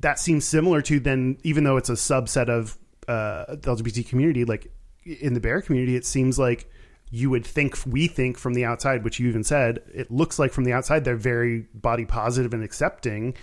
[0.00, 2.76] That seems similar to then, even though it's a subset of
[3.08, 4.70] uh, the LGBT community, like
[5.06, 6.70] in the bear community, it seems like
[7.10, 10.52] you would think we think from the outside, which you even said, it looks like
[10.52, 13.34] from the outside they're very body positive and accepting.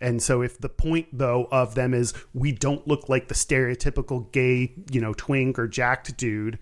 [0.00, 4.32] And so if the point though of them is we don't look like the stereotypical
[4.32, 6.58] gay, you know, twink or jacked dude,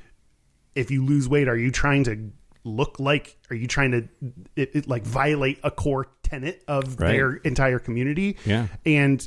[0.74, 2.30] if you lose weight, are you trying to
[2.62, 4.06] look like are you trying to
[4.54, 7.12] it, it, like violate a core tenet of Right.
[7.12, 8.36] their entire community?
[8.44, 8.66] Yeah.
[8.84, 9.26] And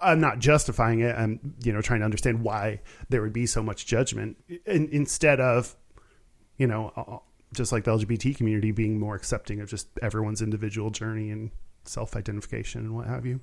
[0.00, 1.14] I'm not justifying it.
[1.16, 4.36] I'm, you know, trying to understand why there would be so much judgment
[4.66, 5.76] in, instead of,
[6.58, 7.18] you know, uh,
[7.54, 11.50] just like the LGBT community being more accepting of just everyone's individual journey and
[11.84, 13.40] self-identification and what have you.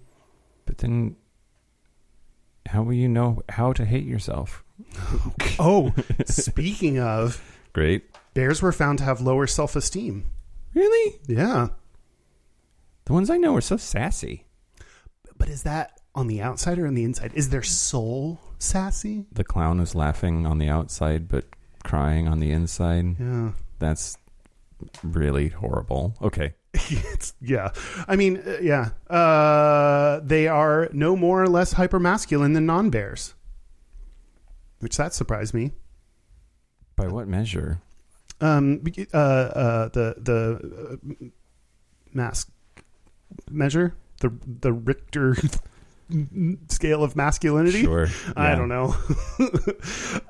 [0.66, 1.16] But then,
[2.68, 4.64] how will you know how to hate yourself?
[5.62, 5.94] Oh,
[6.26, 7.42] speaking of,
[7.74, 8.06] Great.
[8.34, 10.24] bears were found to have lower self-esteem.
[10.74, 11.20] Really?
[11.28, 11.68] Yeah.
[13.06, 14.46] The ones I know are so sassy.
[15.38, 17.32] But is that on the outside or on the inside?
[17.34, 19.26] Is their soul sassy?
[19.32, 21.46] The clown is laughing on the outside, but
[21.84, 23.20] crying on the inside.
[23.20, 23.52] Yeah.
[23.80, 24.18] That's
[25.02, 26.16] really horrible.
[26.22, 26.54] Okay.
[26.74, 27.72] it's yeah.
[28.08, 28.90] I mean, uh, yeah.
[29.10, 33.34] Uh, they are no more or less hypermasculine than non-bears,
[34.80, 35.72] which that surprised me.
[36.96, 37.82] By what measure?
[38.42, 38.84] Um,
[39.14, 41.26] uh, uh, the the uh,
[42.14, 42.52] mask
[43.50, 45.36] measure the the Richter
[46.70, 47.84] scale of masculinity.
[47.84, 48.08] Sure.
[48.36, 48.96] I don't know.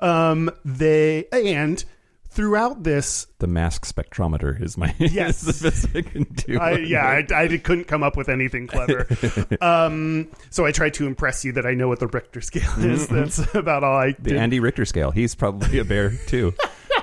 [0.00, 1.82] um, they and
[2.28, 5.42] throughout this The mask spectrometer is my Yes.
[5.44, 6.58] is I can do.
[6.60, 9.06] I, yeah, I, I couldn't come up with anything clever.
[9.60, 13.08] um, so I tried to impress you that I know what the Richter scale is.
[13.08, 14.22] That's about all I Mm-hmm.
[14.22, 14.38] the did.
[14.38, 15.10] Andy Richter scale.
[15.10, 16.54] He's probably a bear too.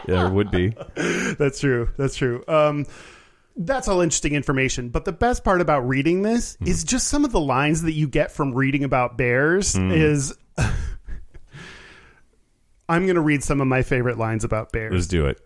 [0.08, 0.74] yeah, would be.
[0.96, 1.90] That's true.
[1.98, 2.44] That's true.
[2.48, 2.86] Um,
[3.58, 4.90] that's all interesting information.
[4.90, 6.68] But the best part about reading this Hmm.
[6.68, 9.76] is just some of the lines that you get from reading about bears.
[9.76, 9.92] Hmm.
[9.92, 10.34] Is
[12.90, 14.94] I'm going to read some of my favorite lines about bears.
[14.94, 15.40] Let's do it.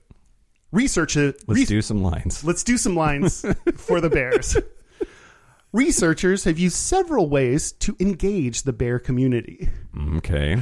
[0.72, 1.44] Research it.
[1.48, 2.44] Let's re- do some lines.
[2.44, 3.44] Let's do some lines
[3.76, 4.56] for the bears.
[5.74, 9.70] Researchers have used several ways to engage the bear community.
[10.18, 10.62] Okay.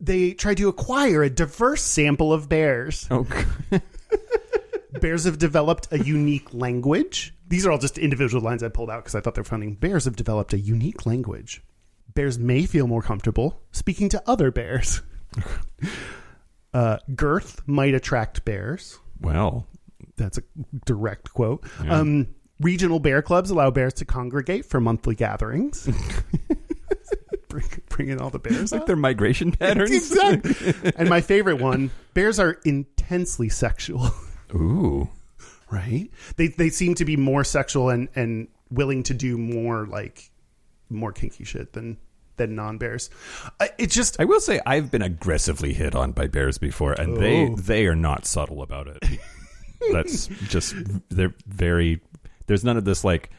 [0.00, 3.06] They tried to acquire a diverse sample of bears.
[3.10, 3.26] Oh,
[5.00, 7.34] Bears have developed a unique language.
[7.48, 9.72] These are all just individual lines I pulled out because I thought they're funny.
[9.72, 11.62] Bears have developed a unique language.
[12.14, 15.02] Bears may feel more comfortable speaking to other bears.
[16.74, 18.98] uh, girth might attract bears.
[19.20, 19.66] well.
[20.16, 20.42] That's a
[20.84, 21.66] direct quote.
[21.88, 22.28] Um,
[22.60, 25.88] regional bear clubs allow bears to congregate for monthly gatherings.
[27.48, 28.72] bring, bring in all the bears.
[28.72, 29.90] Like their migration patterns.
[29.90, 30.92] exactly.
[30.96, 34.10] and my favorite one: bears are intensely sexual.
[34.54, 35.08] Ooh.
[35.70, 36.08] right?
[36.36, 40.30] They they seem to be more sexual and and willing to do more like
[40.90, 41.96] more kinky shit than
[42.36, 43.10] than non bears.
[43.78, 47.46] It's just I will say I've been aggressively hit on by bears before, and they
[47.48, 47.56] Oh.
[47.56, 49.02] they are not subtle about it.
[49.92, 50.74] That's just
[51.10, 52.00] they're very.
[52.46, 53.30] There's none of this like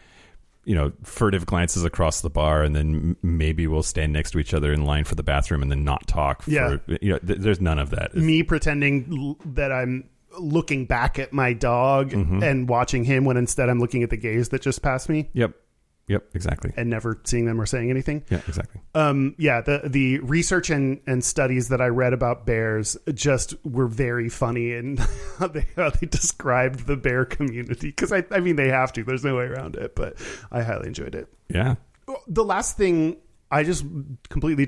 [0.64, 4.54] you know furtive glances across the bar, and then maybe we'll stand next to each
[4.54, 6.44] other in line for the bathroom and then not talk.
[6.44, 6.78] For, Yeah.
[7.02, 8.16] you know, th- there's none of that.
[8.16, 10.10] me pretending l- that I'm
[10.40, 14.50] looking back at my dog and watching him when instead I'm looking at the gaze
[14.50, 15.54] that just passed me Yep.
[16.08, 16.24] Yep.
[16.36, 16.72] Exactly.
[16.78, 18.24] and never seeing them or saying anything.
[18.30, 18.40] Yeah.
[18.48, 18.80] Exactly.
[18.94, 23.88] Um, yeah, the the research and, and studies that I read about bears just were
[23.88, 25.00] very funny and
[25.40, 29.04] how they how they described the bear community because I I mean they have to.
[29.04, 30.18] There's no way around it, but
[30.52, 31.28] I highly enjoyed it.
[31.50, 31.76] Yeah.
[32.28, 33.18] The last thing
[33.50, 33.84] I just
[34.30, 34.68] completely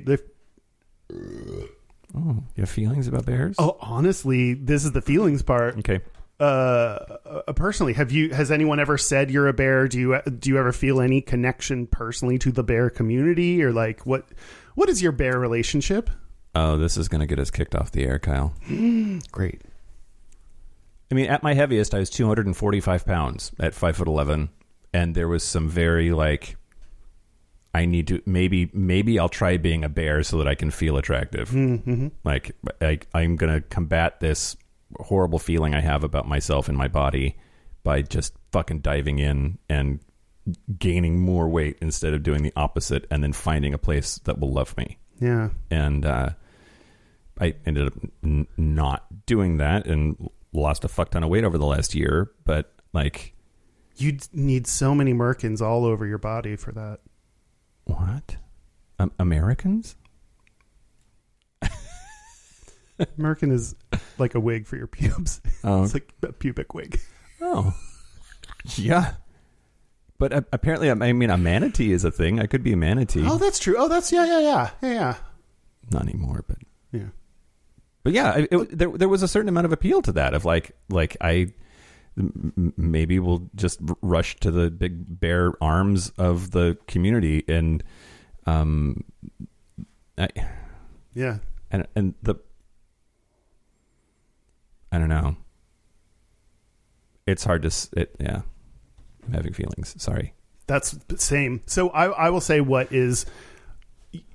[2.16, 3.56] Oh, you have feelings about bears?
[3.60, 5.78] oh honestly this is the feelings part.
[5.80, 6.02] Okay.
[6.40, 9.88] Uh, uh, personally, have you has anyone ever said you're a bear?
[9.88, 14.06] Do you do you ever feel any connection personally to the bear community or like
[14.06, 14.28] what
[14.76, 16.12] what is your bear relationship?
[16.54, 18.54] Oh, this is going to get us kicked off the air, Kyle.
[19.32, 19.62] Great.
[21.12, 24.50] I mean, at my heaviest, I was 245 pounds at five foot 11,
[24.94, 26.58] and there was some very like,
[27.74, 30.98] I need to maybe maybe I'll try being a bear so that I can feel
[30.98, 31.50] attractive.
[31.50, 32.08] Mm-hmm.
[32.24, 34.56] Like, I, I'm gonna combat this
[35.00, 37.36] horrible feeling I have about myself and my body
[37.84, 40.00] by just fucking diving in and
[40.80, 44.52] gaining more weight instead of doing the opposite, and then finding a place that will
[44.52, 45.50] love me Yeah.
[45.70, 46.30] and uh,
[47.40, 51.58] I ended up n- not doing that and lost a fuck ton of weight over
[51.58, 52.32] the last year.
[52.46, 53.34] But like,
[53.98, 57.00] You'd need so many merkins all over your body for that.
[57.88, 58.38] What?
[59.00, 59.96] Um, Merkins?
[63.18, 63.76] American is
[64.18, 65.42] like a wig for your pubes.
[65.64, 65.84] Oh.
[65.84, 67.00] It's like a pubic wig.
[67.42, 67.76] Oh,
[68.76, 69.14] yeah.
[70.18, 72.40] But uh, apparently, I mean, a manatee is a thing.
[72.40, 73.24] I could be a manatee.
[73.26, 73.76] Oh, that's true.
[73.78, 75.16] Oh, that's yeah, yeah, yeah, yeah, yeah.
[75.92, 76.58] Not anymore, but
[76.92, 77.10] yeah.
[78.04, 80.34] but yeah, it, it, there there was a certain amount of appeal to that.
[80.34, 81.54] Of like like I
[82.76, 87.84] maybe we'll just rush to the big bare arms of the community and
[88.46, 89.04] um
[90.18, 90.28] I,
[91.14, 91.38] Yeah.
[91.72, 92.36] and and the
[94.92, 95.36] I don't know.
[97.28, 98.42] It's hard to it yeah.
[99.26, 99.94] I'm having feelings.
[100.02, 100.34] Sorry.
[100.66, 101.62] That's the same.
[101.66, 103.26] So I, I will say what is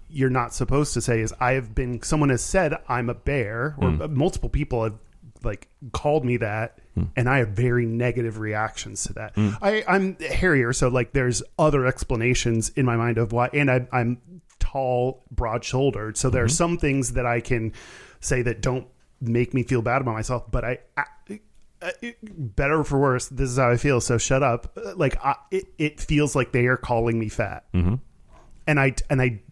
[0.09, 3.75] you're not supposed to say is I have been someone has said I'm a bear
[3.79, 4.95] or multiple people have
[5.43, 6.79] like called me that
[7.16, 9.32] and I have very negative reactions to that.
[9.36, 13.86] I, I'm hairier, so like there's other explanations in my mind of why and I,
[13.93, 14.20] I'm
[14.59, 16.16] tall, broad shouldered.
[16.16, 17.73] So there are some things that I can
[18.20, 18.86] say that don't
[19.20, 21.05] make me feel bad about myself, but I, I
[21.81, 21.90] uh,
[22.23, 24.01] better or for worse, this is how I feel.
[24.01, 24.77] So shut up.
[24.77, 27.97] Uh, Like I, it, it feels like they are calling me fat, mm-hmm.
[28.66, 29.43] and I and I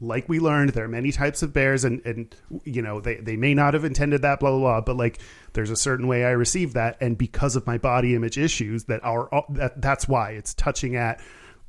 [0.00, 3.36] like we learned there are many types of bears, and and you know they they
[3.36, 4.80] may not have intended that, blah blah blah.
[4.80, 5.20] But like
[5.52, 9.04] there's a certain way I receive that, and because of my body image issues, that
[9.04, 11.20] are that that's why it's touching at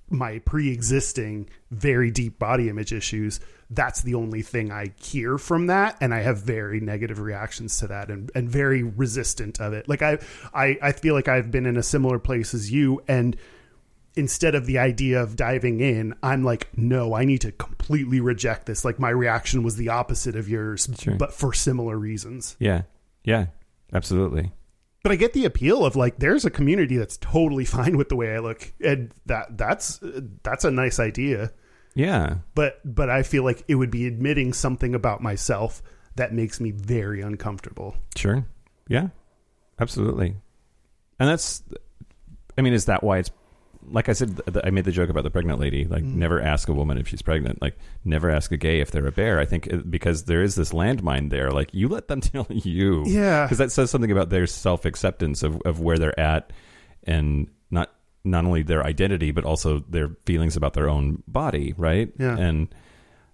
[0.09, 3.39] my pre-existing very deep body image issues
[3.71, 5.97] that's the only thing i hear from that.
[6.01, 9.87] And i have very negative reactions to that and, and very resistant of it.
[9.87, 10.19] Like I,
[10.53, 13.01] I i feel like i've been in a similar place as you.
[13.07, 13.37] And
[14.15, 18.65] instead of the idea of diving in i'm like no i need to completely reject
[18.65, 21.15] this like my reaction was the opposite of yours Sure.
[21.15, 22.81] but for similar reasons Yeah.
[23.23, 23.47] Yeah.
[23.93, 24.51] Absolutely.
[25.03, 28.15] but I get the appeal of like there's a community that's totally fine with the
[28.15, 29.99] way I look, and that that's
[30.43, 31.51] that's a nice idea.
[31.93, 32.35] Yeah.
[32.55, 35.81] But but I feel like it would be admitting something about myself
[36.15, 37.95] that makes me very uncomfortable.
[38.15, 38.45] Sure.
[38.88, 39.09] Yeah.
[39.79, 40.35] Absolutely.
[41.19, 41.63] And that's,
[42.57, 43.31] I mean, is that why it's,
[43.89, 45.85] like I said, th- I made the joke about the pregnant lady.
[45.85, 47.61] Like, never ask a woman if she's pregnant.
[47.61, 49.39] Like, never ask a gay if they're a bear.
[49.39, 51.51] I think it- because there is this landmine there.
[51.51, 53.03] Like, you let them tell you.
[53.07, 53.45] Yeah.
[53.45, 56.51] Because that says something about their self acceptance of, of where they're at
[57.03, 57.91] and not
[58.23, 62.11] not only their identity, but also their feelings about their own body, right?
[62.19, 62.37] Yeah.
[62.37, 62.67] And,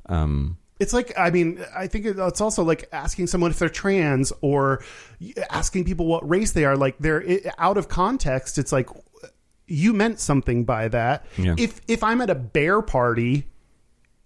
[0.08, 4.32] um, It's like I mean I think it's also like asking someone if they're trans
[4.42, 4.82] or
[5.50, 6.78] asking people what race they are.
[6.78, 7.24] Like they're
[7.58, 8.58] out of context.
[8.58, 8.88] It's like
[9.68, 11.26] you meant something by that.
[11.38, 11.56] Yeah.
[11.58, 13.46] If if I'm at a bear party,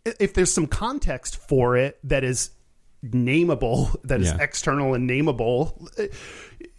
[0.06, 2.52] if there's some context for it that is
[3.04, 4.38] nameable, that is Yeah.
[4.40, 5.88] external and nameable.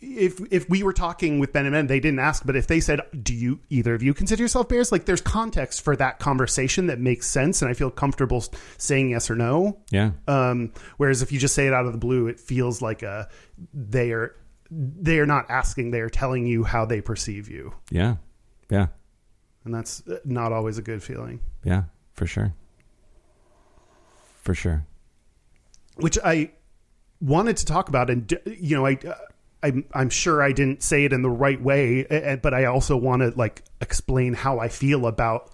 [0.01, 2.80] If if we were talking with Ben and Ben, they didn't ask, but if they
[2.80, 6.86] said, "Do you either of you consider yourself bears?" Like, there's context for that conversation
[6.89, 8.44] that makes sense, and I feel comfortable
[8.78, 9.78] saying yes or no.
[9.90, 10.12] yeah.
[10.28, 13.28] Um, whereas if you just say it out of the blue, it feels like a
[13.74, 14.34] they are
[14.70, 18.16] they are not asking; they are telling you how they perceive you, yeah.
[18.73, 18.86] Yeah.
[19.65, 21.40] and that's uh, not always a good feeling.
[21.62, 21.85] Yeah.
[22.15, 22.55] For sure.
[24.43, 24.86] For sure.
[25.97, 26.53] which I
[27.20, 28.99] wanted to talk about, and you know, I.
[29.07, 29.15] Uh,
[29.65, 33.23] I'm, I'm sure I didn't say it in the right way, but I also want
[33.23, 35.53] to like explain how I feel about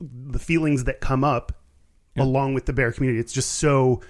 [0.00, 1.52] the feelings that come up
[2.16, 3.20] along with the bear community.
[3.20, 4.00] It's just so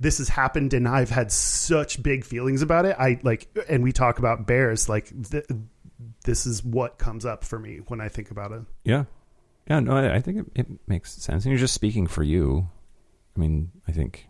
[0.00, 2.96] this has happened, and I've had such big feelings about it.
[2.98, 4.88] I like, and we talk about bears.
[4.88, 5.44] Like, th-
[6.24, 8.62] this is what comes up for me when I think about it.
[8.84, 9.04] Yeah.
[9.68, 11.44] Yeah, no, I, I think it, it makes sense.
[11.44, 12.68] And you're just speaking for you.
[13.36, 14.26] I mean, I think.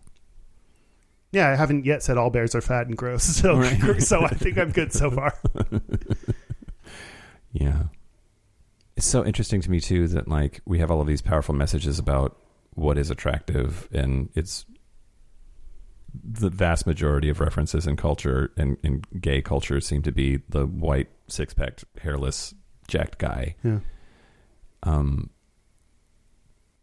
[1.32, 3.62] Yeah, I haven't yet said all bears are fat and gross, so
[3.98, 5.34] so I think I'm good so far.
[7.54, 7.84] Yeah.
[8.96, 11.98] It's so interesting to me, too, that, like, we have all of these powerful messages
[11.98, 12.36] about
[12.74, 14.66] what is attractive, and it's
[16.22, 20.66] the vast majority of references in culture and in gay culture seem to be the
[20.66, 22.54] white, six packed, hairless,
[22.86, 23.56] jacked guy.
[23.64, 23.80] Yeah.
[24.82, 25.30] Um,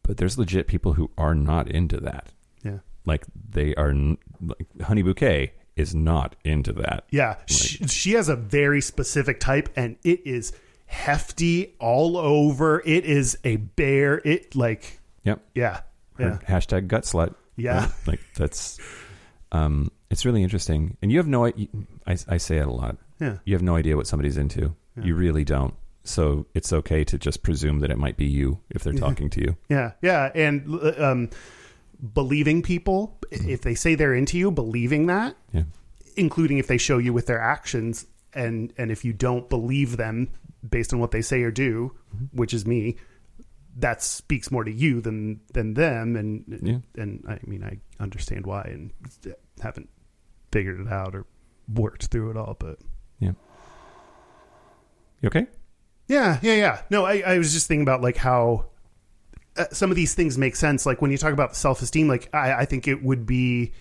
[0.04, 2.32] but there's legit people who are not into that.
[2.64, 2.80] Yeah.
[3.06, 7.06] Like they are, like Honey Bouquet is not into that.
[7.12, 10.52] Yeah, she, she has a very specific type, and it is
[10.88, 12.82] hefty all over.
[12.86, 14.22] It is a bear.
[14.26, 15.42] It like, Yep.
[15.56, 15.82] yeah,
[16.18, 17.36] Her yeah, Hashtag gut slut.
[17.56, 17.82] Yeah.
[17.86, 17.92] Right?
[18.08, 18.80] Like that's,
[19.52, 20.98] um, it's really interesting.
[21.02, 21.54] And you have no, I,
[22.28, 22.98] I say it a lot.
[23.20, 24.76] yeah, You have no idea what somebody's into.
[25.02, 25.74] You really don't.
[26.04, 29.42] So it's okay to just presume that it might be you if they're talking to
[29.42, 29.56] you.
[29.70, 30.32] yeah, yeah.
[30.36, 30.68] And
[31.00, 31.30] um,
[32.14, 35.64] believing people, if they say they're into you, believing that, Yeah.
[36.18, 40.30] including if they show you with their actions, and and if you don't believe them
[40.68, 41.94] based on what they say or do,
[42.32, 42.96] which is me,
[43.78, 47.02] that speaks more to you than than them and Yeah.
[47.02, 48.92] and I mean I understand why and
[49.62, 49.90] haven't
[50.52, 51.26] figured it out or
[51.74, 52.80] worked through it all but
[53.20, 53.32] Yeah.
[55.22, 55.48] You okay?
[56.08, 58.66] yeah yeah yeah no I, I was just thinking about like how
[59.56, 62.54] uh, some of these things make sense like when you talk about self-esteem like I,
[62.54, 63.72] I think it would be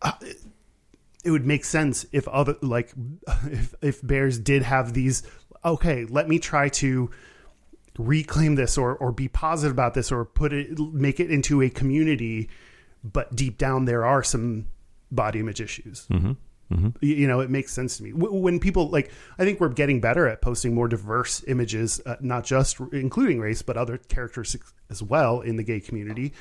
[0.00, 0.12] uh,
[1.24, 2.92] it would make sense if other like
[3.44, 5.22] if if bears did have these
[5.64, 7.10] okay let me try to
[7.98, 11.68] reclaim this or or be positive about this or put it make it into a
[11.68, 12.48] community
[13.04, 14.66] but deep down there are some
[15.10, 16.06] body image issues.
[16.10, 16.32] Mm-hmm.
[17.00, 18.12] You, you know it makes sense to me.
[18.14, 22.44] When people like i think we're getting better at posting more diverse images uh, not
[22.44, 26.32] just including race but other characteristics as well in the gay community.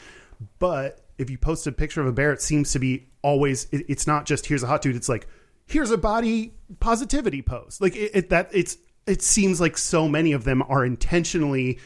[0.58, 3.86] But if you post a picture of a bear it seems to be always it,
[3.90, 5.28] it's not just here's a hot dude it's like
[5.68, 7.82] here's a body positivity post.
[7.82, 11.80] Like it, it that it's it seems like so many of them are intentionally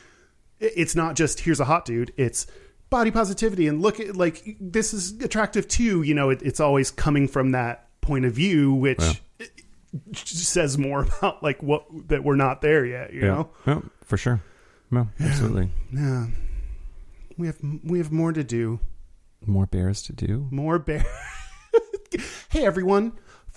[0.59, 2.47] it's not just here's a hot dude it's
[2.89, 6.91] body positivity and look at like this is attractive too you know it, it's always
[6.91, 9.51] coming from that point of view which it
[10.15, 13.49] says more about like what that we're not there yet you know?
[13.65, 14.41] Yeah, for sure.
[14.91, 15.71] No, absolutely.
[15.91, 16.27] yeah.
[17.37, 18.79] We have we have more to do.
[19.45, 20.47] More bears to do.
[20.51, 21.03] more bear
[22.49, 23.13] hey everyone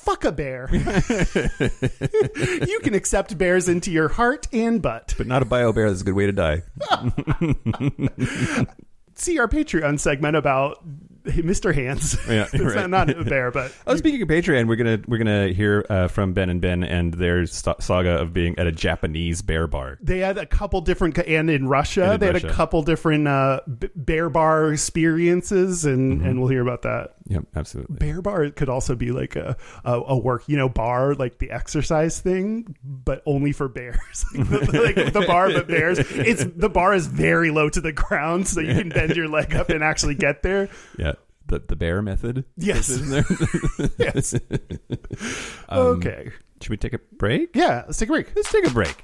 [0.08, 0.68] fuck a bear
[2.66, 5.88] you can accept bears into your heart and butt But not a bio bear.
[5.90, 6.62] That's a good way to die.
[9.14, 10.78] see our patreon segment about
[11.24, 12.88] mr hands Yeah, it's right.
[12.88, 16.08] not, not a bear but Oh, speaking of Patreon, we're gonna we're gonna hear uh,
[16.08, 19.98] from Ben and Ben and their st- saga of being at a Japanese bear bar.
[20.00, 23.26] they had a couple different and in russia And in they had a couple different
[23.28, 26.26] uh, b- bear bar experiences and Mm-hmm.
[26.26, 27.96] and we'll hear about that Yep, absolutely.
[27.98, 31.50] bear bar could also be like a, a a work you know bar like the
[31.50, 37.06] exercise thing but only for bears like the bar but bears it's the bar is
[37.06, 40.42] very low to the ground so you can bend your leg up and actually get
[40.42, 41.12] there Yeah,
[41.46, 42.44] the the bear method.
[42.56, 42.88] Yes.
[42.88, 43.88] Isn't there?
[43.98, 44.34] yes
[45.68, 46.30] Um, okay
[46.62, 47.50] Should we take a break?
[47.54, 48.96] yeah let's take a break Let's take a break.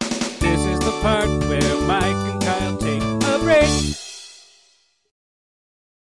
[0.00, 3.96] This is the part where Mike and Kyle take a break.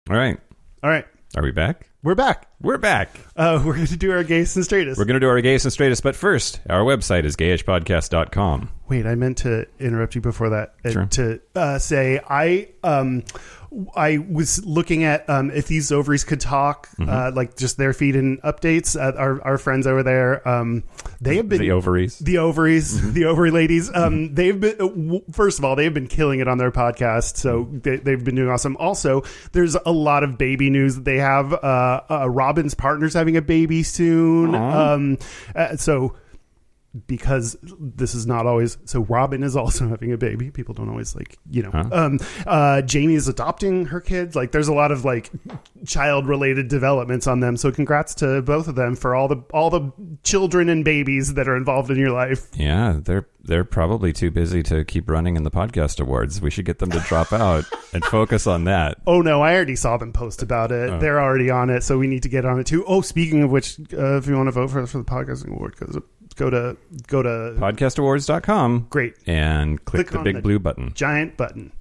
[0.09, 0.37] All right.
[0.83, 1.05] all right
[1.35, 1.89] Are we back?
[2.03, 3.09] we're back We're back.
[3.35, 5.65] uh we're going to do our gays and straightest We're going to do our gayest
[5.65, 8.69] and straightest, but first, our website is gayishpodcast.com.
[8.87, 11.05] Wait, I meant to interrupt you before that uh, Sure.
[11.05, 13.23] to uh, say I um
[13.95, 17.09] I was looking at um if these ovaries could talk Mm-hmm.
[17.09, 18.99] uh, like just their feed and updates.
[18.99, 20.83] Uh, our our friends over there um
[21.21, 22.17] they have been The ovaries.
[22.19, 23.13] the ovaries, Mm-hmm.
[23.13, 23.91] the ovary ladies.
[23.93, 27.65] Um, they've been uh, first of all, they've been killing it on their podcast, so
[27.65, 27.79] Mm-hmm.
[27.79, 28.77] they, they've been doing awesome.
[28.77, 31.53] Also, there's a lot of baby news that they have.
[31.53, 34.55] Uh, uh, Robin's partner's having a baby soon.
[34.55, 35.17] Um,
[35.55, 36.15] uh, so
[37.05, 41.15] because this is not always so robin is also having a baby people don't always
[41.15, 41.83] like you know Huh.
[41.91, 45.29] um uh jamie is adopting her kids like there's a lot of like
[45.85, 49.69] child related developments on them so congrats to both of them for all the all
[49.69, 49.91] the
[50.23, 54.61] children and babies that are involved in your life Yeah, they're they're probably too busy
[54.63, 56.41] to keep running in the podcast awards.
[56.41, 57.63] We should get them to drop out
[57.93, 58.97] and focus on that.
[59.07, 60.99] oh no i already saw them post about it Oh.
[60.99, 63.51] they're already on it so we need to get on it too oh speaking of
[63.51, 66.03] which uh, if you want to vote for, for the podcasting award to
[66.37, 66.77] go to
[67.07, 70.91] go to Podcastawards.com great and click, Click the big the- blue button.
[70.95, 71.71] giant button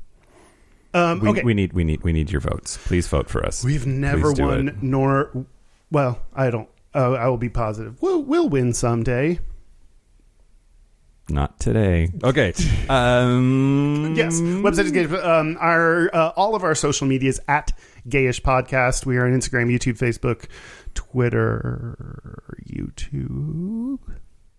[0.94, 2.78] um We, okay we need we need we need your votes.
[2.86, 3.62] Please vote for us.
[3.64, 4.82] We've never won, it.
[4.82, 5.46] nor
[5.90, 6.68] well, I don't.
[6.94, 8.00] Uh, I will be positive.
[8.00, 9.38] We'll we'll win someday.
[11.28, 12.08] Not today.
[12.24, 12.52] Okay.
[12.88, 15.04] Um, Yes, website is gay.
[15.06, 17.72] Um, our uh, all of our social media is at
[18.08, 19.04] Gayish Podcast.
[19.04, 20.46] We are on Instagram, YouTube, Facebook,
[20.94, 23.98] Twitter, YouTube.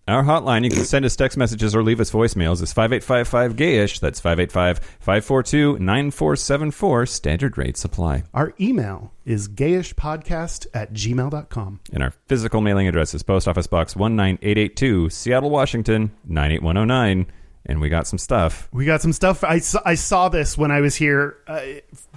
[0.08, 4.00] Our hotline, you can send us text messages or leave us voicemails, is 5855-GAYISH.
[4.00, 7.08] That's 585-542-9474.
[7.08, 8.22] Standard rate supply.
[8.32, 11.80] Our email is gayishpodcast at gmail.com.
[11.92, 17.26] And our physical mailing address is Post Office Box 19882, Seattle, Washington, 98109.
[17.66, 18.66] And we got some stuff.
[18.72, 19.44] We got some stuff.
[19.44, 21.60] I saw, I saw this when I was here, uh,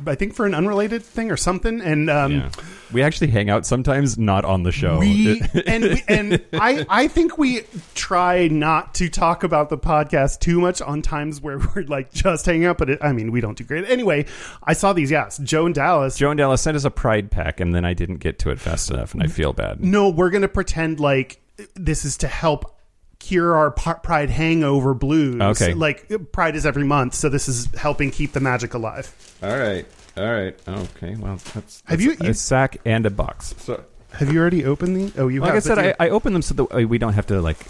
[0.06, 1.82] I think for an unrelated thing or something.
[1.82, 2.50] And um, Yeah.
[2.94, 5.00] We actually hang out sometimes not on the show.
[5.00, 7.62] We and we, and I I think we
[7.96, 12.46] try not to talk about the podcast too much on times where we're like just
[12.46, 12.78] hanging out.
[12.78, 14.26] But it, I mean, we don't do great anyway.
[14.64, 15.10] I saw these.
[15.12, 16.18] Yes, Joe and Dallas.
[16.18, 18.60] Joe and Dallas sent us a pride pack, and then I didn't get to it
[18.60, 19.82] fast enough, and I feel bad.
[19.84, 21.40] no, we're gonna pretend like
[21.76, 22.78] this is to help
[23.22, 25.40] cure our pride hangover blues.
[25.42, 25.74] Okay.
[25.74, 29.14] like Pride is every month, so this is helping keep the magic alive.
[29.42, 29.86] All right.
[30.18, 30.56] All right.
[30.68, 31.16] Okay.
[31.16, 33.56] Well, that's, Have you- a you- sack and a box.
[33.60, 33.84] So,
[34.14, 35.22] Have you already opened the?
[35.22, 35.54] Oh, you have.
[35.54, 35.78] like have.
[35.80, 37.66] I said, I, I open them so that we don't have to like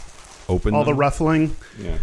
[0.49, 1.55] open all the ruffling.
[1.79, 1.97] Yeah.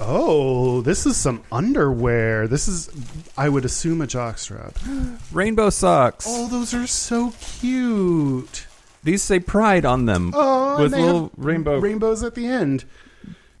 [0.00, 2.48] Oh, this is some underwear.
[2.48, 2.90] This is,
[3.38, 4.74] I would assume, a jockstrap.
[5.32, 6.26] Rainbow socks.
[6.28, 8.66] Oh, those are so cute.
[9.04, 11.78] These say pride on them Oh, with little rainbow.
[11.78, 12.84] rainbows at the end.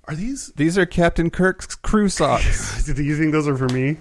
[0.08, 0.48] Are these?
[0.56, 2.84] These are Captain Kirk's crew socks.
[2.84, 3.98] Do you think those are for me?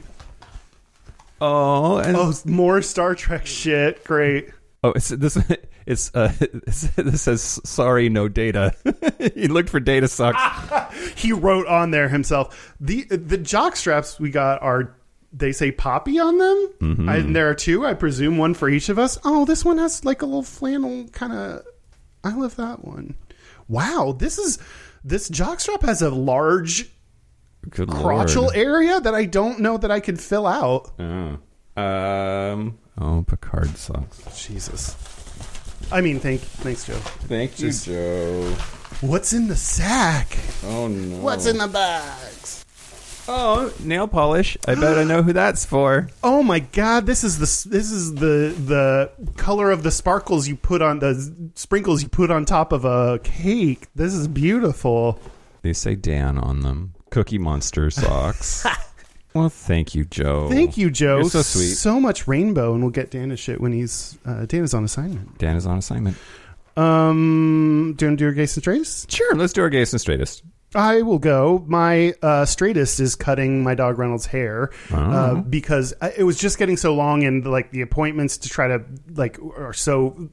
[1.42, 4.04] oh, and Oh, more Star Trek shit.
[4.04, 4.50] Great.
[4.84, 5.38] Oh, it's this.
[5.86, 8.74] It's uh, it's, this says sorry, no data.
[9.36, 10.42] he looked for data socks.
[11.16, 12.74] He wrote on there himself.
[12.80, 14.96] The the jock straps we got are
[15.34, 16.70] they say poppy on them.
[16.80, 17.10] Mm-hmm.
[17.10, 19.18] I, and there are two, I presume, one for each of us.
[19.26, 21.64] Oh, this one has like a little flannel kind of.
[22.24, 23.16] I love that one.
[23.68, 24.60] Wow, this is
[25.04, 26.90] this jockstrap has a large
[27.70, 28.56] Good crotchal lord.
[28.56, 30.92] area that I don't know that I could fill out.
[31.00, 31.40] Oh.
[31.82, 32.78] Um.
[32.98, 34.46] Oh, Picard socks.
[34.46, 34.96] Jesus.
[35.92, 36.94] I mean, thank thanks, Joe.
[36.94, 38.56] Thank you, Joe.
[39.02, 40.38] What's in the sack?
[40.66, 41.18] Oh no.
[41.18, 42.63] What's in the bags?
[43.28, 44.58] Oh, nail polish.
[44.68, 46.10] I bet I know who that's for.
[46.24, 50.56] Oh my god, this is the this is the the color of the sparkles you
[50.56, 53.88] put on the sprinkles you put on top of a cake.
[53.96, 55.20] This is beautiful.
[55.62, 56.94] They say Dan on them.
[57.12, 58.66] Cookie Monster socks.
[59.34, 60.50] well, thank you, Joe.
[60.50, 61.20] Thank you, Joe.
[61.20, 61.76] You're so sweet.
[61.76, 65.38] So much rainbow, and we'll get Dana shit when he's uh, Dan is on assignment.
[65.38, 66.18] Dan is on assignment.
[66.76, 69.12] Um, do you want to do your gays and straightest?
[69.12, 70.44] Sure, let's do our gayest and straightest.
[70.76, 71.64] I will go.
[71.68, 76.58] My uh, straightest is cutting my dog Reynolds' hair uh, because I- it was just
[76.58, 78.82] getting so long, and like the appointments to try to
[79.16, 80.30] like are so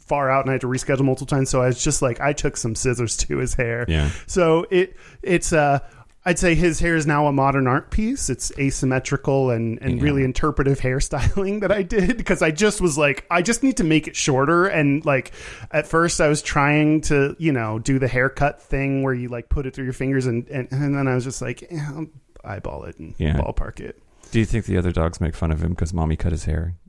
[0.00, 1.50] far out, and I had to reschedule multiple times.
[1.50, 3.84] So I was just like, I took some scissors to his hair.
[3.88, 4.10] Yeah.
[4.26, 5.80] So it it's uh.
[6.26, 8.30] I'd say his hair is now a modern art piece.
[8.30, 10.02] It's asymmetrical and, and Yeah.
[10.04, 13.84] really interpretive hairstyling that I did because I just was like, I just need to
[13.84, 14.66] make it shorter.
[14.66, 15.32] And like,
[15.70, 19.48] at first I was trying to, you know, do the haircut thing where you like
[19.50, 22.06] put it through your fingers and, and, and then I was just like, eh, I'll
[22.42, 23.36] eyeball it and Yeah.
[23.36, 24.00] ballpark it.
[24.30, 26.74] Do you think the other dogs make fun of him because mommy cut his hair?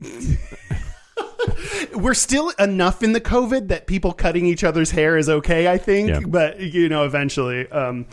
[1.94, 5.78] We're still enough in the COVID that people cutting each other's hair is okay, I
[5.78, 6.08] think.
[6.08, 6.20] Yeah.
[6.26, 8.06] But you know, eventually, um,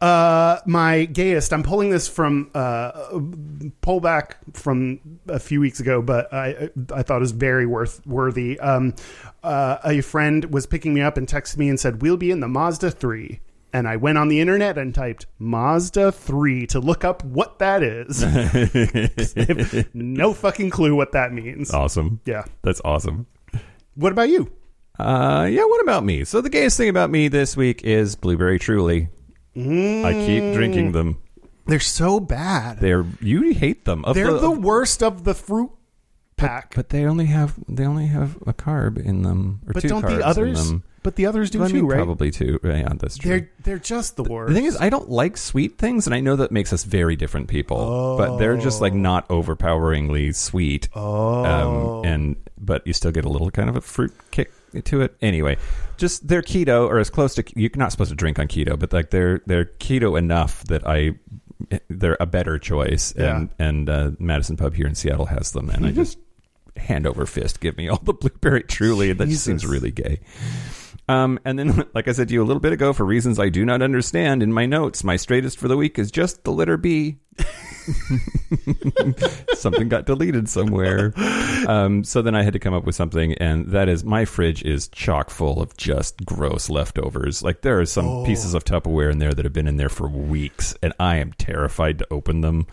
[0.00, 1.52] uh, my gayest.
[1.52, 3.20] I'm pulling this from uh,
[3.80, 8.06] pull back from a few weeks ago, but I I thought it was very worth
[8.06, 8.58] worthy.
[8.60, 8.94] Um,
[9.42, 12.40] uh, a friend was picking me up and texted me and said, "We'll be in
[12.40, 13.40] the Mazda 3."
[13.72, 17.82] And I went on the internet and typed Mazda 3 to look up what that
[17.82, 18.24] is.
[19.94, 21.72] No fucking clue what that means.
[21.72, 22.20] Awesome.
[22.24, 22.44] Yeah.
[22.62, 23.26] That's awesome.
[23.94, 24.50] What about you?
[24.98, 26.24] Uh, yeah, what about me?
[26.24, 29.08] So the gayest thing about me this week is Blueberry Truly.
[29.56, 31.20] I keep drinking them.
[31.66, 32.80] They're so bad.
[32.80, 34.04] They're you hate them.
[34.04, 35.70] Of They're the, the worst of the fruit
[36.36, 36.74] pack.
[36.74, 40.02] but they only have they only have a carb in them or But two don't
[40.02, 40.60] carbs the others?
[40.60, 40.84] in them.
[41.08, 41.96] But the others do I too, mean, right?
[41.96, 42.60] Probably two.
[42.62, 43.30] Yeah, that's true.
[43.30, 44.50] They're they're just the worst.
[44.50, 47.16] the thing is, I don't like sweet things, and I know that makes us very
[47.16, 48.18] different people.
[48.18, 50.90] But they're just like not overpoweringly sweet.
[50.94, 54.52] oh, um, and but you still get a little kind of a fruit kick
[54.84, 55.16] to it.
[55.22, 55.56] Anyway,
[55.96, 58.92] just they're keto or as close to you're not supposed to drink on keto, but
[58.92, 61.12] like they're they're keto enough that I
[61.88, 63.12] they're a better choice.
[63.12, 66.18] And and uh, Madison Pub here in Seattle has them, and I just
[66.76, 70.20] hand over fist give me all the blueberry truly, and that just seems really gay.
[71.08, 73.48] Um, and then, like I said to you a little bit ago, for reasons I
[73.48, 76.76] do not understand, in my notes, my straightest for the week is just the letter
[76.76, 77.18] B.
[79.54, 81.12] something got deleted somewhere.
[81.66, 84.62] Um, so then I had to come up with something, and that is my fridge
[84.62, 87.42] is chock full of just gross leftovers.
[87.42, 90.08] Like there are some pieces of Tupperware in there that have been in there for
[90.08, 92.66] weeks, and I am terrified to open them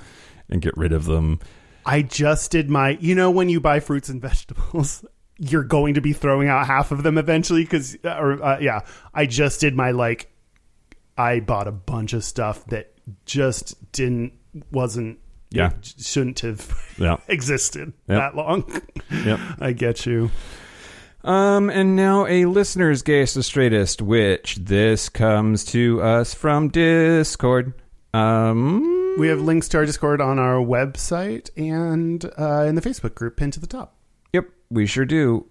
[0.50, 1.40] and get rid of them.
[1.86, 2.98] I just did my.
[3.00, 5.06] You know, when you buy fruits and vegetables,
[5.38, 7.64] you're going to be throwing out half of them eventually.
[7.64, 8.82] Because, or uh, yeah,
[9.14, 10.32] I just did my like.
[11.18, 12.94] I bought a bunch of stuff that
[13.26, 14.34] just didn't
[14.72, 15.72] wasn't Yeah.
[15.82, 17.18] shouldn't have Yeah.
[17.28, 18.18] existed Yep.
[18.20, 18.82] that long.
[19.12, 19.40] Yep.
[19.60, 20.30] I get you.
[21.24, 27.74] Um, and now a listener's gayest or straightest, which this comes to us from Discord.
[28.14, 33.16] Um, We have links to our Discord on our website and uh, in the Facebook
[33.16, 33.96] group pinned to the top.
[34.70, 35.48] We sure do.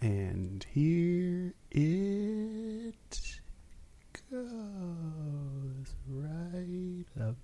[0.00, 3.40] And here it
[4.30, 7.36] goes right about.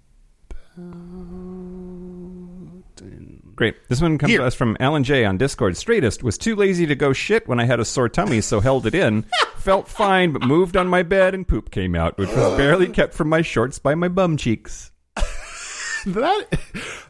[3.55, 3.89] Great.
[3.89, 4.41] This one comes Here.
[4.41, 5.77] to us from Alan J on Discord.
[5.77, 8.87] Straightest was too lazy to go shit when I had a sore tummy, so held
[8.87, 9.25] it in.
[9.57, 13.15] Felt fine, but moved on my bed and poop came out, which was barely kept
[13.15, 14.93] from my shorts by my bum cheeks.
[16.07, 16.59] That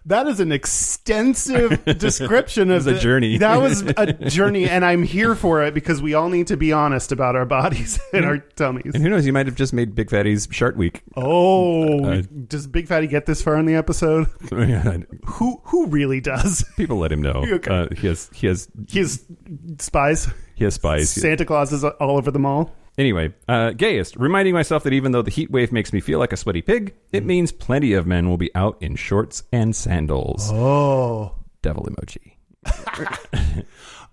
[0.06, 3.38] that is an extensive description of a the- journey.
[3.38, 6.72] That was a journey, and I'm here for it because we all need to be
[6.72, 8.94] honest about our bodies and our tummies.
[8.94, 9.26] And who knows?
[9.26, 11.02] You might have just made Big Fatty's Shark Week.
[11.16, 14.26] Oh, Uh, does Big Fatty get this far in the episode?
[15.26, 16.64] Who who really does?
[16.76, 17.44] People let him know.
[17.46, 17.70] Okay.
[17.70, 19.24] Uh, he has he has He has
[19.78, 20.28] spies.
[20.54, 21.10] he has spies.
[21.10, 22.74] Santa Claus is all over the mall.
[22.98, 26.32] Anyway, uh, gayest, reminding myself that even though the heat wave makes me feel like
[26.32, 30.50] a sweaty pig, it means plenty of men will be out in shorts and sandals.
[30.52, 31.34] Oh.
[31.60, 32.32] Devil emoji.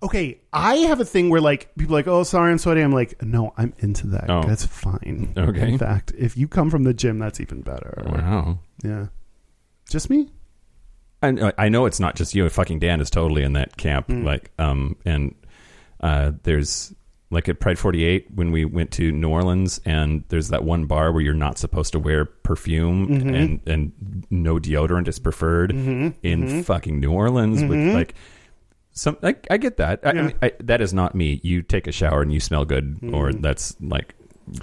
[0.04, 2.82] Okay, I have a thing where like people are like, oh, sorry, I'm sweaty.
[2.82, 4.28] I'm like, no, I'm into that.
[4.28, 4.42] Oh.
[4.42, 5.32] That's fine.
[5.34, 5.72] Okay.
[5.72, 8.02] In fact, if you come from the gym, that's even better.
[8.04, 8.58] Wow.
[8.82, 9.06] Yeah.
[9.88, 10.30] Just me?
[11.22, 12.46] I, I know it's not just you.
[12.50, 14.06] Fucking Dan is totally in that camp.
[14.10, 15.34] Like, um, and
[16.02, 16.94] uh, there's
[17.34, 21.12] like at Pride 48 when we went to New Orleans, and there's that one bar
[21.12, 23.34] where you're not supposed to wear perfume mm-hmm.
[23.34, 26.10] and and no deodorant is preferred mm-hmm.
[26.22, 26.60] in mm-hmm.
[26.62, 27.62] fucking New Orleans.
[27.62, 28.14] With like
[28.92, 30.00] some, I, I get that.
[30.04, 31.40] I, I mean, I, that is not me.
[31.42, 34.14] You take a shower and you smell good, or that's like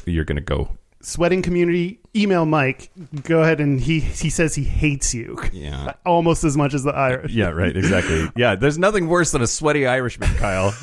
[0.05, 0.69] you're gonna go.
[1.01, 2.91] Sweating community, email Mike.
[3.23, 5.37] Go ahead and he he says he hates you.
[5.51, 5.93] Yeah.
[6.05, 7.33] Almost as much as the Irish.
[7.33, 8.29] Yeah, right, exactly.
[8.35, 10.73] Yeah, there's nothing worse than a sweaty Irishman, Kyle.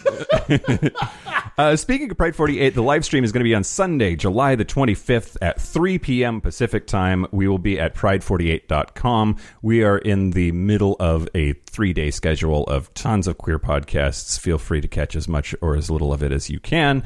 [1.59, 4.55] uh, speaking of Pride 48, the live stream is going to be on Sunday, July
[4.55, 6.41] the 25th at 3 p.m.
[6.41, 7.27] Pacific time.
[7.33, 9.37] We will be at pride48.com.
[9.61, 14.39] We are in the middle of a three day schedule of tons of queer podcasts.
[14.39, 17.03] Feel free to catch as much or as little of it as you can.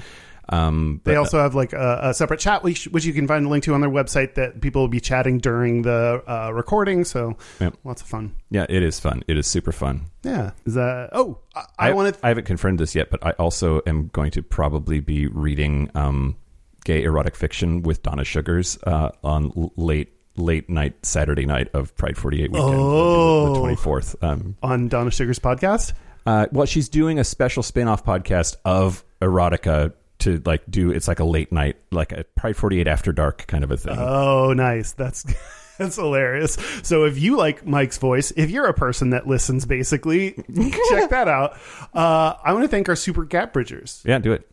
[0.48, 3.48] Um, They also have like a, a separate chat, which, which you can find a
[3.48, 7.05] link to on their website that people will be chatting during the uh, recording.
[7.05, 7.36] So
[7.85, 8.35] lots of fun.
[8.51, 9.23] yeah, it is fun.
[9.28, 10.02] It is super fun.
[10.23, 10.51] Yeah.
[10.66, 11.10] Is that?
[11.12, 12.16] Oh, I, I, wanted.
[12.23, 16.36] I haven't confirmed this yet, but I also am going to probably be reading um,
[16.85, 21.94] gay erotic fiction with Donna Sugars uh, on l- late late night Saturday night of
[21.97, 23.52] Pride 48 weekend, Oh.
[23.52, 24.16] the twenty fourth.
[24.23, 25.93] Um, on Donna Sugar's podcast.
[26.27, 29.93] uh, well, she's doing a special spin off podcast of erotica
[30.23, 30.90] to like do.
[30.90, 33.97] It's like a late night, like a Pride 48 after dark kind of a thing.
[33.99, 34.93] Oh, nice.
[34.93, 35.24] That's
[35.78, 36.55] that's hilarious.
[36.82, 40.32] So if you like Mike's voice, if you're a person that listens, basically,
[40.90, 41.57] check that out.
[41.94, 44.03] Uh, I want to thank our super gap bridgers.
[44.05, 44.49] yeah, do it.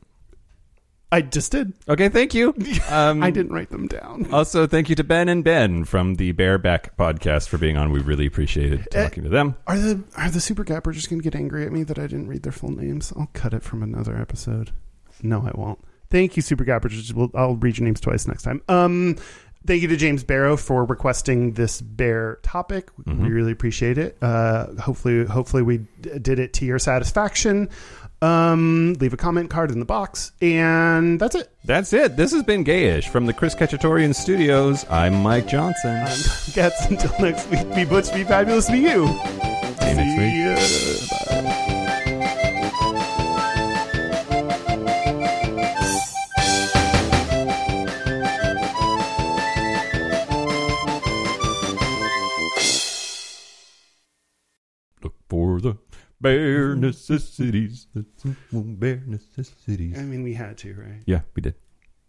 [1.12, 1.74] I just did.
[1.88, 2.54] Okay, thank you.
[2.90, 4.32] Um, I didn't write them down.
[4.32, 7.91] Also, thank you to Ben and Ben from the Bear Back podcast for being on.
[7.91, 9.56] We really appreciated talking to them.
[9.68, 12.04] Are the are the super gap bridgers going to get angry at me that I
[12.04, 13.14] didn't read their full names?
[13.16, 14.72] I'll cut it from another episode.
[15.24, 15.80] No, I won't.
[16.10, 17.14] Thank you, super bridgers.
[17.14, 18.62] We'll, I'll read your names twice next time.
[18.68, 19.16] Um,
[19.68, 22.90] thank you to James Barrow for requesting this bear topic.
[23.06, 24.18] We really appreciate it.
[24.22, 27.70] Uh, hopefully, hopefully we d- did it to your satisfaction.
[28.22, 31.50] Um, leave a comment card in the box, and that's it.
[31.64, 32.18] That's it.
[32.18, 34.86] This has been Gayish from the Chris Kachatorian Studios.
[34.90, 35.96] I'm Mike Johnson.
[35.96, 37.74] I'm Gets until next week.
[37.76, 39.08] Be butch, be fabulous, be you.
[39.08, 41.32] See you next week.
[41.32, 41.41] Ya.
[41.41, 41.78] Bye.
[55.30, 55.77] For the
[56.19, 57.88] bare necessities.
[58.51, 59.97] Bare necessities.
[59.97, 61.01] I mean, we had to, right?
[61.06, 61.56] Yeah, we did.